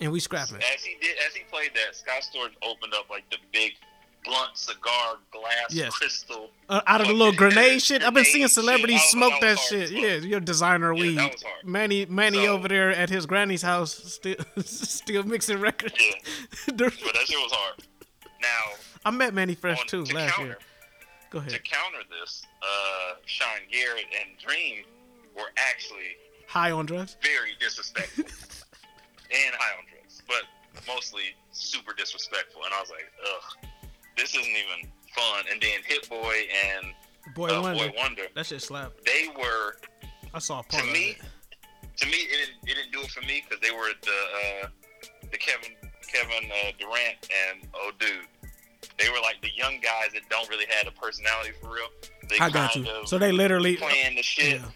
[0.00, 0.56] And we scrapping.
[0.56, 3.72] As he did, as he played that, Scott Storch opened up like the big
[4.28, 5.92] blunt cigar glass Yes.
[5.94, 6.50] crystal.
[6.68, 9.10] Uh, out of the little grenade shit, I've been seeing celebrities shit.
[9.12, 9.90] Smoke like, that as shit.
[9.90, 11.18] Yeah, your designer Yeah, weed.
[11.18, 11.64] that was hard.
[11.64, 15.94] Mannie, Mannie So- over there at his granny's house, still, still mixing records.
[15.98, 16.12] Yeah.
[16.66, 16.92] but that
[17.26, 17.80] shit was hard.
[18.40, 20.58] Now, I met Mannie Fresh on- too to last counter, year.
[21.30, 21.50] Go ahead.
[21.50, 24.84] To counter this, uh, Sean Garrett and Dream
[25.36, 27.16] were actually High on drugs.
[27.22, 30.42] very disrespectful and high on drugs, but
[30.86, 31.22] mostly
[31.52, 32.62] super disrespectful.
[32.64, 33.67] And I was like, ugh,
[34.18, 35.44] this isn't even fun.
[35.50, 36.34] And then Hit Boy
[36.76, 36.92] and
[37.34, 37.88] Boy uh, Wonder.
[37.88, 38.92] Boy Wonder, That shit slap.
[39.06, 39.76] they were
[40.34, 41.10] I saw a to part of me.
[41.10, 41.16] it.
[41.98, 44.68] To me, it didn't, it didn't do it for me because they were the uh,
[45.30, 45.72] the Kevin
[46.12, 48.10] Kevin uh, Durant and oh dude.
[48.98, 51.86] They were like the young guys that don't really have a personality for real.
[52.28, 52.84] They I got you.
[52.88, 54.60] of So they literally playing the shit.
[54.60, 54.66] Yeah.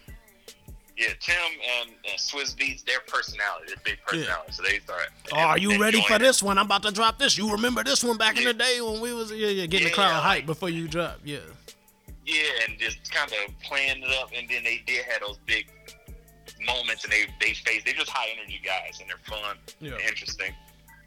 [0.95, 1.35] Yeah, Tim
[1.81, 4.51] and, and Swizz Beatz, their personality, their big personality.
[4.51, 5.07] So they start.
[5.31, 6.19] Oh, are you ready for it.
[6.19, 6.57] this one?
[6.59, 7.35] I'm about to drop this.
[7.37, 9.89] You remember this one back in the day when we was yeah yeah getting the
[9.89, 11.39] Yeah, crowd like- before you drop yeah.
[12.25, 15.65] Yeah, and just kind of playing it up, and then they did have those big
[16.65, 17.81] moments, and they they face.
[17.83, 19.97] They're just high energy guys, and they're fun, Yeah.
[20.07, 20.53] interesting.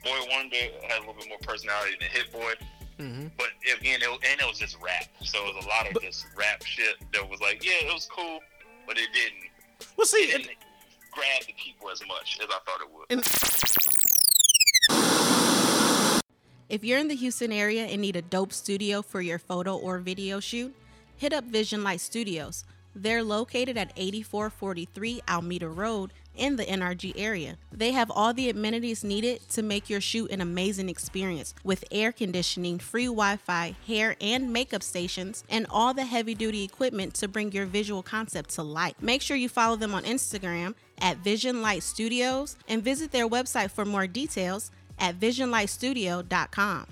[0.04, 0.56] Boy Wonder
[0.88, 2.52] had a little bit more personality than Hit Boy,
[2.98, 3.26] Mm-hmm.
[3.36, 3.48] but
[3.78, 5.04] again, it, was- and it was just rap.
[5.22, 8.08] So it was a lot of just rap shit that was like, yeah, it was
[8.10, 8.40] cool,
[8.86, 9.50] but it didn't.
[9.96, 10.56] Well, see, it didn't
[11.12, 13.06] grab the people as much as I thought it would.
[16.68, 19.98] If you're in the Houston area and need a dope studio for your photo or
[19.98, 20.74] video shoot,
[21.16, 22.64] hit up Vision Light Studios.
[22.94, 27.56] They're located at 8443 Almeda Road in the NRG area.
[27.72, 32.12] They have all the amenities needed to make your shoot an amazing experience with air
[32.12, 37.28] conditioning, free Wi Fi, hair and makeup stations, and all the heavy duty equipment to
[37.28, 38.94] bring your visual concept to life.
[39.00, 43.70] Make sure you follow them on Instagram at Vision Light Studios and visit their website
[43.70, 46.86] for more details at visionlightstudio.com.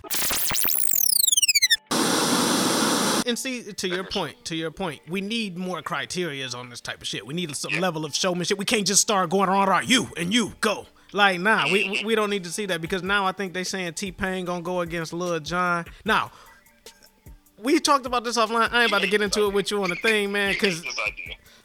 [3.26, 7.01] And see, to your point, to your point, we need more criterias on this type
[7.01, 7.26] of shit.
[7.26, 8.59] We need some level of showmanship.
[8.59, 10.86] We can't just start going around, right, you and you go.
[11.12, 13.62] Like, nah, we, we we don't need to see that because now I think they
[13.62, 15.84] saying T Pain gonna go against Lil Jon.
[16.05, 16.32] Now,
[17.56, 18.72] we talked about this offline.
[18.72, 20.82] I ain't about to get into it with you on the thing, man, because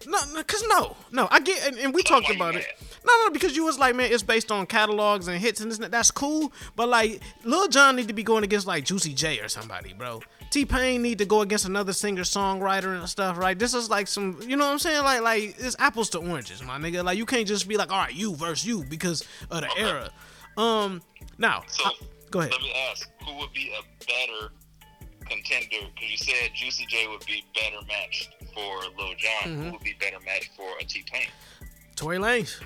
[0.05, 2.65] No, no, cause no, no, I get, and, and we So talked about it.
[3.05, 5.77] No, no, because you was like, man, it's based on catalogs and hits and this,
[5.77, 5.91] and that.
[5.91, 6.53] that's cool.
[6.75, 10.21] But like, Lil Jon need to be going against like Juicy J or somebody, bro.
[10.51, 13.57] T Pain need to go against another singer songwriter and stuff, right?
[13.57, 15.03] This is like some, you know what I'm saying?
[15.03, 17.03] Like, like it's apples to oranges, my nigga.
[17.03, 20.09] Like, you can't just be like, all right, you versus you because of the era.
[20.57, 21.01] Um,
[21.37, 21.91] now, So I-
[22.31, 22.51] go ahead.
[22.51, 24.51] Let me ask, who would be a better
[25.27, 25.87] contender?
[25.95, 29.43] Because you said Juicy J would be better matched for Lil Jon.
[29.45, 29.65] Mhm.
[29.65, 31.27] Who would be better matched for a T Pain?
[31.95, 32.59] Tory Lanez.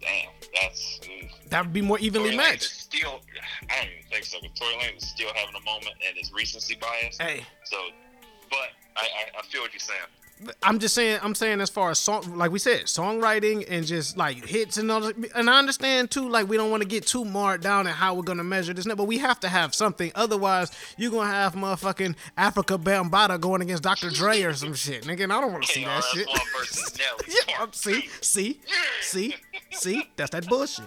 [0.00, 1.00] Damn, that's.
[1.02, 1.30] Mm.
[1.50, 2.62] That would be more evenly Tory matched.
[2.64, 3.20] Still,
[3.70, 4.38] I don't even think so.
[4.40, 7.18] 'cause Tory Lanez is still having a moment and is recency bias.
[7.18, 7.44] Hey.
[7.64, 7.76] So,
[8.48, 10.00] but I, I, I feel what you're saying.
[10.62, 11.20] I'm just saying.
[11.22, 14.90] I'm saying as far as song, like we said, songwriting and just like hits and
[14.90, 15.10] all.
[15.34, 16.28] And I understand too.
[16.28, 18.86] Like we don't want to get too marred down in how we're gonna measure this,
[18.86, 20.10] but we have to have something.
[20.14, 24.10] Otherwise, you're gonna have motherfucking Afrika Bambaataa going against Dr.
[24.10, 25.24] Dre or some shit, nigga.
[25.24, 26.26] And I don't want to see that shit.
[26.26, 27.34] KRS-One versus Nelly.
[27.48, 28.60] yeah, see, see,
[29.02, 29.34] see,
[29.70, 30.10] see.
[30.16, 30.86] That's that bullshit.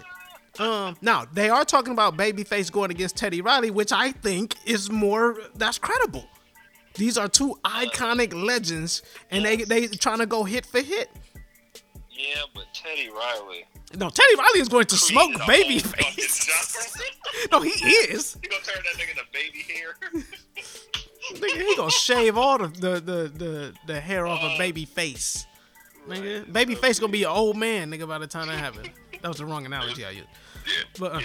[0.60, 4.92] Um, now they are talking about Babyface going against Teddy Riley, which I think is
[4.92, 6.28] more that's credible.
[6.96, 9.02] These are two iconic legends,
[9.32, 11.10] and they they trying to go hit for hit.
[12.12, 13.66] Yeah, but Teddy Riley.
[13.98, 17.00] No, Teddy Riley is going to smoke created a whole Babyface.
[17.52, 18.38] no, he is.
[18.42, 20.24] You gonna turn that nigga to baby hair?
[21.32, 25.46] Nigga, he gonna shave all the the the the, the hair off a of Babyface.
[26.08, 28.08] Nigga, Babyface gonna be an old man, nigga.
[28.08, 28.90] By the time that happens,
[29.22, 30.28] that was the wrong analogy I used.
[30.66, 31.22] Yeah, But uh,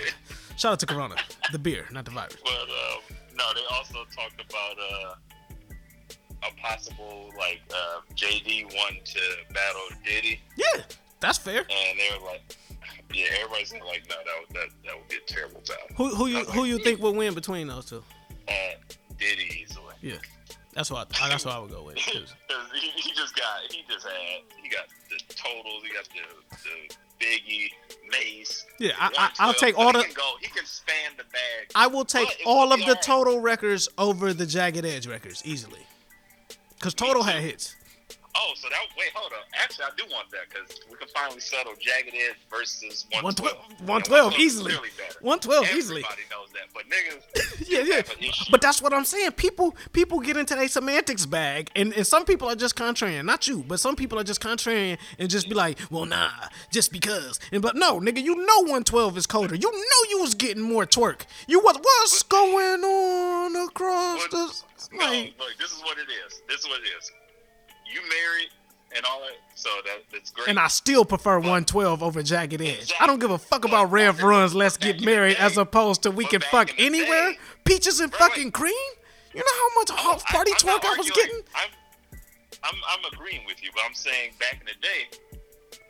[0.56, 1.16] shout out to Corona,
[1.52, 2.36] the beer, not the virus.
[2.44, 5.14] But um, no, they also talked about uh,
[6.42, 9.20] a possible like uh, JD one to
[9.52, 10.82] battle Diddy, Yeah,
[11.20, 11.60] that's fair.
[11.60, 12.42] and they were like,
[13.12, 15.86] yeah, everybody's like, no, that would, that that would be a terrible battle.
[15.96, 18.02] Who who you who you think will win between those two?
[18.48, 18.52] Uh,
[19.18, 19.94] Diddy easily.
[20.00, 20.16] Yeah,
[20.74, 21.96] that's what I, that's what I would go with.
[21.98, 22.20] he,
[22.96, 24.14] he just got he just had
[24.62, 26.94] he got the totals he got the the
[27.26, 27.70] Biggie
[28.12, 28.64] Mace.
[28.78, 31.10] Yeah, I- the I- I'll take so all he the- Can go, he can span
[31.16, 31.72] the bag.
[31.74, 33.02] I will take all of the alright.
[33.02, 35.80] total records over the Jagged Edge records easily.
[36.80, 37.74] Cause total had hits.
[38.40, 39.46] Oh, so that wait, hold up.
[39.54, 43.50] Actually, I do want that because we can finally settle Jagged Edge versus 112.
[43.82, 44.74] 112, 112 easily.
[45.20, 46.04] 112 easily.
[46.04, 47.44] Everybody knows that, but niggas.
[47.68, 47.96] Yeah, yeah.
[47.96, 48.50] have an issue.
[48.50, 49.32] But that's what I'm saying.
[49.32, 53.24] People people get into their semantics bag, and, and some people are just contrarian.
[53.24, 56.30] Not you, but some people are just contrarian and just be like, well, nah,
[56.70, 57.40] just because.
[57.52, 59.54] And but no, nigga, you know 112 is colder.
[59.54, 61.22] You know you was getting more twerk.
[61.46, 64.62] You was what's going on across the
[64.92, 66.40] No, like look, this is what it is.
[66.48, 67.10] This is what it is.
[67.92, 68.48] You married
[68.96, 70.48] and all that, so that that's great.
[70.48, 72.92] and I still prefer 112 over Jagged Edge.
[72.98, 76.24] I don't give a fuck about Rev Runs, Let's Get Married, as opposed to We
[76.24, 77.34] Can Fuck Anywhere,
[77.64, 78.74] Peaches and fucking Cream.
[79.34, 81.42] You know how much hot party I'm twerk I was getting?
[81.54, 81.70] I'm,
[82.64, 85.38] I'm, I'm agreeing with you, but I'm saying back in the day,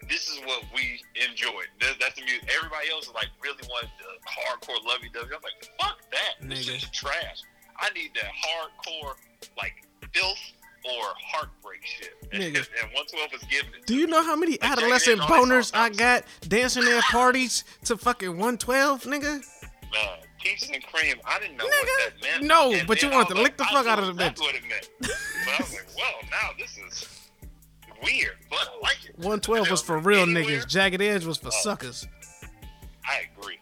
[0.08, 1.68] this is what we enjoyed.
[1.80, 2.50] That, that's the music.
[2.56, 5.30] Everybody else is like really wanted the hardcore lovey dovey.
[5.34, 6.48] I'm like, fuck that.
[6.48, 6.80] This Nigga.
[6.80, 7.42] shit's trash.
[7.78, 9.14] I need that hardcore,
[9.56, 10.38] like filth
[10.84, 12.14] or heartbreak shit.
[12.32, 12.66] And, Nigga.
[12.82, 13.86] and 112 is giving it.
[13.86, 18.30] Do you know how many Edge adolescent boners I got dancing at parties to fucking
[18.30, 19.22] 112, nigga?
[19.22, 21.16] Man, peaches and cream.
[21.24, 22.44] I didn't know what that meant.
[22.44, 24.38] No, And but you wanted to was lick the like, fuck out of the bitch.
[24.38, 24.88] what it meant.
[25.00, 27.08] But I was like, well, now this is
[28.02, 29.16] weird, but I like it.
[29.16, 30.66] 112 was for real niggas.
[30.68, 31.60] Jagged Edge was for oh.
[31.62, 32.06] suckers.
[33.08, 33.58] I agree.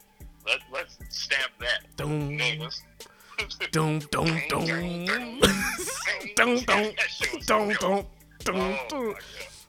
[0.47, 1.84] Let, let's stamp that.
[1.97, 2.36] Doom.
[2.38, 2.80] Niggas.
[3.70, 4.66] Doom, doom, doom.
[6.36, 6.92] Doom, doom,
[7.46, 8.06] doom, doom,
[8.44, 9.14] doom, doom.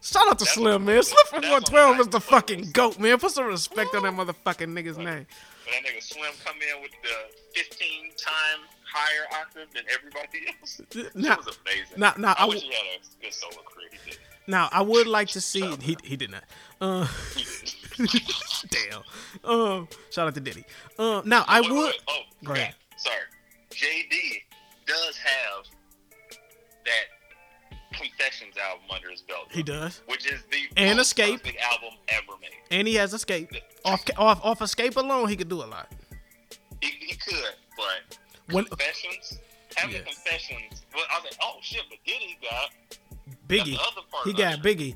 [0.02, 1.04] Shout out to Slim, man.
[1.04, 3.18] Slim from 112 is the fucking goat, man.
[3.20, 5.26] Put some respect on that motherfucking nigga's name.
[5.66, 10.82] But that nigga Slim come in with the 15 time higher octave than everybody else.
[11.16, 11.98] Now- it was amazing.
[11.98, 13.90] now- now, I, I wish w- he had a good solo career.
[13.92, 14.20] He did.
[14.48, 15.76] Now, I would like to see.
[15.82, 16.44] He he did not.
[16.80, 17.06] Uh,
[18.70, 19.02] damn.
[19.44, 20.64] Um, shout out to Diddy.
[20.98, 21.86] Um, now I Wait, wait, would.
[21.88, 22.02] wait.
[22.08, 22.76] Oh, Go ahead.
[22.96, 23.16] sorry.
[23.78, 24.44] JD
[24.86, 25.66] does have
[26.86, 29.48] that Confessions album under his belt.
[29.52, 30.02] He does.
[30.08, 31.40] Which is the And most Escape.
[31.72, 32.50] album ever made.
[32.70, 33.50] And he has escape.
[33.86, 35.90] Off off off escape alone, he could do a lot.
[36.82, 38.18] He, he could, but
[38.54, 39.40] When- Confessions,
[39.76, 40.02] having Yeah.
[40.04, 42.72] Confessions, well, I was like, oh shit, but Diddy got
[43.48, 44.60] Biggie, the other part he got.
[44.62, 44.96] Biggie.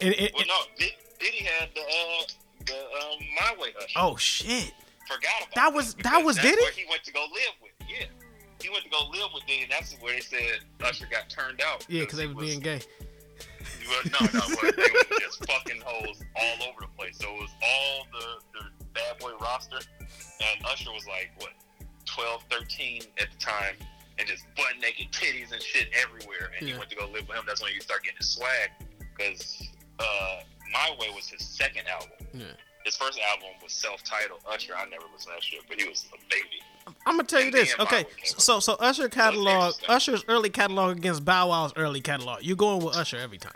[0.00, 2.22] And, and- well, no, Did, Diddy had the uh
[2.66, 3.88] the um My Way Usher.
[3.96, 4.72] oh shit,
[5.08, 6.60] Forgot about that was that because was Diddy.
[6.60, 8.06] Where he went to go live with, yeah.
[8.62, 11.60] He went to go live with Diddy, and that's where they said Usher got turned
[11.60, 11.84] out.
[11.88, 12.80] Yeah, because they were being gay.
[13.88, 17.18] Well, no, no, was, it just fucking hoes all over the place.
[17.18, 21.50] So it was all the, the bad boy roster, and Usher was like what
[22.06, 23.74] 12, 13 at the time,
[24.18, 26.50] and just butt naked titties and shit everywhere.
[26.58, 26.74] And Yeah.
[26.74, 27.44] he went to go live with him.
[27.46, 28.70] That's when you start getting his swag.
[29.16, 29.68] Because
[29.98, 30.40] uh,
[30.72, 32.10] My Way was his second album.
[32.32, 32.44] Yeah.
[32.84, 34.74] His first album was self-titled Usher.
[34.76, 36.62] I never listened to that shit, but he was a baby.
[36.86, 37.74] I'm gonna tell you this.
[37.78, 42.00] Okay, Bow Wow came so so Usher catalog, Usher's early catalog against Bow Wow's early
[42.00, 42.42] catalog.
[42.42, 43.52] You going with Usher every time.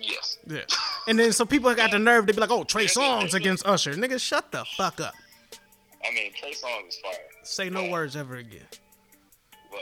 [0.00, 0.38] Yes.
[0.46, 0.60] Yeah.
[1.06, 3.94] And then so people got the nerve to be like, "Oh, Trey Songz against Usher."
[3.94, 5.14] Nigga, shut the fuck up.
[6.04, 7.14] I mean, Trey Songz is fire.
[7.42, 8.66] Say no words ever again.
[9.70, 9.80] But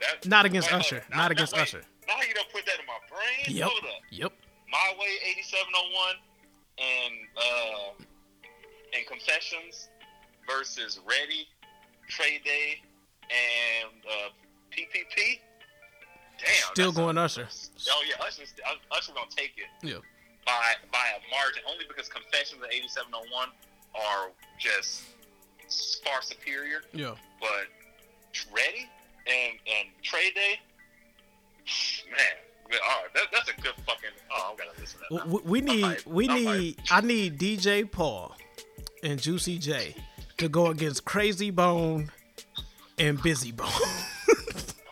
[0.00, 1.02] that, Not against wait, Usher.
[1.14, 1.62] Not against wait.
[1.62, 1.82] Usher.
[2.06, 3.56] Now you don't put that in my brain.
[3.56, 3.68] Yep.
[3.68, 4.00] Hold up.
[4.10, 4.32] Yep.
[4.70, 5.08] My Way
[5.38, 6.16] 8701
[6.78, 8.04] and uh
[8.96, 9.88] and Confessions
[10.48, 11.46] versus Ready,
[12.08, 12.80] Trey Day,
[13.28, 14.28] and uh,
[14.72, 15.38] PPP.
[16.38, 16.72] Damn.
[16.72, 17.48] Still going Usher.
[17.90, 18.54] Oh yeah, Usher's
[18.92, 19.98] Usher gonna take it Yeah.
[20.46, 23.48] by by a margin only because Confessions and 8701
[23.94, 25.02] are just
[26.04, 26.80] far superior.
[26.92, 27.14] Yeah.
[27.40, 27.66] But
[28.54, 28.88] Ready
[29.26, 30.60] and and Trey Day,
[32.08, 32.16] man,
[32.70, 34.10] man, all right, that, that's a good fucking.
[34.32, 35.28] Oh, I gotta listen to that.
[35.28, 38.36] We, we need we need I need DJ Paul
[39.02, 39.96] and Juicy J
[40.38, 42.10] to go against Krayzie Bone
[42.98, 43.68] and Bizzy Bone.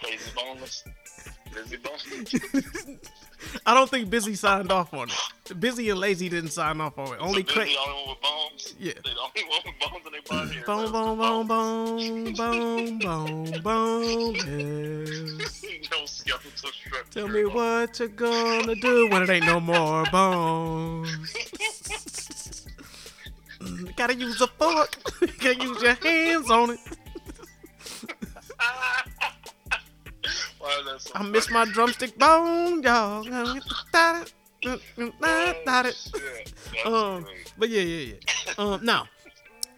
[0.03, 0.85] Crazy boneless,
[1.53, 2.87] busy boneless.
[3.65, 5.15] I don't think Bizzy signed off on it.
[5.61, 7.19] Bizzy and Layzie didn't sign off on it.
[7.21, 7.77] Only so Krayzie.
[7.77, 8.75] only one with bones.
[8.79, 8.93] Yeah.
[9.05, 10.53] They the only one with bones in their body.
[10.53, 11.17] here, Boom, bro.
[11.17, 14.35] boom, boom, boom, boom, boom, boom.
[14.35, 15.65] Yes.
[15.93, 17.05] no skeletal structure.
[17.11, 21.76] Tell me what you're gonna do when it ain't no more bones.
[23.97, 24.97] Gotta use a fork.
[25.39, 26.81] Gotta use your hands on it.
[30.85, 33.25] That so I miss my drumstick bone, y'all.
[33.27, 33.65] It.
[36.85, 37.27] Um,
[37.57, 38.55] but yeah, yeah, yeah.
[38.59, 39.07] Um, now,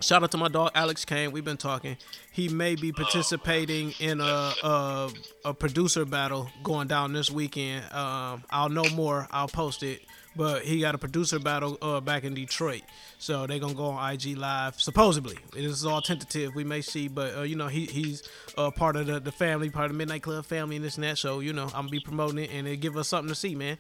[0.00, 1.30] shout out to my dog Alex Kane.
[1.30, 1.98] We've been talking.
[2.32, 5.10] He may be participating in a a,
[5.44, 7.84] a producer battle going down this weekend.
[7.92, 9.28] Um, I'll know more.
[9.30, 10.00] I'll post it.
[10.38, 12.82] But he got a producer battle uh, back in Detroit,
[13.18, 14.80] so they're gonna go on IG Live.
[14.80, 16.54] Supposedly, it is all tentative.
[16.54, 18.22] We may see, but uh, you know he he's
[18.56, 21.02] uh, part of the, the family, part of the Midnight Club family, and this and
[21.02, 21.18] that.
[21.18, 23.56] So you know I'm gonna be promoting it, and it give us something to see,
[23.56, 23.78] man.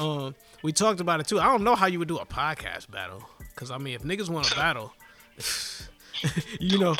[0.00, 1.38] Um, we talked about it too.
[1.38, 3.22] I don't know how you would do a podcast battle,
[3.54, 4.92] cause I mean if niggas want to battle,
[6.58, 6.96] you know,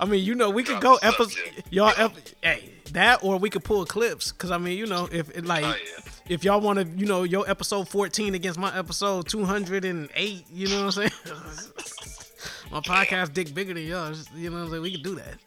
[0.00, 1.36] I mean, you know, we could go episode,
[1.70, 5.36] y'all, ep- hey, that, or we could pull clips, cause I mean, you know, if
[5.36, 6.12] it, like, Oh, yeah.
[6.28, 10.08] If y'all want to, you know, your episode fourteen against my episode two hundred and
[10.14, 11.10] eight, you know what I'm saying?
[12.70, 14.82] my podcast dick bigger than yours, you know what I'm saying?
[14.82, 15.38] We could do that.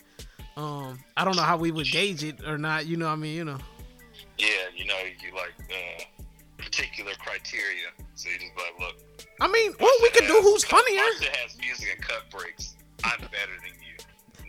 [0.58, 3.18] Um, I don't know how we would gauge it or not, you know, what I
[3.18, 3.58] mean, you know,
[4.38, 6.04] yeah, you know, you like uh,
[6.58, 7.88] particular criteria.
[8.16, 8.96] So you just like, look.
[9.42, 11.02] I mean, or we could do who's funnier.
[11.02, 12.76] Marcia has music and cut breaks.
[13.04, 13.89] I'm better than you.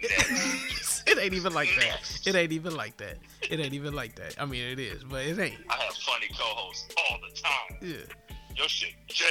[1.07, 2.21] It ain't even like that.
[2.25, 3.17] It ain't even like that.
[3.51, 4.37] It ain't even like that.
[4.39, 5.57] I mean, it is, but it ain't.
[5.69, 7.79] I have funny co-hosts all the time.
[7.83, 8.57] Yeah.
[8.57, 9.25] Your shit, Jay.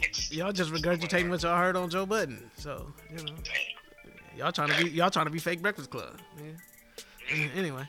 [0.00, 0.32] Next.
[0.32, 2.50] Y'all just regurgitating what y'all heard on Joe Budden.
[2.56, 3.34] So, you know.
[4.36, 6.18] Y'all trying to be y'all trying to be fake Breakfast Club.
[6.42, 7.46] Yeah.
[7.54, 7.88] Anyway.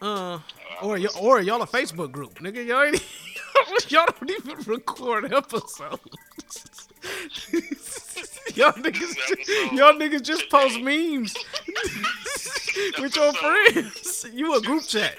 [0.00, 0.38] Uh
[0.82, 2.38] or y- or y'all a Facebook group.
[2.38, 3.02] Nigga, y'all ain't
[3.90, 6.88] y'all don't even record episodes.
[8.54, 11.34] y'all niggas just, y'all niggas just post memes
[13.00, 14.26] with your friends.
[14.32, 15.16] You a group chat.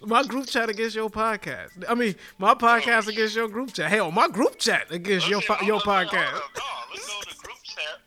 [0.00, 1.70] My group chat against your podcast.
[1.88, 3.90] I mean, my oh, podcast against your group chat.
[3.90, 6.32] Hell, my group chat against your fi- your podcast.
[6.32, 7.98] No, let's go to group chat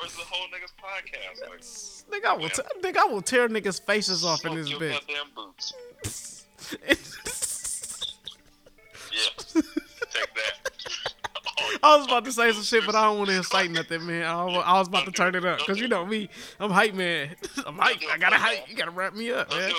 [0.00, 1.48] versus the whole niggas podcast.
[1.48, 6.44] Like, Nigga, I will, t- nigga, I will tear niggas' faces off in this bitch.
[9.10, 9.62] Yeah.
[10.10, 10.57] Take that.
[11.82, 14.24] I was about to say some shit, but I don't want to incite nothing, man.
[14.24, 16.28] I was, I was about to turn it up because you know me,
[16.60, 17.34] I'm hype, man.
[17.66, 17.98] I'm hype.
[18.10, 18.68] I gotta hype.
[18.68, 19.72] You gotta wrap me up, man.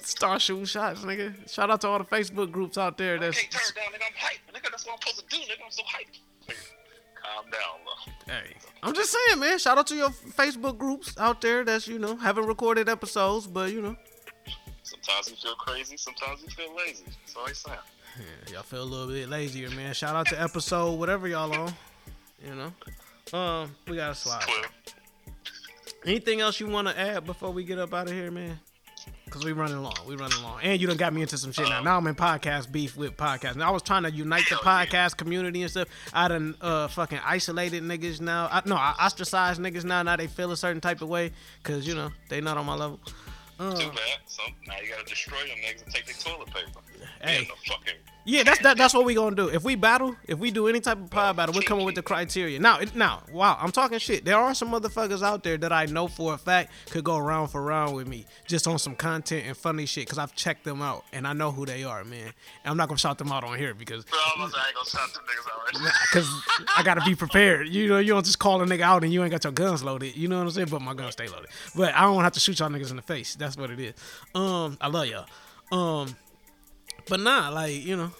[0.00, 1.50] Start shooting shots, nigga.
[1.52, 3.18] Shout out to all the Facebook groups out there.
[3.18, 4.06] That's Can't turn it down, nigga.
[4.06, 4.54] I'm hyped.
[4.54, 5.64] Nigga, that's what I'm supposed to do, nigga.
[5.64, 6.06] I'm so hype.
[7.22, 8.34] Calm down, bro.
[8.34, 9.58] hey, I'm just saying, man.
[9.58, 11.64] Shout out to your Facebook groups out there.
[11.64, 13.96] That's you know haven't recorded episodes, but you know,
[14.86, 17.04] Sometimes you feel crazy, sometimes you feel lazy.
[17.04, 17.78] That's all I saying.
[18.18, 19.94] Yeah, y'all feel a little bit lazier, man.
[19.94, 21.72] Shout out to episode whatever y'all on.
[22.44, 24.44] You know, um, we got to slide.
[26.04, 28.58] Anything else you want to add before we get up out of here, man?
[29.28, 31.68] Cause we running long, we running long, and you done got me into some shit
[31.68, 31.82] now.
[31.82, 33.56] Now I'm in podcast beef with podcast.
[33.56, 35.88] Now I was trying to unite the podcast community and stuff.
[36.14, 38.48] I done uh fucking isolated niggas now.
[38.50, 40.02] I, no, I ostracized niggas now.
[40.04, 41.32] Now they feel a certain type of way,
[41.64, 43.00] cause you know they not on my level.
[43.58, 44.18] Uh, Too bad.
[44.26, 46.80] So now you gotta destroy them niggas and take their toilet paper.
[47.22, 47.46] Hey.
[47.48, 47.94] No fucking
[48.28, 49.48] Yeah, that's that, that's what we gonna do.
[49.48, 52.02] If we battle, if we do any type of pod battle, we're coming with the
[52.02, 52.58] criteria.
[52.58, 54.24] Now, now, wow, I'm talking shit.
[54.24, 57.52] There are some motherfuckers out there that I know for a fact could go round
[57.52, 60.08] for round with me, just on some content and funny shit.
[60.08, 62.26] Cause I've checked them out and I know who they are, man.
[62.26, 62.34] And
[62.64, 65.14] I'm not gonna shout them out on here because, Bro, I I ain't gonna shout
[65.14, 65.90] them niggas out right now.
[66.12, 67.68] cause I gotta be prepared.
[67.68, 69.84] You know, you don't just call a nigga out and you ain't got your guns
[69.84, 70.16] loaded.
[70.16, 70.68] You know what I'm saying?
[70.68, 71.50] But my guns stay loaded.
[71.76, 73.36] But I don't have to shoot y'all niggas in the face.
[73.36, 73.94] That's what it is.
[74.34, 75.26] Um, I love y'all.
[75.70, 76.16] Um,
[77.08, 78.10] but nah, like you know,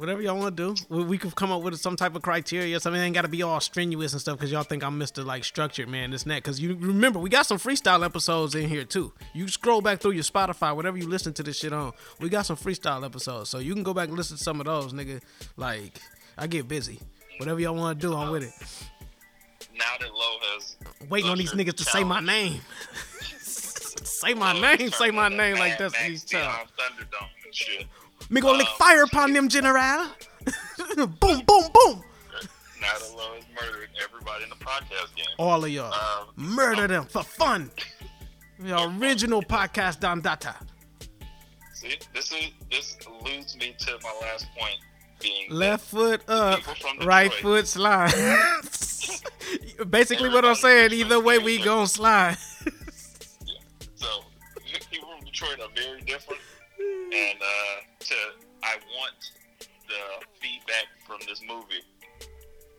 [0.00, 2.80] whatever y'all want to do, we, we could come up with some type of criteria.
[2.80, 5.24] Something ain't got to be all strenuous and stuff because y'all think I'm Mr.
[5.24, 6.42] like structured man, this and that.
[6.42, 9.12] Because you remember we got some freestyle episodes in here too.
[9.34, 12.46] You scroll back through your Spotify, whatever you listen to this shit on, we got
[12.46, 15.20] some freestyle episodes, so you can go back and listen to some of those, nigga.
[15.56, 16.00] Like
[16.38, 16.98] I get busy.
[17.38, 18.52] Whatever y'all want to do, I'm with it.
[19.78, 20.76] Now that Low has
[21.08, 22.60] Waiting on these niggas to say my name.
[23.40, 24.90] say my name.
[24.90, 26.68] Say my name like that's these child.
[26.78, 27.86] Thunderdome and shit.
[28.30, 30.06] Me gonna lick fire upon them, General.
[30.96, 32.04] boom, boom, boom.
[32.80, 35.26] Not alone murdered everybody in the podcast game.
[35.36, 35.92] All of y'all.
[35.92, 37.72] Um, Murder them for fun.
[38.60, 40.54] The original podcast Don Data.
[41.74, 44.76] See, this is this leads me to my last point
[45.20, 46.60] being Left foot up,
[47.04, 48.12] right foot slide.
[49.90, 52.36] Basically, what I'm saying, either way we gon' slide.
[53.96, 54.06] So
[54.90, 56.40] people from Detroit are very different,
[56.78, 58.14] and uh, to
[58.62, 59.32] I want
[59.88, 61.84] the feedback from this movie.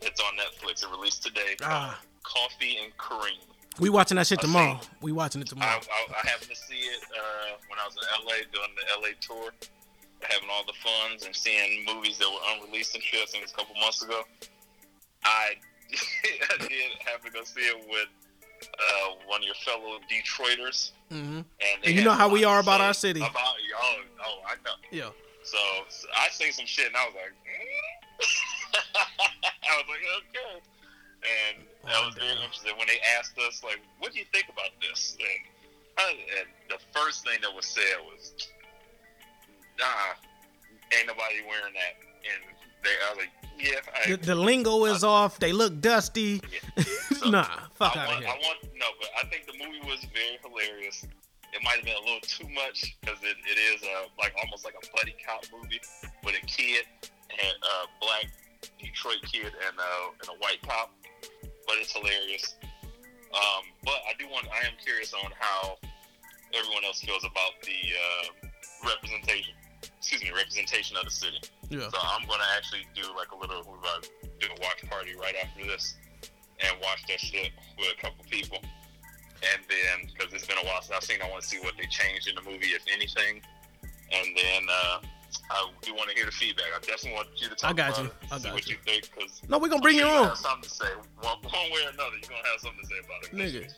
[0.02, 0.84] It's on Netflix.
[0.84, 1.56] It released today.
[1.64, 2.00] Ah.
[2.24, 3.38] Coffee and Kareem.
[3.80, 4.80] We watching that shit I tomorrow.
[5.02, 5.80] We watching it tomorrow.
[5.80, 9.14] I, I happened to see it uh, when I was in LA doing the LA
[9.22, 9.52] tour,
[10.22, 13.22] having all the funds and seeing movies that were unreleased and shit.
[13.22, 14.22] I seen this a couple months ago.
[15.24, 15.56] I,
[15.96, 18.10] I did have to go see it with
[18.64, 20.92] uh, one of your fellow Detroiters.
[21.12, 21.46] Hmm And,
[21.84, 23.20] And you know how we are about our city.
[23.20, 24.76] About oh, oh, I know.
[24.92, 25.10] Yeah.
[25.44, 25.58] So,
[25.90, 27.36] so I seen some shit and I was like,
[29.68, 30.64] I was like, okay.
[31.22, 34.46] And that Oh, was very interesting when they asked us like, what do you think
[34.48, 35.18] about this?
[35.20, 35.42] And,
[36.00, 38.32] I, and the first thing that was said was,
[39.78, 40.16] nah,
[40.96, 41.94] ain't nobody wearing that.
[42.24, 42.40] And
[42.88, 45.40] they, I was like, yeah, I, The, the lingo is off.
[45.40, 46.42] They look dusty.
[47.26, 48.30] nah, fuck I out of want, here.
[48.30, 51.06] I want no, but I think the movie was very hilarious.
[51.54, 54.64] It might have been a little too much because it, it is a, like almost
[54.64, 55.82] like a buddy cop movie
[56.24, 58.32] with a kid and a black
[58.80, 59.92] Detroit kid and a,
[60.22, 60.92] and a white cop,
[61.68, 62.56] but it's hilarious.
[63.32, 65.78] Um, but I do want I am curious on how
[66.54, 69.54] everyone else feels about the uh, representation.
[69.98, 71.40] Excuse me, representation of the city.
[71.72, 71.88] Yeah.
[71.88, 75.16] So I'm gonna actually do like a little we're about to do a watch party
[75.16, 75.96] right after this
[76.60, 78.60] and watch that shit with a couple people.
[79.42, 81.74] And then because it's been a while since I've seen, I want to see what
[81.80, 83.42] they changed in the movie, if anything.
[84.12, 85.00] And then uh,
[85.50, 86.68] I do want to hear the feedback.
[86.76, 88.10] I definitely want you to talk I got about you.
[88.12, 88.76] it, I see got what you.
[88.76, 89.10] you think.
[89.18, 90.28] Cause No, we're gonna bring I'm you on.
[90.28, 90.92] Have something to say.
[91.22, 93.32] One, one way or another, you're gonna have something to say about it.
[93.32, 93.74] Nigga.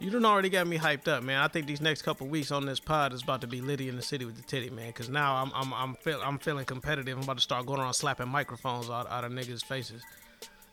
[0.00, 1.42] You done already got me hyped up, man.
[1.42, 3.96] I think these next couple weeks on this pod is about to be litty in
[3.96, 4.90] the city with the titty, man.
[4.94, 7.18] Cause now I'm I'm I'm, feel, I'm feeling competitive.
[7.18, 10.02] I'm about to start going around slapping microphones out, out of niggas' faces.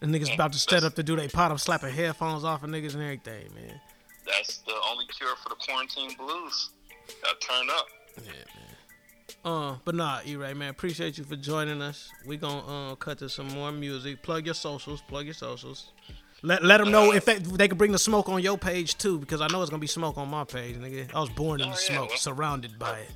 [0.01, 1.51] And niggas about to set up to do their pot.
[1.51, 3.81] I'm slapping headphones off of niggas and everything, man.
[4.25, 6.69] That's the only cure for the quarantine blues.
[7.23, 7.87] Got turn up.
[8.17, 8.67] Yeah, man.
[9.43, 12.11] Uh, but nah, E-Ray, man, appreciate you for joining us.
[12.25, 14.23] We gonna uh, cut to some more music.
[14.23, 15.01] Plug your socials.
[15.01, 15.91] Plug your socials.
[16.43, 19.17] Let let them know if they, they can bring the smoke on your page too,
[19.19, 21.13] because I know it's gonna be smoke on my page, nigga.
[21.13, 23.09] I was born in Oh, the yeah, smoke, well- surrounded by it.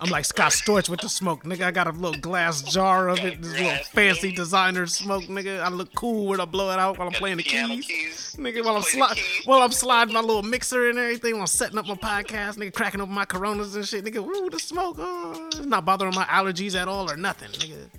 [0.00, 1.64] I'm like Scott Storch with the smoke, nigga.
[1.64, 5.60] I got a little glass jar of it, this little fancy designer smoke, nigga.
[5.60, 7.86] I look cool when I blow it out while I'm playing the keys.
[7.86, 8.36] keys.
[8.38, 11.78] Nigga, while I'm sliding, while I'm sliding my little mixer and everything, while I'm setting
[11.78, 14.24] up my podcast, nigga, cracking open my Coronas and shit, nigga.
[14.24, 17.90] Woo, the smoke, uh, it's not bothering my allergies at all or nothing, nigga.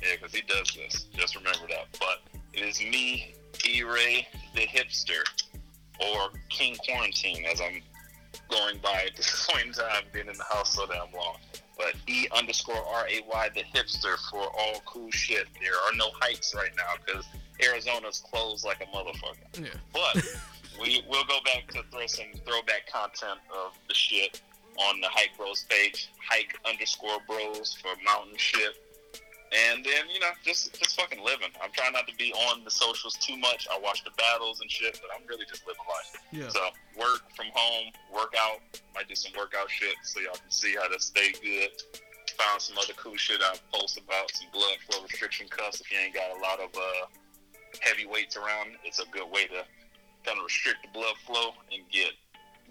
[0.00, 1.02] Yeah, because he does this.
[1.14, 1.88] Just remember that.
[2.00, 2.22] But
[2.54, 3.34] it is me,
[3.66, 5.22] E-Ray, the hipster,
[6.00, 7.82] or King Quarantine, as I'm
[8.50, 11.36] going by at this point in time, being in the house so damn long.
[11.76, 15.46] But E underscore R-A-Y, the hipster, for all cool shit.
[15.60, 17.24] There are no hikes right now because
[17.62, 19.64] Arizona's closed like a motherfucker.
[19.64, 19.80] Yeah.
[19.92, 20.24] But
[20.80, 24.40] we will go back to throw some throwback content of the shit
[24.78, 28.76] on the Hike Bros page, hike underscore bros for mountain shit.
[29.52, 31.48] And then, you know, just just fucking living.
[31.62, 33.68] I'm trying not to be on the socials too much.
[33.70, 36.22] I watch the battles and shit, but I'm really just living life.
[36.32, 36.48] Yeah.
[36.48, 36.60] So
[36.98, 38.60] work from home, work out,
[38.94, 41.68] might do some workout shit so y'all can see how to stay good.
[42.38, 45.98] Found some other cool shit I post about, some blood flow restriction cuffs if you
[45.98, 47.06] ain't got a lot of uh,
[47.80, 48.70] heavy weights around.
[48.84, 49.64] It's a good way to
[50.24, 52.12] kind of restrict the blood flow and get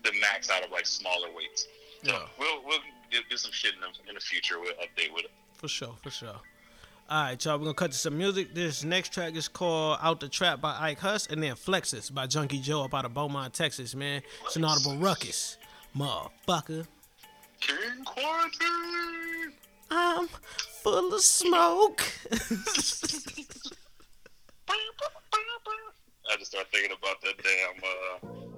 [0.04, 1.68] the max out of like smaller weights.
[2.04, 2.26] So Yeah.
[2.40, 2.80] we'll we'll
[3.12, 4.60] do, do some shit in the, in the future.
[4.60, 5.32] We'll update with it.
[5.58, 6.40] For sure, for sure.
[7.10, 8.54] All right, y'all, we're gonna cut to some music.
[8.54, 12.26] This next track is called Out the Trap by Ike Huss, and then Flexes by
[12.26, 14.22] Junkie Joe up out of Beaumont, Texas, man.
[14.46, 15.58] It's Inaudible Ruckus.
[15.96, 16.88] Motherfucker.
[17.60, 19.52] King Quarantine.
[19.90, 20.30] I'm
[20.84, 22.02] full of smoke.
[22.32, 22.38] I
[26.38, 27.84] just started thinking about that damn.
[27.84, 28.51] Uh,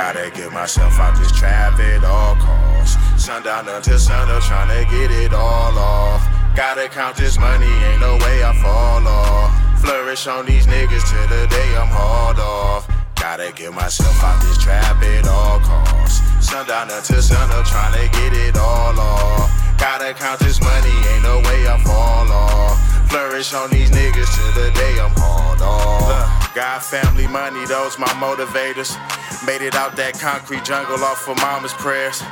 [0.00, 2.96] Gotta get myself out this trap at all costs.
[3.22, 6.26] Sundown until sunup, tryna get it all off.
[6.56, 9.52] Gotta count this money, ain't no way I fall off.
[9.82, 12.88] Flourish on these niggas till the day I'm hauled off.
[13.14, 16.24] Gotta get myself out this trap at all costs.
[16.48, 19.52] Sundown until sunup, tryna get it all off.
[19.78, 22.89] Gotta count this money, ain't no way I fall off.
[23.10, 26.54] Flourish on these niggas till the day I'm hard off.
[26.54, 28.94] Got family money, those my motivators.
[29.42, 32.22] Made it out that concrete jungle off of mama's prayers.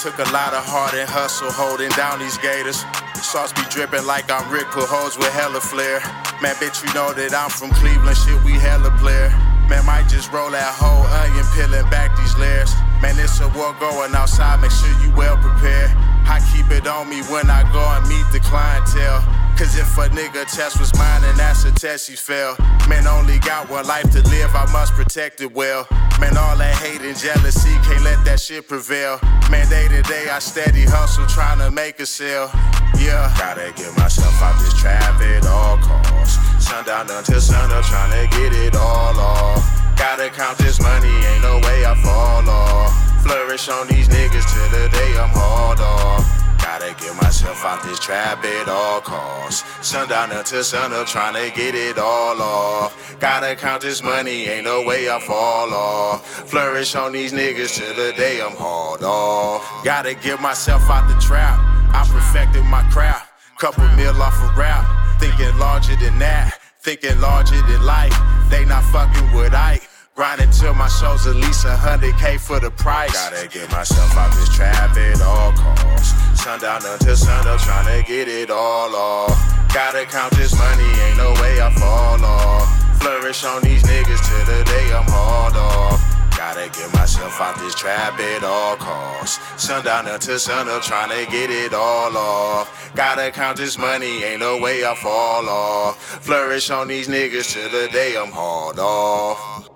[0.00, 2.80] Took a lot of heart and hustle holding down these gators.
[3.20, 6.00] Sauce be dripping like I'm Rick, put hoes with hella flair.
[6.40, 9.28] Man, bitch, you know that I'm from Cleveland, shit, we hella player.
[9.68, 12.72] Man, might just roll that whole onion, peeling back these layers.
[13.04, 15.92] Man, it's a war going outside, make sure you well prepared.
[16.24, 19.20] I keep it on me when I go and meet the clientele.
[19.58, 22.58] Cause if a nigga test was mine, and that's a test he failed.
[22.88, 25.86] Man, only got one life to live, I must protect it well.
[26.20, 29.18] Man, all that hate and jealousy, can't let that shit prevail.
[29.50, 32.50] Man, day to day, I steady hustle, trying to make a sale.
[32.98, 36.38] Yeah, gotta get myself out this trap at all costs.
[36.64, 39.62] Sundown until sunup, trying to get it all off.
[39.96, 43.22] Gotta count this money, ain't no way I fall off.
[43.22, 46.41] Flourish on these niggas till the day I'm hauled off.
[46.72, 49.62] Gotta get myself out this trap at all costs.
[49.86, 53.14] Sundown until sunup, tryna get it all off.
[53.20, 56.24] Gotta count this money, ain't no way I fall off.
[56.48, 59.84] Flourish on these niggas till the day I'm hauled off.
[59.84, 61.60] Gotta get myself out the trap.
[61.92, 63.30] I perfected my craft.
[63.58, 65.20] Couple mil off a rap.
[65.20, 66.58] Thinking larger than that.
[66.80, 68.16] Thinking larger than life.
[68.48, 69.86] They not fucking with Ike.
[70.14, 73.12] Grinding till my show's at least a hundred K for the price.
[73.12, 76.31] Gotta get myself out this trap at all costs.
[76.42, 79.30] Sundown until sunup, tryna get it all off.
[79.72, 83.00] Gotta count this money, ain't no way I fall off.
[83.00, 86.02] Flourish on these niggas till the day I'm hauled off.
[86.36, 89.38] Gotta get myself out this trap at all costs.
[89.56, 92.92] Sundown until sunup, tryna get it all off.
[92.96, 95.96] Gotta count this money, ain't no way I fall off.
[96.24, 99.68] Flourish on these niggas till the day I'm hauled off.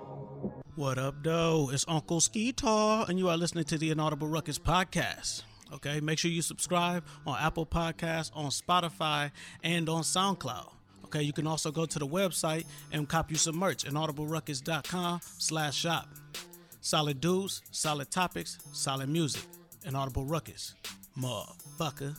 [0.75, 1.69] What up, though?
[1.71, 5.43] It's Uncle Skeetar, and you are listening to the Inaudible Ruckus podcast.
[5.73, 9.31] Okay, make sure you subscribe on Apple Podcasts, on Spotify,
[9.63, 10.71] and on SoundCloud.
[11.05, 16.09] Okay, you can also go to the website and copy some merch, inaudibleruckus.com slash shop.
[16.81, 19.41] Solid dudes, solid topics, solid music.
[19.85, 20.73] Inaudible Ruckus.
[21.17, 22.15] Motherfucker.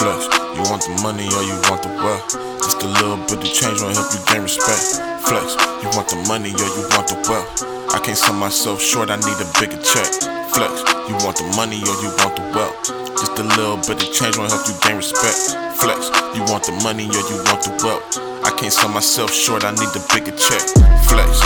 [0.00, 2.32] Flex, you want the money or you want the wealth?
[2.64, 4.96] Just a little bit of change won't help you gain respect.
[5.28, 7.52] Flex, you want the money or you want the wealth?
[7.92, 10.08] I can't sell myself short, I need a bigger check.
[10.56, 10.72] Flex,
[11.04, 12.80] you want the money or you want the wealth?
[13.12, 15.52] Just a little bit of change won't help you gain respect.
[15.76, 18.08] Flex, you want the money or you want the wealth?
[18.40, 20.64] I can't sell myself short, I need a bigger check.
[21.12, 21.44] Flex,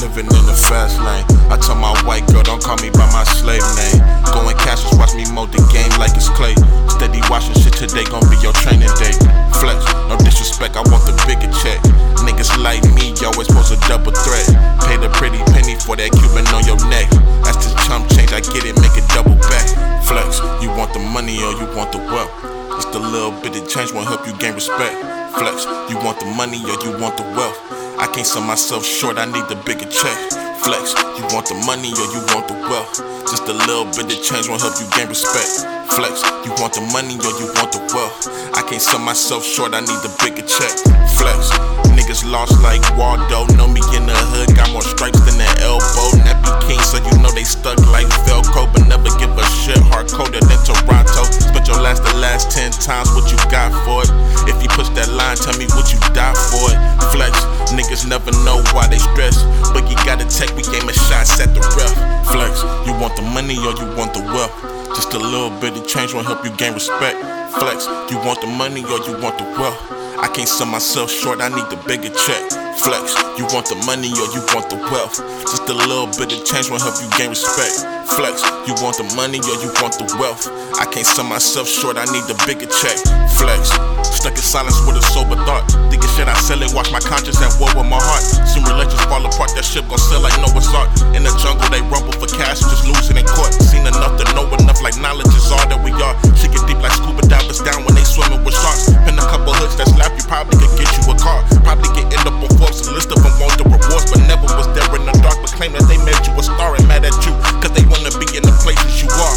[0.00, 1.24] living in the fast lane.
[1.52, 4.00] I tell my white girl, don't call me by my slave name.
[4.32, 6.56] Going cashless, watch me mold the game like it's clay.
[6.88, 9.12] Steady watching shit today, gon' be your training day.
[9.60, 11.78] Flex, no disrespect, I want the bigger check.
[12.24, 14.48] Niggas like me, yo, it's supposed to double threat.
[14.88, 17.12] Pay the pretty penny for that Cuban on your neck.
[17.44, 19.68] That's the chump change, I get it, make it double back.
[20.08, 22.32] Flex, you want the money or you want the wealth?
[22.80, 24.96] Just a little bit of change won't help you gain respect.
[25.36, 27.79] Flex, you want the money or you want the wealth?
[28.00, 30.39] I can't sell myself short, I need the bigger check.
[30.62, 33.00] Flex, you want the money or you want the wealth?
[33.24, 35.64] Just a little bit of change won't help you gain respect.
[35.96, 38.28] Flex, you want the money or you want the wealth?
[38.52, 40.72] I can't sell myself short, I need the bigger check.
[41.16, 41.50] Flex,
[41.96, 43.48] niggas lost like Waldo.
[43.56, 46.12] Know me in the hood, got more stripes than an elbow.
[46.20, 49.80] Nappy King, so you know they stuck like Velcro, but never give a shit.
[49.90, 51.24] Hard coded in Toronto.
[51.28, 54.10] Spent your last the last ten times, what you got for it?
[54.44, 56.78] If you push that line, tell me what you die for it.
[57.10, 57.34] Flex,
[57.74, 59.42] niggas never know why they stress.
[59.74, 61.94] But you gotta take, we aiming shots at the ref.
[62.28, 64.54] Flex, you want the money or you want the wealth?
[64.94, 67.18] Just a little bit of change won't help you gain respect.
[67.58, 69.78] Flex, you want the money or you want the wealth?
[70.18, 72.69] I can't sell myself short, I need the bigger check.
[72.80, 75.20] Flex, you want the money or you want the wealth?
[75.44, 77.76] Just a little bit of change will help you gain respect.
[78.16, 80.48] Flex, you want the money or you want the wealth?
[80.80, 82.96] I can't sell myself short, I need the bigger check.
[83.36, 83.76] Flex,
[84.16, 85.68] stuck in silence with a sober thought.
[85.92, 88.24] Thinking shit I sell it, watch my conscience at war with my heart.
[88.48, 90.88] Soon relations fall apart, that ship gon' sell like Noah's Ark.
[91.12, 93.52] In the jungle, they rumble for cash, just losing in court.
[93.60, 96.16] Seen enough to know enough, like knowledge is all that we are.
[96.32, 98.88] Shit get deep like scuba divers down when they swimming with sharks.
[99.04, 101.44] Pin a couple hoods that slap you, probably could get you a car.
[101.60, 104.70] Probably get end up on A list of them want the rewards, but never was
[104.78, 105.42] there in the dark.
[105.42, 108.14] But claim that they made you a star and mad at you, cause they wanna
[108.14, 109.36] be in the places you are.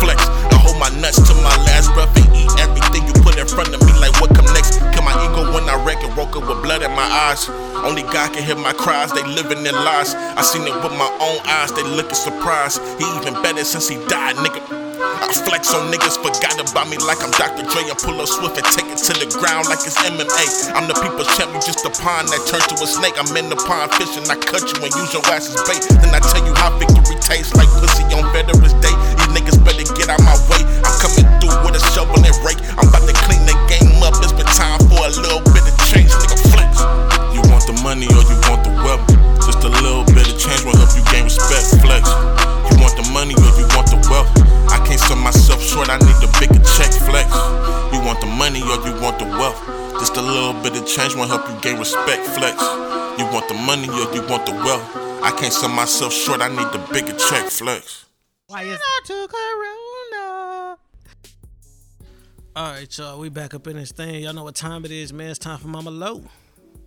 [0.00, 3.44] Flex, I hold my nuts to my last breath and eat everything you put in
[3.44, 4.80] front of me, like what come next?
[4.96, 7.48] Kill my ego when I wreck and woke up with blood in my eyes.
[7.84, 10.16] Only God can hear my cries, they living their lies.
[10.16, 12.80] I seen it with my own eyes, they looking surprised.
[12.96, 14.89] He even better since he died, nigga.
[15.00, 17.64] I flex on niggas, forgot about me like I'm Dr.
[17.64, 17.88] Dre.
[17.88, 20.76] I pull up swift and take it to the ground like it's MMA.
[20.76, 23.16] I'm the people's champ, you just a pond that turned to a snake.
[23.16, 25.80] I'm in the pond fishing, I cut you and use your ass as bait.
[26.04, 28.92] Then I tell you how victory tastes like pussy on Veterans Day.
[29.16, 30.60] These niggas better get out my way.
[30.84, 32.60] I'm coming through with a shovel and rake.
[32.76, 34.20] I'm about to clean the game up.
[34.20, 36.36] It's been time for a little bit of change, nigga.
[36.52, 36.76] Flex.
[37.32, 38.69] You want the money or you want the
[50.94, 52.24] change won't help you gain respect.
[52.26, 52.60] Flex.
[53.18, 54.84] You want the money or you want the wealth?
[55.22, 57.46] I can't sell myself short, I need the bigger check.
[57.46, 58.06] Flex.
[58.46, 60.78] Why is I took Corona?
[62.56, 63.18] All right, y'all.
[63.20, 64.24] We back up in this thing.
[64.24, 65.30] Y'all know what time it is, man.
[65.30, 66.24] It's time for Mama Low.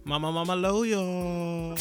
[0.03, 1.77] Mama, Mama Low, y'all.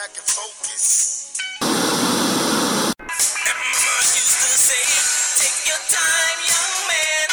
[0.00, 1.28] Back in focus.
[1.60, 1.76] Mama
[4.16, 4.80] used to say,
[5.36, 7.28] take your time, young man.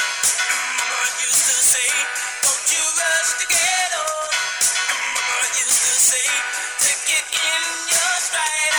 [0.75, 1.87] Mama used to say,
[2.43, 4.27] don't you rush to get on.
[5.15, 6.27] Mama used to say,
[6.83, 8.75] take it in your stride.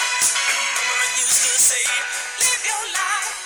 [0.84, 1.80] Mama used to say,
[2.44, 3.40] live your life.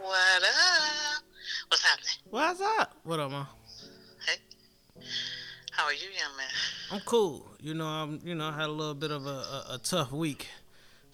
[0.00, 0.48] What's?
[2.30, 2.96] What's up?
[3.04, 3.44] What up, ma?
[5.84, 6.46] How are you, young man?
[6.92, 7.46] I'm cool.
[7.60, 8.18] You know, I'm.
[8.24, 10.48] You know, I had a little bit of a, a, a tough week,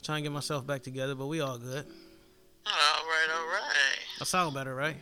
[0.01, 1.85] trying to get myself back together, but we all good.
[2.65, 2.73] All
[3.05, 3.99] right, all right.
[4.21, 4.95] I sound better, right?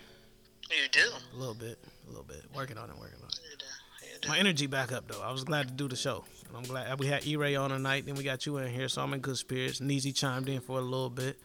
[0.71, 1.11] You do.
[1.35, 2.47] A little bit, a little bit.
[2.57, 4.27] Working on it, working on it.
[4.27, 5.21] My energy back up though.
[5.21, 6.25] I was glad to do the show.
[6.49, 9.03] And I'm glad we had E-Ray on tonight, then we got you in here, so
[9.03, 9.81] I'm in good spirits.
[9.81, 11.39] Neezy chimed in for a little bit.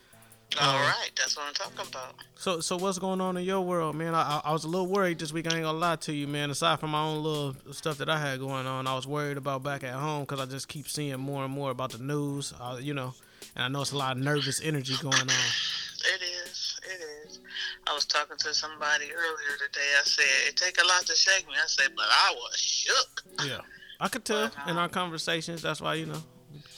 [0.60, 2.16] All Um, right, that's what I'm talking about.
[2.36, 4.14] So, so what's going on in your world, man?
[4.14, 5.48] I, I, I was a little worried this week.
[5.52, 6.50] I ain't gonna lie to you, man.
[6.52, 9.64] Aside from my own little stuff that I had going on, I was worried about
[9.64, 12.54] back at home because I just keep seeing more and more about the news.
[12.60, 13.14] Uh, you know,
[13.56, 15.28] and I know it's a lot of nervous energy going on.
[15.28, 16.80] It is.
[16.84, 17.40] It is.
[17.88, 19.88] I was talking to somebody earlier today.
[20.00, 21.54] I said it take a lot to shake me.
[21.56, 23.24] I said, but I was shook.
[23.46, 23.60] Yeah,
[24.00, 25.62] I could tell in our conversations.
[25.62, 26.22] That's why you know,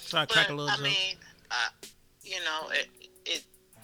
[0.08, 0.84] try to crack a little I joke.
[0.84, 1.16] mean,
[1.52, 1.56] uh,
[2.24, 2.88] you know, it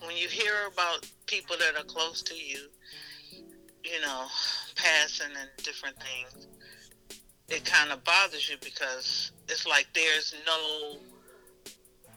[0.06, 2.70] when you hear about people that are close to you,
[3.84, 4.26] you know,
[4.76, 6.48] passing and different things,
[7.50, 10.98] it kind of bothers you because it's like there's no,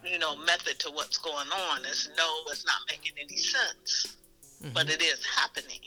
[0.05, 1.81] you know, method to what's going on.
[1.83, 4.17] It's no, it's not making any sense,
[4.73, 4.91] but mm-hmm.
[4.91, 5.81] it is happening.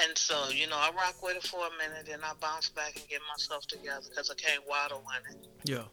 [0.00, 2.94] And so, you know, I rock with it for a minute, and I bounce back
[2.96, 5.84] and get myself together because I can't waddle in it Yeah.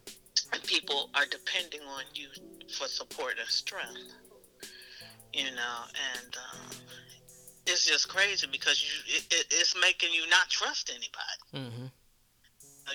[0.53, 2.27] and people are depending on you
[2.77, 4.13] for support and strength.
[5.35, 5.77] You know,
[6.15, 6.77] and um,
[7.67, 11.69] it's just crazy because you it, it, it's making you not trust anybody.
[11.69, 11.85] Mm-hmm.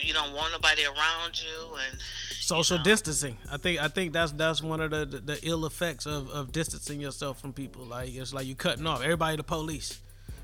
[0.00, 2.00] You don't want nobody around you, and
[2.40, 3.36] Social distancing.
[3.52, 6.50] I think I think that's that's one of the, the, the ill effects of, of
[6.50, 7.84] distancing yourself from people.
[7.84, 9.36] Like it's like you cutting off everybody.
[9.36, 10.00] The police.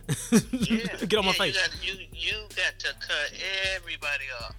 [0.31, 1.57] Get on my face.
[1.57, 3.33] You got, you you got to cut
[3.75, 4.57] everybody off.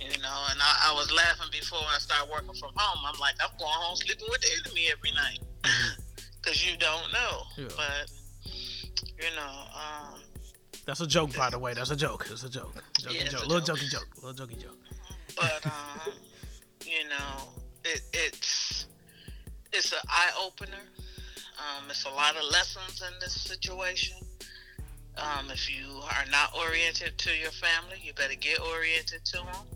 [0.00, 3.04] You know, and I, I was laughing before I started working from home.
[3.06, 5.38] I'm like, I'm going home sleeping with the enemy every night
[6.42, 7.42] because you don't know.
[7.56, 7.68] Yeah.
[7.76, 8.10] But
[9.18, 10.20] you know, um,
[10.86, 11.74] That's a joke, by the way.
[11.74, 12.26] That's a joke.
[12.30, 12.74] It's a joke.
[13.00, 13.44] Jokey Yeah, joke.
[13.44, 14.08] a Little jokey joke.
[14.22, 14.78] Little jokey joke.
[15.36, 16.12] but um,
[16.86, 17.48] you know,
[17.84, 18.86] it, it's
[19.72, 20.82] it's an eye opener.
[21.58, 24.16] Um, it's a lot of lessons in this situation.
[25.16, 29.66] Um, if you are not oriented to your family, you better get oriented to them.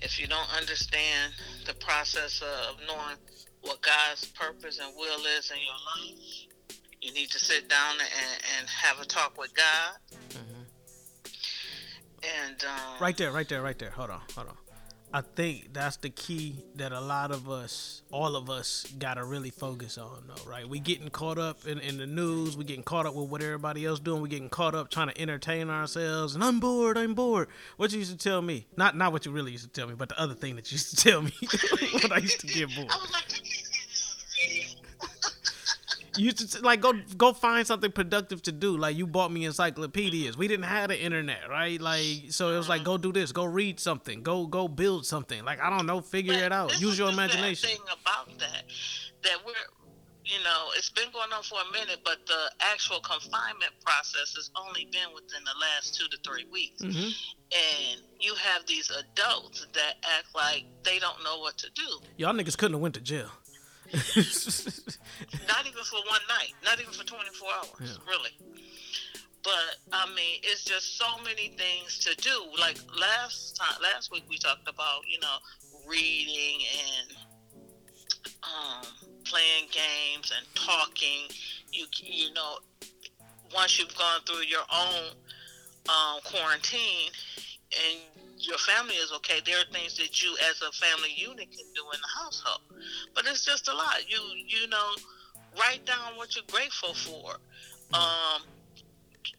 [0.00, 1.32] If you don't understand
[1.66, 3.16] the process of knowing
[3.64, 6.46] what God's purpose and will is in your life,
[7.00, 9.96] you need to sit down and, and have a talk with God.
[12.46, 13.90] And um, Right there, right there, right there.
[13.90, 14.56] Hold on, hold on.
[15.12, 19.50] I think that's the key that a lot of us, all of us, gotta really
[19.50, 20.68] focus on, though, right?
[20.68, 22.56] We getting caught up in, in the news.
[22.56, 24.22] We getting caught up with what everybody else doing.
[24.22, 26.34] We getting caught up trying to entertain ourselves.
[26.34, 26.98] And I'm bored.
[26.98, 27.46] I'm bored.
[27.76, 29.94] What you used to tell me, not not what you really used to tell me,
[29.94, 31.32] but the other thing that you used to tell me
[32.02, 32.90] when I used to get bored.
[36.16, 38.76] You to like go go find something productive to do.
[38.76, 40.36] Like you bought me encyclopedias.
[40.36, 41.80] We didn't have the internet, right?
[41.80, 45.44] Like so it was like go do this, go read something, go go build something.
[45.44, 46.80] Like I don't know, figure it out.
[46.80, 47.68] Use your imagination.
[47.70, 48.64] thing about that,
[49.22, 49.52] that we're,
[50.24, 54.50] you know, it's been going on for a minute, but the actual confinement process has
[54.56, 56.82] only been within the last two to three weeks.
[56.82, 57.14] Mhm.
[57.52, 62.00] And you have these adults that act like they don't know what to do.
[62.16, 63.30] Y'all niggas couldn't have went to jail.
[65.48, 68.10] Not even for one night, not even for 24 hours, Yeah.
[68.10, 68.30] really.
[69.42, 72.44] But I mean, it's just so many things to do.
[72.58, 75.36] Like last time, last week we talked about, you know,
[75.86, 77.16] reading and
[78.42, 78.86] um,
[79.24, 81.28] playing games and talking.
[81.72, 82.58] You you know,
[83.54, 85.10] once you've gone through your own
[85.90, 87.10] um, quarantine
[87.90, 88.00] and
[88.38, 91.82] your family is okay, there are things that you as a family unit can do
[91.94, 92.60] in the household.
[93.14, 94.04] But it's just a lot.
[94.08, 94.90] You you know,
[95.58, 97.36] write down what you're grateful for.
[97.92, 98.42] Um,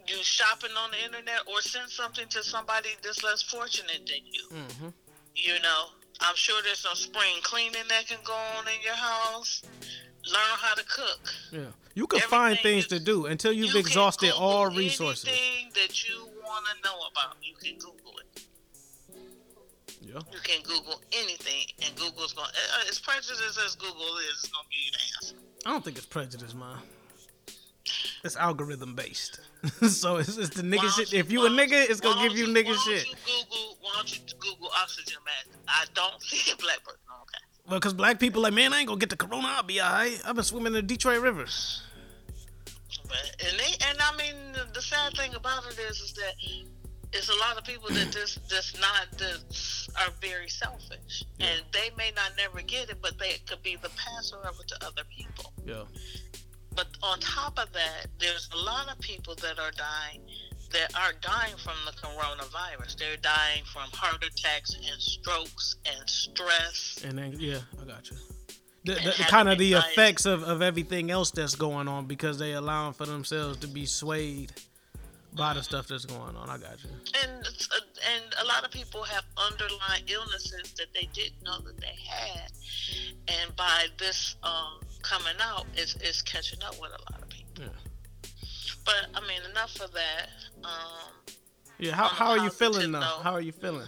[0.07, 4.47] you shopping on the internet or send something to somebody that's less fortunate than you.
[4.51, 4.87] Mm-hmm.
[5.35, 5.85] You know,
[6.21, 9.63] I'm sure there's some spring cleaning that can go on in your house.
[10.31, 11.33] Learn how to cook.
[11.51, 11.59] Yeah.
[11.93, 15.27] You can find things to do until you've exhausted all resources.
[15.27, 18.24] Anything that you want to know about, you can Google it.
[20.15, 20.21] Yeah.
[20.31, 22.47] You can Google anything, and Google's going.
[22.47, 25.35] to uh, As prejudiced as Google is, it's going to give you the answer.
[25.65, 26.77] I don't think it's prejudice, man.
[28.23, 29.41] It's algorithm based.
[29.87, 31.13] so it's, it's the nigga shit.
[31.13, 33.05] If you a nigga, it's gonna give you nigga shit.
[33.07, 35.59] You Google, why don't you Google oxygen mask?
[35.67, 36.99] I don't see a black person.
[37.21, 37.69] Okay.
[37.69, 39.47] Well, cause black people like, man, I ain't gonna get the corona.
[39.47, 40.19] I'll be alright.
[40.25, 41.45] I've been swimming in the Detroit River.
[43.07, 46.33] But and they and I mean the, the sad thing about it is is that
[47.15, 51.89] it's a lot of people that just just not just are very selfish and they
[51.97, 55.53] may not never get it, but they could be the passer over to other people.
[55.65, 55.83] Yeah.
[56.75, 60.21] But on top of that, there's a lot of people that are dying
[60.71, 62.97] that are dying from the coronavirus.
[62.97, 67.01] They're dying from heart attacks and strokes and stress.
[67.05, 68.17] And then yeah, I got you.
[68.83, 72.53] The, the, kind of the effects of, of everything else that's going on because they
[72.53, 74.51] allowing for themselves to be swayed
[75.35, 76.49] by of stuff that's going on.
[76.49, 76.89] I got you.
[77.23, 77.79] And it's, uh,
[78.15, 82.51] and a lot of people have underlying illnesses that they didn't know that they had,
[83.27, 87.63] and by this um, coming out, it's, it's catching up with a lot of people.
[87.63, 88.29] Yeah.
[88.85, 90.29] But I mean, enough of that.
[90.63, 91.11] Um,
[91.79, 91.93] Yeah.
[91.95, 92.99] How, how are you feeling though?
[93.23, 93.87] How are you feeling?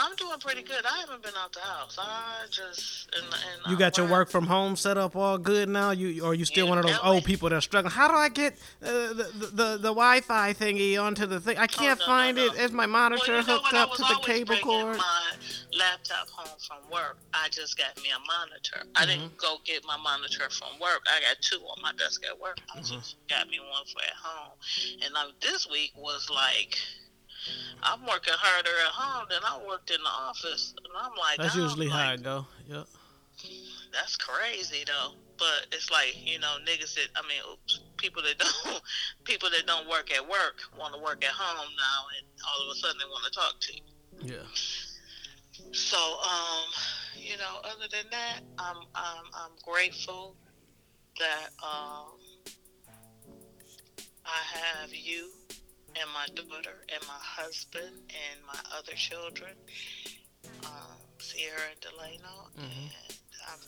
[0.00, 0.84] I'm doing pretty good.
[0.86, 1.96] I haven't been out the house.
[2.00, 5.68] I just and, and You I got your work- from home set up all good
[5.68, 5.90] now.
[5.90, 7.90] You or you still one of those old people that are struggling.
[7.92, 11.58] How do I get uh, the, the the the Wi-Fi thingy onto the thing?
[11.58, 13.74] I can't find it as my monitor Oh, Well, you know hooked?
[13.74, 14.96] I up to the cable cord.
[14.98, 15.22] My
[15.76, 17.18] laptop home from work.
[17.34, 18.88] I just got me a monitor.
[18.94, 19.20] I Mm-hmm.
[19.22, 21.00] didn't go get my monitor from work.
[21.08, 22.58] I got two on my desk at work.
[22.74, 22.94] I Mm-hmm.
[23.00, 24.52] just got me one for at home.
[25.04, 26.76] And um, this week was like.
[27.82, 31.56] I'm working harder at home than I worked in the office, and I'm like, That's
[31.56, 32.46] usually like, how it go.
[32.68, 32.86] Yep.
[33.92, 35.12] that's crazy though.
[35.38, 38.82] But it's like you know, niggas that I mean, oops, people that don't
[39.24, 42.76] people that don't work at work want to work at home now, and all of
[42.76, 43.82] a sudden they want to talk to you.
[44.34, 44.46] Yeah.
[45.72, 46.66] So, um,
[47.16, 50.36] you know, other than that, I'm I'm I'm grateful
[51.18, 52.18] that um
[54.24, 55.30] I have you
[56.00, 59.52] and my daughter and my husband and my other children,
[60.64, 62.90] um, Sierra and Delano, and
[63.48, 63.60] I'm,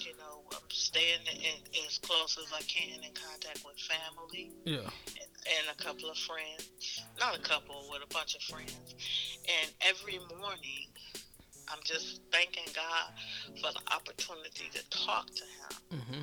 [0.00, 4.88] you know, I'm staying in, as close as I can in contact with family Yeah.
[5.16, 7.02] and a couple of friends.
[7.18, 8.94] Not a couple, with a bunch of friends.
[9.46, 10.88] And every morning,
[11.68, 13.12] I'm just thanking God
[13.60, 16.00] for the opportunity to talk to Him.
[16.00, 16.22] Mm-hmm.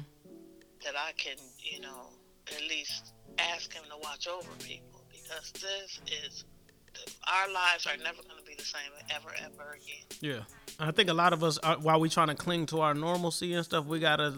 [0.83, 2.09] That I can, you know,
[2.47, 4.94] at least ask Him to watch over people
[5.27, 6.45] because this is.
[7.27, 10.05] Our lives are never going to be the same ever, ever again.
[10.21, 10.39] Yeah.
[10.79, 13.53] I think a lot of us, are, while we trying to cling to our normalcy
[13.53, 14.33] and stuff, we gotta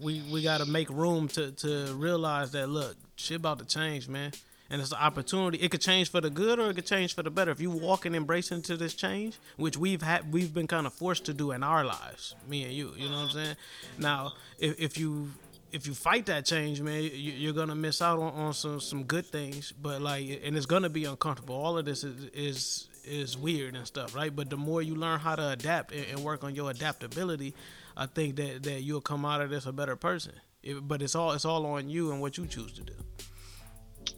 [0.00, 4.30] we we gotta make room to to realize that look, shit about to change, man.
[4.70, 5.58] and it's an opportunity.
[5.58, 7.50] It could change for the good or it could change for the better.
[7.50, 10.92] If you walk and embrace into this change, which we've had, we've been kind of
[10.92, 12.92] forced to do in our lives, me and you.
[12.96, 13.56] You know what I'm saying?
[13.98, 15.30] Now, if, if you
[15.76, 19.04] if you fight that change, man, you, you're gonna miss out on, on some some
[19.04, 19.72] good things.
[19.72, 21.54] But like, and it's gonna be uncomfortable.
[21.54, 24.34] All of this is is is weird and stuff, right?
[24.34, 27.54] But the more you learn how to adapt and, and work on your adaptability,
[27.94, 30.32] I think that that you'll come out of this a better person.
[30.62, 32.94] It, but it's all it's all on you and what you choose to do.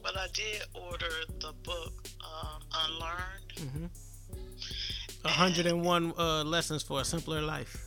[0.01, 3.48] But I did order the book um, Unlearned.
[3.56, 3.86] Mm-hmm.
[5.22, 7.85] 101 uh, lessons for a simpler life.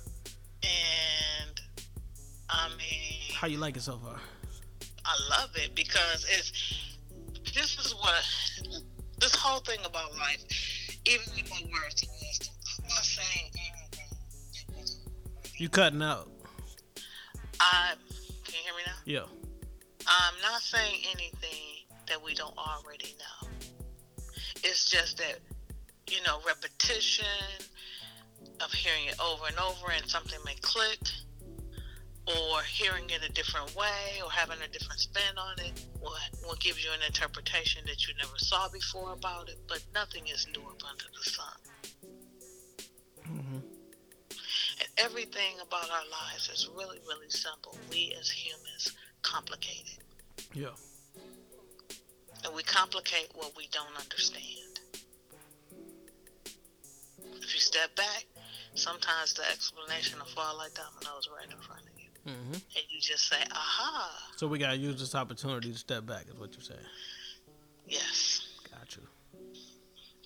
[0.64, 1.62] And
[2.50, 3.11] I mean,
[3.42, 4.18] How you like it so far?
[5.04, 6.52] I love it because it's
[7.56, 8.24] this is what
[9.20, 10.44] this whole thing about life.
[11.06, 12.06] Even with my words,
[12.78, 14.86] I'm not saying anything.
[15.58, 16.30] You cutting out?
[17.60, 17.94] I
[18.46, 18.94] can you hear me now?
[19.06, 19.24] Yeah.
[20.06, 23.50] I'm not saying anything that we don't already know.
[24.58, 25.40] It's just that,
[26.12, 27.26] you know, repetition
[28.64, 31.00] of hearing it over and over and something may click,
[32.40, 36.56] or hearing it a different way, or having a different spin on it will, will
[36.60, 40.62] give you an interpretation that you never saw before about it, but nothing is new
[40.62, 41.58] up under the sun.
[43.28, 43.58] Mm-hmm.
[44.80, 47.78] And everything about our lives is really, really simple.
[47.90, 50.46] We as humans complicate it.
[50.54, 50.76] Yeah.
[52.44, 54.80] And we complicate what we don't understand.
[57.36, 58.26] If you step back,
[58.74, 61.81] sometimes the explanation will fall like dominoes right in front.
[62.28, 62.54] Mm-hmm.
[62.54, 66.40] And you just say, aha, So we gotta use this opportunity to step back, is
[66.40, 66.80] what you're saying.
[67.88, 69.04] yes, Got you.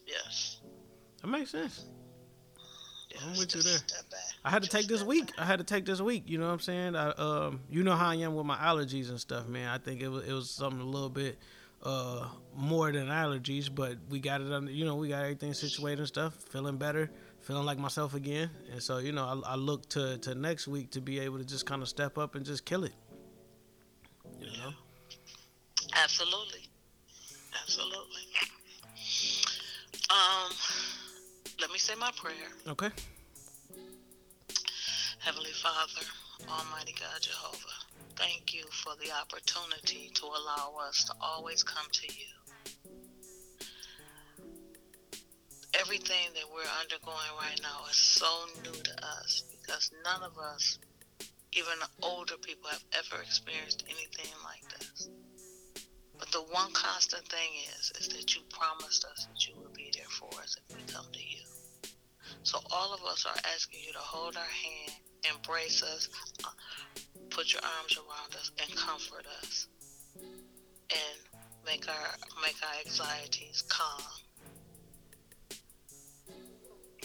[0.08, 0.58] yes.
[1.22, 1.86] That makes sense.
[3.24, 3.78] I'm with you there.
[4.12, 4.20] Back.
[4.44, 5.32] I had to take this week.
[5.38, 6.24] I had to take this week.
[6.28, 6.96] You know what I'm saying?
[6.98, 9.70] I, um, you know how I am with my allergies and stuff, man.
[9.70, 11.38] I think it was it was something a little bit
[11.82, 14.70] uh more than allergies, but we got it under.
[14.70, 16.36] You know, we got everything situated and stuff.
[16.50, 17.10] Feeling better,
[17.46, 18.50] feeling like myself again.
[18.72, 21.46] And so, you know, I, I look to to next week to be able to
[21.46, 22.94] just kind of step up and just kill it.
[24.40, 24.74] You know.
[26.04, 26.62] Absolutely.
[27.62, 28.24] Absolutely.
[30.10, 30.52] Um,
[31.62, 32.34] let me say my prayer.
[32.68, 32.90] Okay.
[35.20, 36.06] Heavenly Father,
[36.50, 37.58] Almighty God Jehovah,
[38.16, 42.35] thank you for the opportunity to allow us to always come to you.
[45.80, 50.80] Everything that we're undergoing right now is so new to us because none of us,
[51.54, 55.10] even older people, have ever experienced anything like this.
[56.18, 59.92] But the one constant thing is, is that you promised us that you would be
[59.94, 61.44] there for us if we come to you.
[62.44, 65.00] So all of us are asking you to hold our hand,
[65.36, 66.08] embrace us,
[66.46, 66.50] uh,
[67.32, 69.68] put your arms around us, and comfort us,
[70.16, 71.20] and
[71.66, 74.25] make our make our anxieties calm.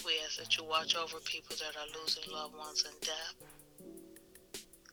[0.05, 3.35] We ask that you watch over people that are losing loved ones in death,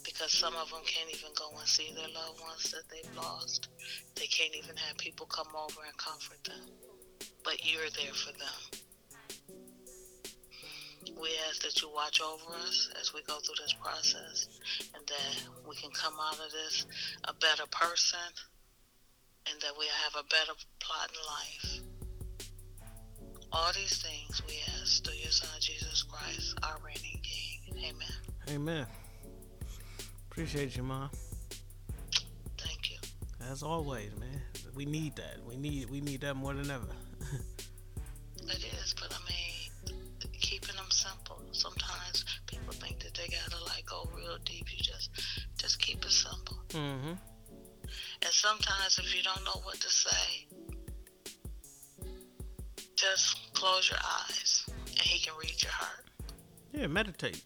[0.04, 3.68] because some of them can't even go and see their loved ones that they've lost.
[4.16, 6.68] They can't even have people come over and comfort them,
[7.42, 8.80] but you're there for them.
[11.20, 14.48] We ask that you watch over us as we go through this process
[14.94, 16.86] and that we can come out of this
[17.24, 18.20] a better person
[19.50, 21.87] and that we have a better plot in life.
[23.52, 27.84] All these things we ask through your Son, Jesus Christ, our reigning King.
[27.84, 28.16] Amen.
[28.50, 28.86] Amen.
[30.30, 31.10] Appreciate you, mom.
[32.58, 32.98] Thank you.
[33.50, 34.42] As always, man.
[34.74, 35.38] We need that.
[35.46, 36.86] We need we need that more than ever.
[38.50, 39.98] It is, but I mean,
[40.40, 41.42] keeping them simple.
[41.52, 44.64] Sometimes people think that they gotta like go real deep.
[44.72, 45.10] You just,
[45.58, 46.56] just keep it simple.
[46.70, 47.12] mm-hmm.
[48.22, 50.46] And sometimes if you don't know what to say,
[52.98, 56.04] just close your eyes and he can read your heart.
[56.72, 57.42] Yeah, meditate.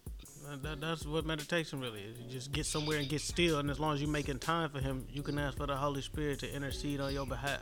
[0.62, 2.18] That, that's what meditation really is.
[2.18, 4.80] You just get somewhere and get still, and as long as you're making time for
[4.80, 7.60] Him, you can ask for the Holy Spirit to intercede on your behalf.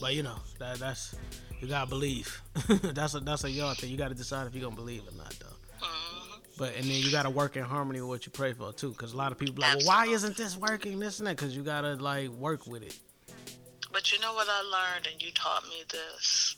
[0.00, 1.14] But you know that that's
[1.60, 2.42] you gotta believe.
[2.82, 3.90] that's a that's a y'all thing.
[3.90, 5.86] You gotta decide if you're gonna believe or not, though.
[5.86, 6.38] Mm-hmm.
[6.58, 9.12] But and then you gotta work in harmony with what you pray for too, because
[9.12, 10.98] a lot of people like, well, why isn't this working?
[10.98, 12.98] This and that, because you gotta like work with it.
[13.92, 16.56] But you know what I learned, and you taught me this,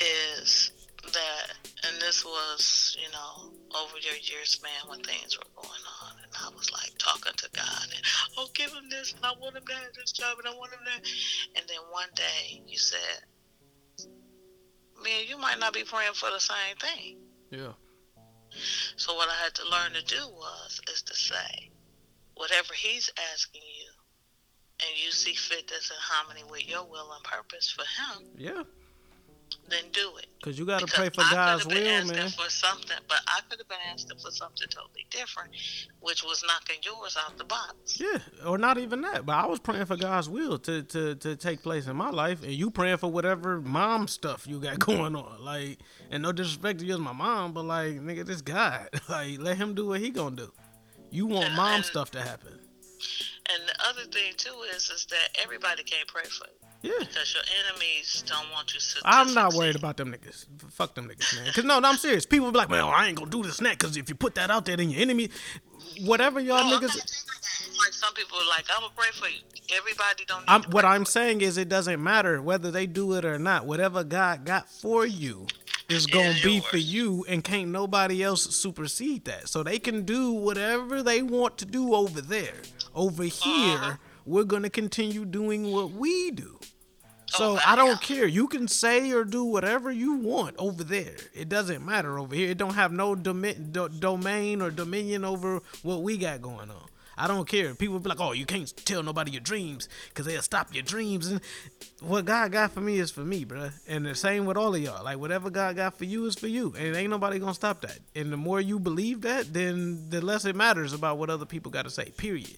[0.00, 0.72] is
[1.12, 1.52] that,
[1.86, 6.32] and this was, you know, over your years, man, when things were going on, and
[6.44, 8.02] I was like talking to God, and
[8.36, 10.72] oh, give him this, and I want him to have this job, and I want
[10.72, 11.10] him to,
[11.56, 13.24] and then one day you said,
[15.02, 17.18] man, you might not be praying for the same thing.
[17.50, 17.72] Yeah.
[18.96, 21.70] So what I had to learn to do was is to say,
[22.34, 23.90] whatever he's asking you,
[24.80, 28.62] and you see fit that's in harmony with your will and purpose for him, Yeah,
[29.68, 30.26] then do it.
[30.42, 32.30] cause you gotta pray for I God's could have been will, man.
[32.30, 35.50] for something, but I could have been asking for something totally different,
[36.00, 38.00] which was knocking yours out the box.
[38.00, 39.26] Yeah, or not even that.
[39.26, 42.42] But I was praying for God's will to, to, to take place in my life,
[42.42, 45.44] and you praying for whatever mom stuff you got going on.
[45.44, 45.78] Like,
[46.10, 49.56] and no disrespect to you as my mom, but like, nigga, this God, like, let
[49.56, 50.52] him do what he gonna do.
[51.10, 52.58] You want mom stuff to happen.
[53.50, 56.67] And the other thing too is is that everybody can't pray for you.
[56.80, 56.92] Yeah.
[57.00, 59.00] Because your enemies don't want you to.
[59.04, 60.46] I'm not worried about them niggas.
[60.70, 61.52] Fuck them niggas, man.
[61.52, 62.24] Cause no, no, I'm serious.
[62.24, 63.78] People be like, man, I ain't gonna do this and that.
[63.78, 65.30] Cause if you put that out there, then your enemy,
[66.04, 66.94] whatever y'all niggas.
[67.78, 69.40] Like some people are like, I'm gonna pray for you.
[69.76, 70.40] Everybody don't.
[70.40, 73.66] Need I'm, what I'm saying is, it doesn't matter whether they do it or not.
[73.66, 75.46] Whatever God got for you
[75.88, 79.48] is gonna be for you, and can't nobody else supersede that.
[79.48, 82.54] So they can do whatever they want to do over there.
[82.94, 83.50] Over uh-huh.
[83.50, 83.98] here,
[84.28, 86.58] we're gonna continue doing what we do.
[87.30, 88.26] So oh, I don't care.
[88.26, 91.16] You can say or do whatever you want over there.
[91.34, 92.50] It doesn't matter over here.
[92.50, 96.86] It don't have no domi- do- domain or dominion over what we got going on.
[97.18, 97.74] I don't care.
[97.74, 101.26] People be like, "Oh, you can't tell nobody your dreams because they'll stop your dreams."
[101.26, 101.40] And
[102.00, 103.72] what God got for me is for me, bruh.
[103.88, 105.04] And the same with all of y'all.
[105.04, 107.98] Like whatever God got for you is for you, and ain't nobody gonna stop that.
[108.14, 111.72] And the more you believe that, then the less it matters about what other people
[111.72, 112.10] got to say.
[112.16, 112.56] Period.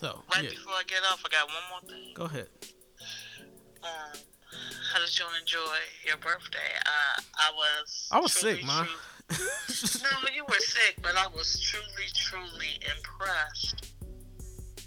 [0.00, 2.14] So Right yeah, before I get off, I got one more thing.
[2.14, 2.48] go ahead.
[3.82, 4.18] Um,
[4.92, 6.72] how did you enjoy your birthday?
[6.86, 8.08] Uh, I was.
[8.10, 8.86] I was truly, sick, man.
[9.30, 13.92] no, you were sick, but I was truly, truly impressed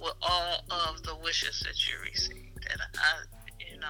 [0.01, 3.87] with all of the wishes that you received, and I, you know,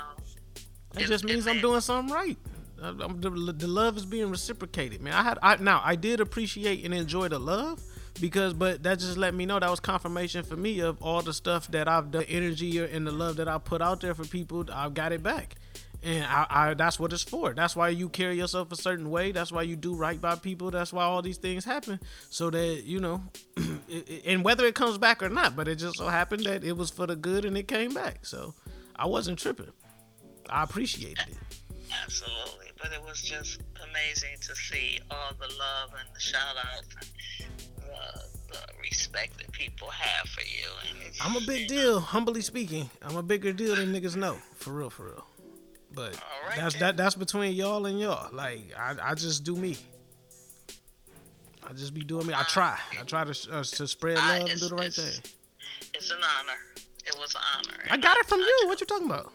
[0.94, 2.38] That just means I'm doing something right.
[2.82, 5.14] I'm- the, the love is being reciprocated, man.
[5.14, 7.82] I had I now I did appreciate and enjoy the love
[8.20, 11.34] because, but that just let me know that was confirmation for me of all the
[11.34, 14.66] stuff that I've done, energy and the love that I put out there for people.
[14.72, 15.56] I've got it back,
[16.04, 17.54] and I, I that's what it's for.
[17.54, 19.32] That's why you carry yourself a certain way.
[19.32, 20.72] That's why you do right by people.
[20.72, 22.00] That's why all these things happen,
[22.30, 23.24] so that you know,
[24.26, 25.56] and whether it comes back or not.
[25.56, 28.26] But it just so happened that it was for the good and it came back.
[28.26, 28.54] So
[28.96, 29.72] I wasn't tripping.
[30.50, 31.38] I appreciated it.
[32.04, 32.68] absolutely.
[32.82, 36.96] But it was just amazing to see all the love and the shout outs
[38.54, 40.68] the, the respect that people have for you.
[40.90, 42.90] And mm, I'm a big deal, humbly speaking.
[43.02, 45.26] I'm a bigger deal than niggas know, for real, for real.
[45.94, 46.20] But
[46.56, 48.30] that's that that's between y'all and y'all.
[48.34, 49.78] Like I, I just do me.
[51.68, 52.34] I just be doing me.
[52.34, 52.78] I uh, try.
[53.00, 55.32] I try to uh, to spread I- love and do the right it's- thing.
[55.94, 56.60] it's an honor.
[57.06, 57.84] It was an honor.
[57.92, 58.62] I got it from you.
[58.66, 59.32] What you talking about?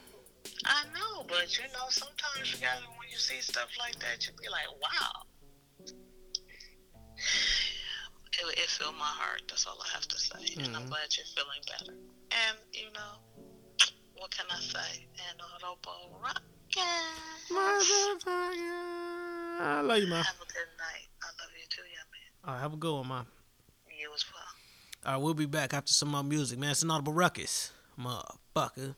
[0.64, 4.32] I know, but you know, sometimes you gotta when you see stuff like that, you
[4.42, 5.22] be like, wow.
[8.40, 9.42] It, it filled my heart.
[9.48, 10.88] That's all I have to say, and I'm Mhm.
[10.90, 11.92] glad you're feeling better.
[12.30, 13.18] And you know,
[14.14, 15.08] what can I say?
[15.30, 16.42] And Audible rock.
[17.50, 18.58] Motherfucker.
[19.60, 20.22] I love you, man.
[20.24, 21.08] Have a good night.
[21.22, 22.30] I love you too, young man.
[22.44, 23.26] All right, have a good one, man.
[23.98, 24.42] You as well.
[25.06, 26.70] All right, we'll be back after some more music, man.
[26.70, 28.94] It's an audible ruckus, motherfucker.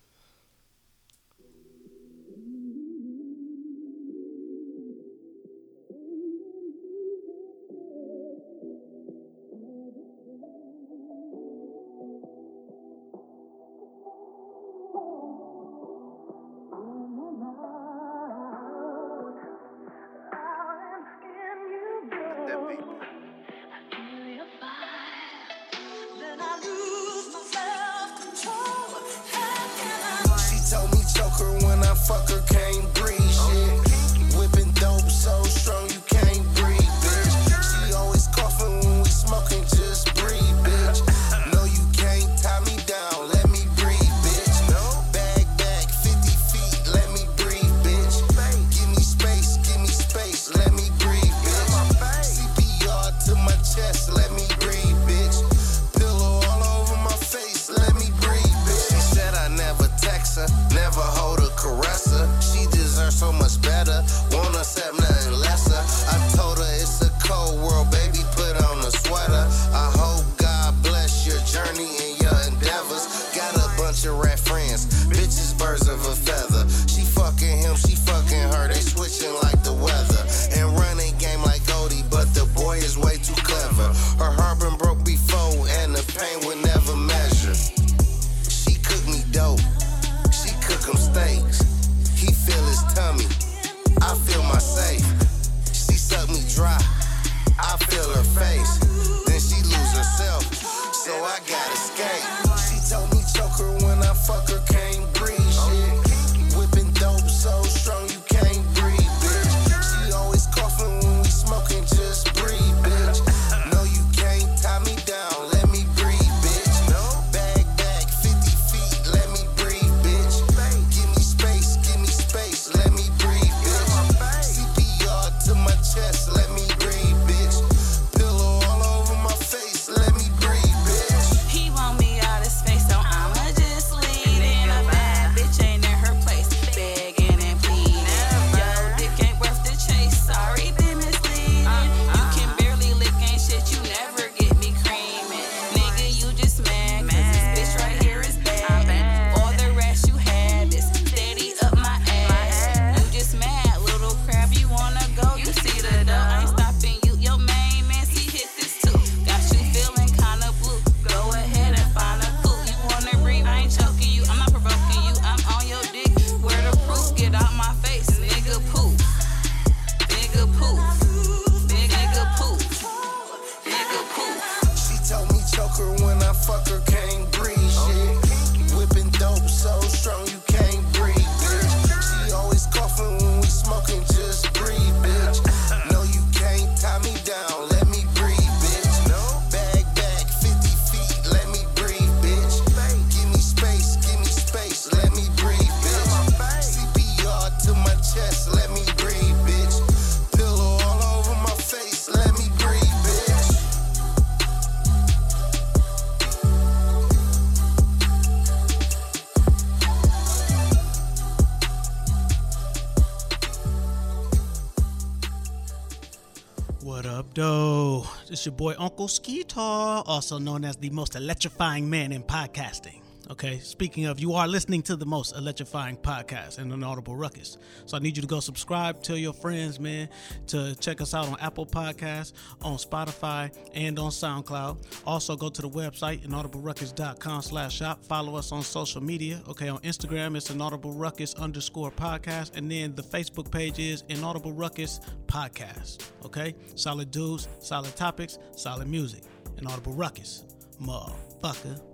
[218.41, 223.00] It's your boy Uncle Skeetar, also known as the most electrifying man in podcasting.
[223.43, 227.57] Okay, speaking of, you are listening to the most electrifying podcast in an audible ruckus.
[227.87, 230.11] So I need you to go subscribe, tell your friends, man,
[230.49, 234.85] to check us out on Apple Podcasts, on Spotify, and on SoundCloud.
[235.07, 238.05] Also, go to the website, inaudibleruckus.com slash shop.
[238.05, 239.41] Follow us on social media.
[239.49, 242.59] Okay, on Instagram, it's inaudible ruckus underscore podcast.
[242.59, 246.11] And then the Facebook page is inaudible ruckus podcast.
[246.27, 249.23] Okay, solid dudes, solid topics, solid music.
[249.57, 250.45] Inaudible ruckus,
[250.79, 251.90] motherfucker.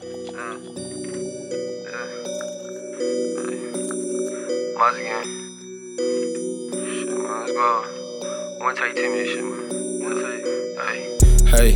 [0.00, 0.14] Miles
[4.96, 5.24] again.
[6.86, 7.82] Shit, man, let's go.
[8.22, 9.58] I wanna 10 minutes shit, man.
[10.00, 10.22] Wanna?
[10.84, 11.18] Hey.
[11.50, 11.74] Hey,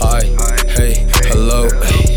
[0.00, 0.22] hi,
[0.68, 0.94] hey,
[1.26, 1.68] hello,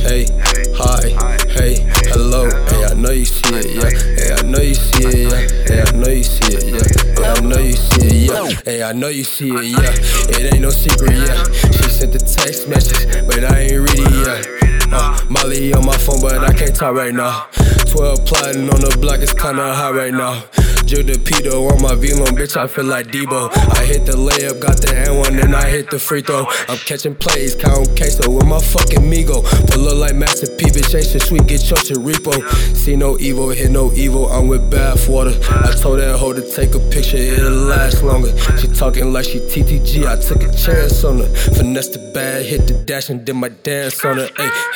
[0.05, 0.25] hey,
[0.73, 1.03] hi,
[1.49, 1.73] hey,
[2.07, 5.47] hello, hey, I know you see it, yeah, hey, I know you see it, yeah,
[5.67, 6.79] hey, I know you see it, yeah,
[7.17, 10.53] hey, I know you see it, yeah, hey, I know you see it, yeah, it
[10.53, 14.60] ain't no secret, yeah, she sent the text message, but I ain't read it yet,
[14.93, 17.47] uh, Molly on my phone, but I can't talk right now,
[17.87, 20.43] 12 plotting on the block, it's kinda hot right now,
[20.85, 24.77] the pedo on my V-Lone, bitch, I feel like Debo, I hit the layup, got
[24.81, 28.45] the and one, then I hit the free throw, I'm catching plays, count queso with
[28.45, 29.43] my fucking Migo.
[29.71, 32.35] Pull up like Master P, bitch, ain't shit sweet, get your repo.
[32.75, 35.33] See no evil, hit no evil, I'm with bath water.
[35.49, 38.35] I told that hoe to take a picture, it'll last longer.
[38.57, 41.27] She talking like she TTG, I took a chance on her.
[41.55, 44.29] Finesse the bag, hit the dash, and did my dance on her.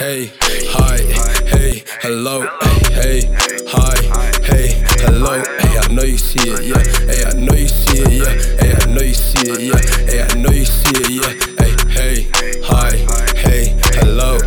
[0.05, 0.31] Hey,
[0.69, 0.97] hi,
[1.49, 2.41] hey, hello,
[2.93, 3.21] hey,
[3.65, 3.97] hi,
[4.43, 5.41] hey, hello.
[5.59, 6.77] Hey, I know you see it, yeah.
[7.09, 8.33] Hey, I know you see it, yeah.
[8.61, 9.81] Hey, I know you see it, yeah.
[10.05, 11.33] Hey, I know you see it, yeah.
[11.57, 12.91] Hey, hey, hi,
[13.33, 14.37] hey, hello,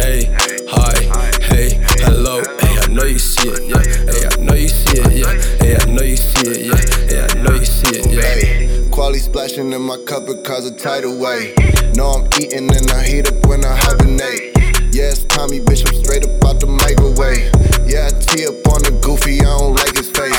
[0.00, 0.32] hey,
[0.72, 0.96] hi,
[1.44, 1.68] hey,
[2.00, 2.40] hello.
[2.60, 3.84] Hey, I know you see it, yeah.
[4.12, 5.34] Hey, I know you see it, yeah.
[5.60, 6.80] Hey, I know you see it, yeah.
[7.08, 8.90] Hey, I know you see it, yeah.
[8.90, 11.54] Quality splashing in my cup, it cause a tidal wave.
[11.96, 14.51] Know I'm eating and I heat up when I hibernate.
[14.94, 17.71] It's Tommy, I'm straight up out the microwave.
[17.86, 20.38] Yeah, I tee up on the goofy, I don't like his face.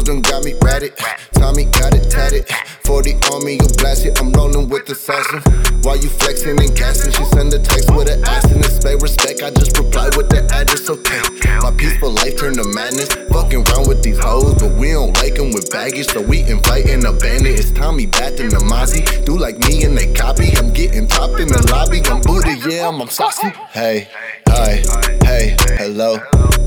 [0.00, 0.96] Done got me ratted,
[1.34, 2.48] Tommy got it tatted.
[2.84, 5.44] 40 on me, you blast it, I'm rolling with the assassin.
[5.82, 9.42] While you flexing and gassing, she send a text with an ass in spec respect.
[9.42, 11.20] I just reply with the address, okay.
[11.60, 13.12] My peaceful life turned to madness.
[13.28, 17.04] Fucking round with these hoes, but we don't like them with baggage, so we inviting
[17.04, 17.60] a bandit.
[17.60, 19.04] It's Tommy Bat and the Mozzie.
[19.24, 20.56] Do like me and they copy.
[20.56, 22.00] I'm getting top in the lobby.
[22.08, 23.52] I'm booty, yeah, I'm, I'm saucy.
[23.70, 24.08] Hey,
[24.48, 24.82] hi,
[25.22, 26.18] hey, hello,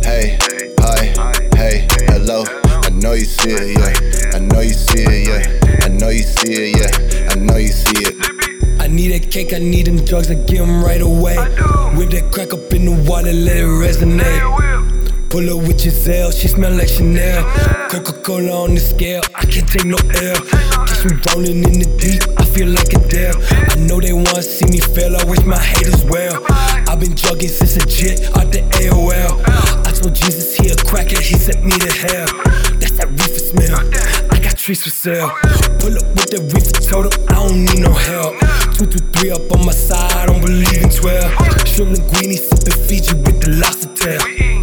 [0.04, 0.38] hey,
[0.80, 1.14] hi,
[1.56, 2.44] hey, hello.
[2.66, 4.38] I know you see it, yeah.
[4.38, 5.86] I know you see it, yeah.
[5.86, 7.32] I know you see it, yeah.
[7.32, 8.82] I know you see it.
[8.82, 11.38] I need that cake, I need them drugs, I get them right away.
[11.96, 14.42] Whip that crack up in the water, let it resonate.
[15.30, 17.44] Pull up with Giselle, she smell like Chanel.
[17.90, 20.36] Coca Cola on the scale, I can't take no L.
[20.86, 23.36] Catch me rolling in the deep, I feel like a Adele.
[23.72, 26.44] I know they wanna see me fail, I wish my haters well.
[26.94, 29.42] I've been jugging since a jit out the AOL.
[29.48, 32.30] I told Jesus he a cracker, he sent me to hell.
[32.78, 33.80] That's that reefer smell.
[34.32, 35.30] I got trees for sale.
[35.82, 38.38] Pull up with that reefer totem, I don't need no help.
[38.78, 41.68] Two to three up on my side, I don't believe in 12.
[41.68, 44.63] Shrimp linguine, sipping Fiji with the lobster tail.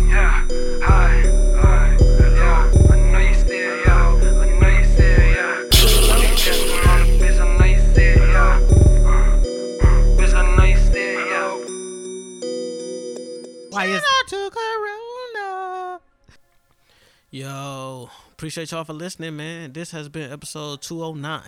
[17.33, 19.73] Yo, appreciate y'all for listening, man.
[19.73, 21.43] This has been episode 209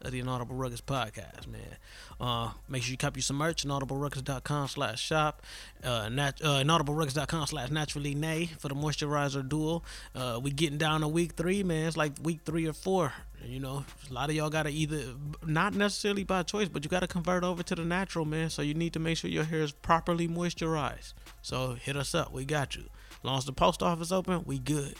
[0.00, 1.76] of the Inaudible Ruckus podcast, man.
[2.18, 5.42] Uh, make sure you copy some merch, inaudibleruckus.com slash shop,
[5.84, 9.84] uh, nat- uh, inaudibleruckus.com slash naturally nay for the moisturizer duel.
[10.14, 11.86] Uh, we getting down to week three, man.
[11.86, 13.12] It's like week three or four.
[13.44, 15.02] You know, a lot of y'all got to either,
[15.44, 18.48] not necessarily by choice, but you got to convert over to the natural, man.
[18.48, 21.12] So you need to make sure your hair is properly moisturized.
[21.42, 22.32] So hit us up.
[22.32, 22.84] We got you.
[23.18, 24.94] As long as the post office open, we good.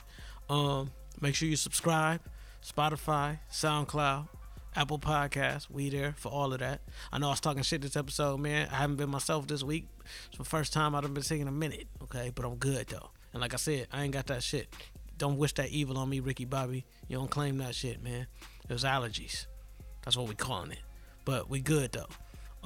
[0.48, 0.90] Um,
[1.20, 2.20] make sure you subscribe.
[2.64, 4.28] Spotify, SoundCloud,
[4.74, 5.70] Apple Podcasts.
[5.70, 6.80] We there for all of that.
[7.12, 8.68] I know I was talking shit this episode, man.
[8.70, 9.88] I haven't been myself this week.
[10.28, 12.32] It's the first time I've been taking a minute, okay?
[12.34, 13.10] But I'm good though.
[13.32, 14.68] And like I said, I ain't got that shit.
[15.16, 16.84] Don't wish that evil on me, Ricky Bobby.
[17.08, 18.26] You don't claim that shit, man.
[18.68, 19.46] It was allergies.
[20.04, 20.80] That's what we calling it.
[21.24, 22.08] But we good though.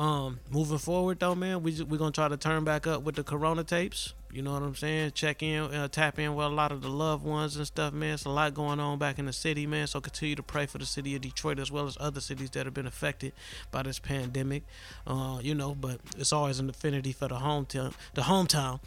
[0.01, 3.23] Um, moving forward though, man, we we gonna try to turn back up with the
[3.23, 4.15] Corona tapes.
[4.33, 5.11] You know what I'm saying?
[5.11, 8.15] Check in, uh, tap in with a lot of the loved ones and stuff, man.
[8.15, 9.87] It's a lot going on back in the city, man.
[9.89, 12.65] So continue to pray for the city of Detroit as well as other cities that
[12.65, 13.35] have been affected
[13.71, 14.63] by this pandemic.
[15.07, 18.81] Uh, you know, but it's always an affinity for the hometown, the hometown,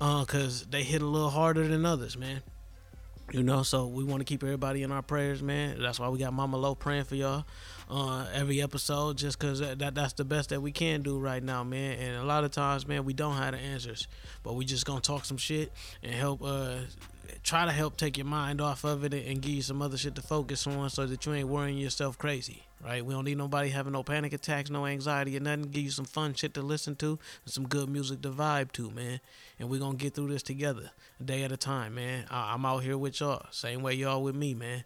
[0.00, 2.40] uh, cause they hit a little harder than others, man.
[3.32, 5.78] You know, so we want to keep everybody in our prayers, man.
[5.78, 7.44] That's why we got Mama Low praying for y'all
[7.90, 11.42] uh, every episode, just because that, that that's the best that we can do right
[11.42, 11.98] now, man.
[11.98, 14.08] And a lot of times, man, we don't have the answers,
[14.42, 16.76] but we just gonna talk some shit and help uh,
[17.42, 20.14] try to help take your mind off of it and give you some other shit
[20.14, 22.64] to focus on, so that you ain't worrying yourself crazy.
[22.84, 23.02] Right?
[23.02, 25.70] We don't need nobody having no panic attacks, no anxiety, or nothing.
[25.70, 28.90] Give you some fun shit to listen to and some good music to vibe to,
[28.90, 29.20] man.
[29.58, 32.26] And we gonna get through this together, a day at a time, man.
[32.30, 34.84] I'm out here with y'all, same way y'all with me, man.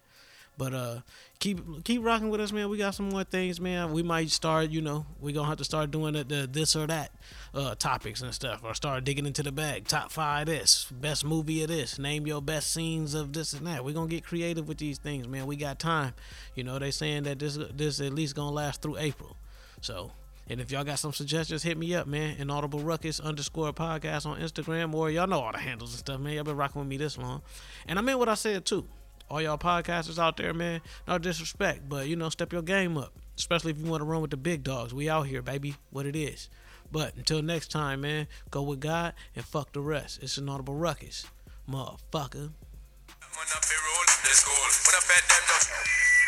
[0.59, 0.99] But uh,
[1.39, 2.67] keep keep rocking with us, man.
[2.67, 3.93] We got some more things, man.
[3.93, 6.85] We might start, you know, we gonna have to start doing the, the this or
[6.87, 7.11] that
[7.53, 9.87] uh topics and stuff, or start digging into the bag.
[9.87, 13.85] Top five this, best movie of this, name your best scenes of this and that.
[13.85, 15.47] We gonna get creative with these things, man.
[15.47, 16.13] We got time.
[16.55, 19.37] You know, they saying that this this at least gonna last through April.
[19.79, 20.11] So
[20.49, 22.35] and if y'all got some suggestions, hit me up, man.
[22.37, 26.33] Inaudible Ruckus underscore podcast on Instagram, or y'all know all the handles and stuff, man.
[26.33, 27.43] Y'all been rocking with me this long.
[27.87, 28.85] And I meant what I said too.
[29.29, 33.13] All y'all podcasters out there, man, no disrespect, but you know, step your game up.
[33.37, 34.93] Especially if you want to run with the big dogs.
[34.93, 35.75] We out here, baby.
[35.91, 36.49] What it is.
[36.91, 40.19] But until next time, man, go with God and fuck the rest.
[40.23, 41.27] It's Inaudible Ruckus.
[41.69, 42.49] Motherfucker.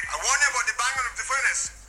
[0.08, 1.82] I warn you about the banging of the furnace.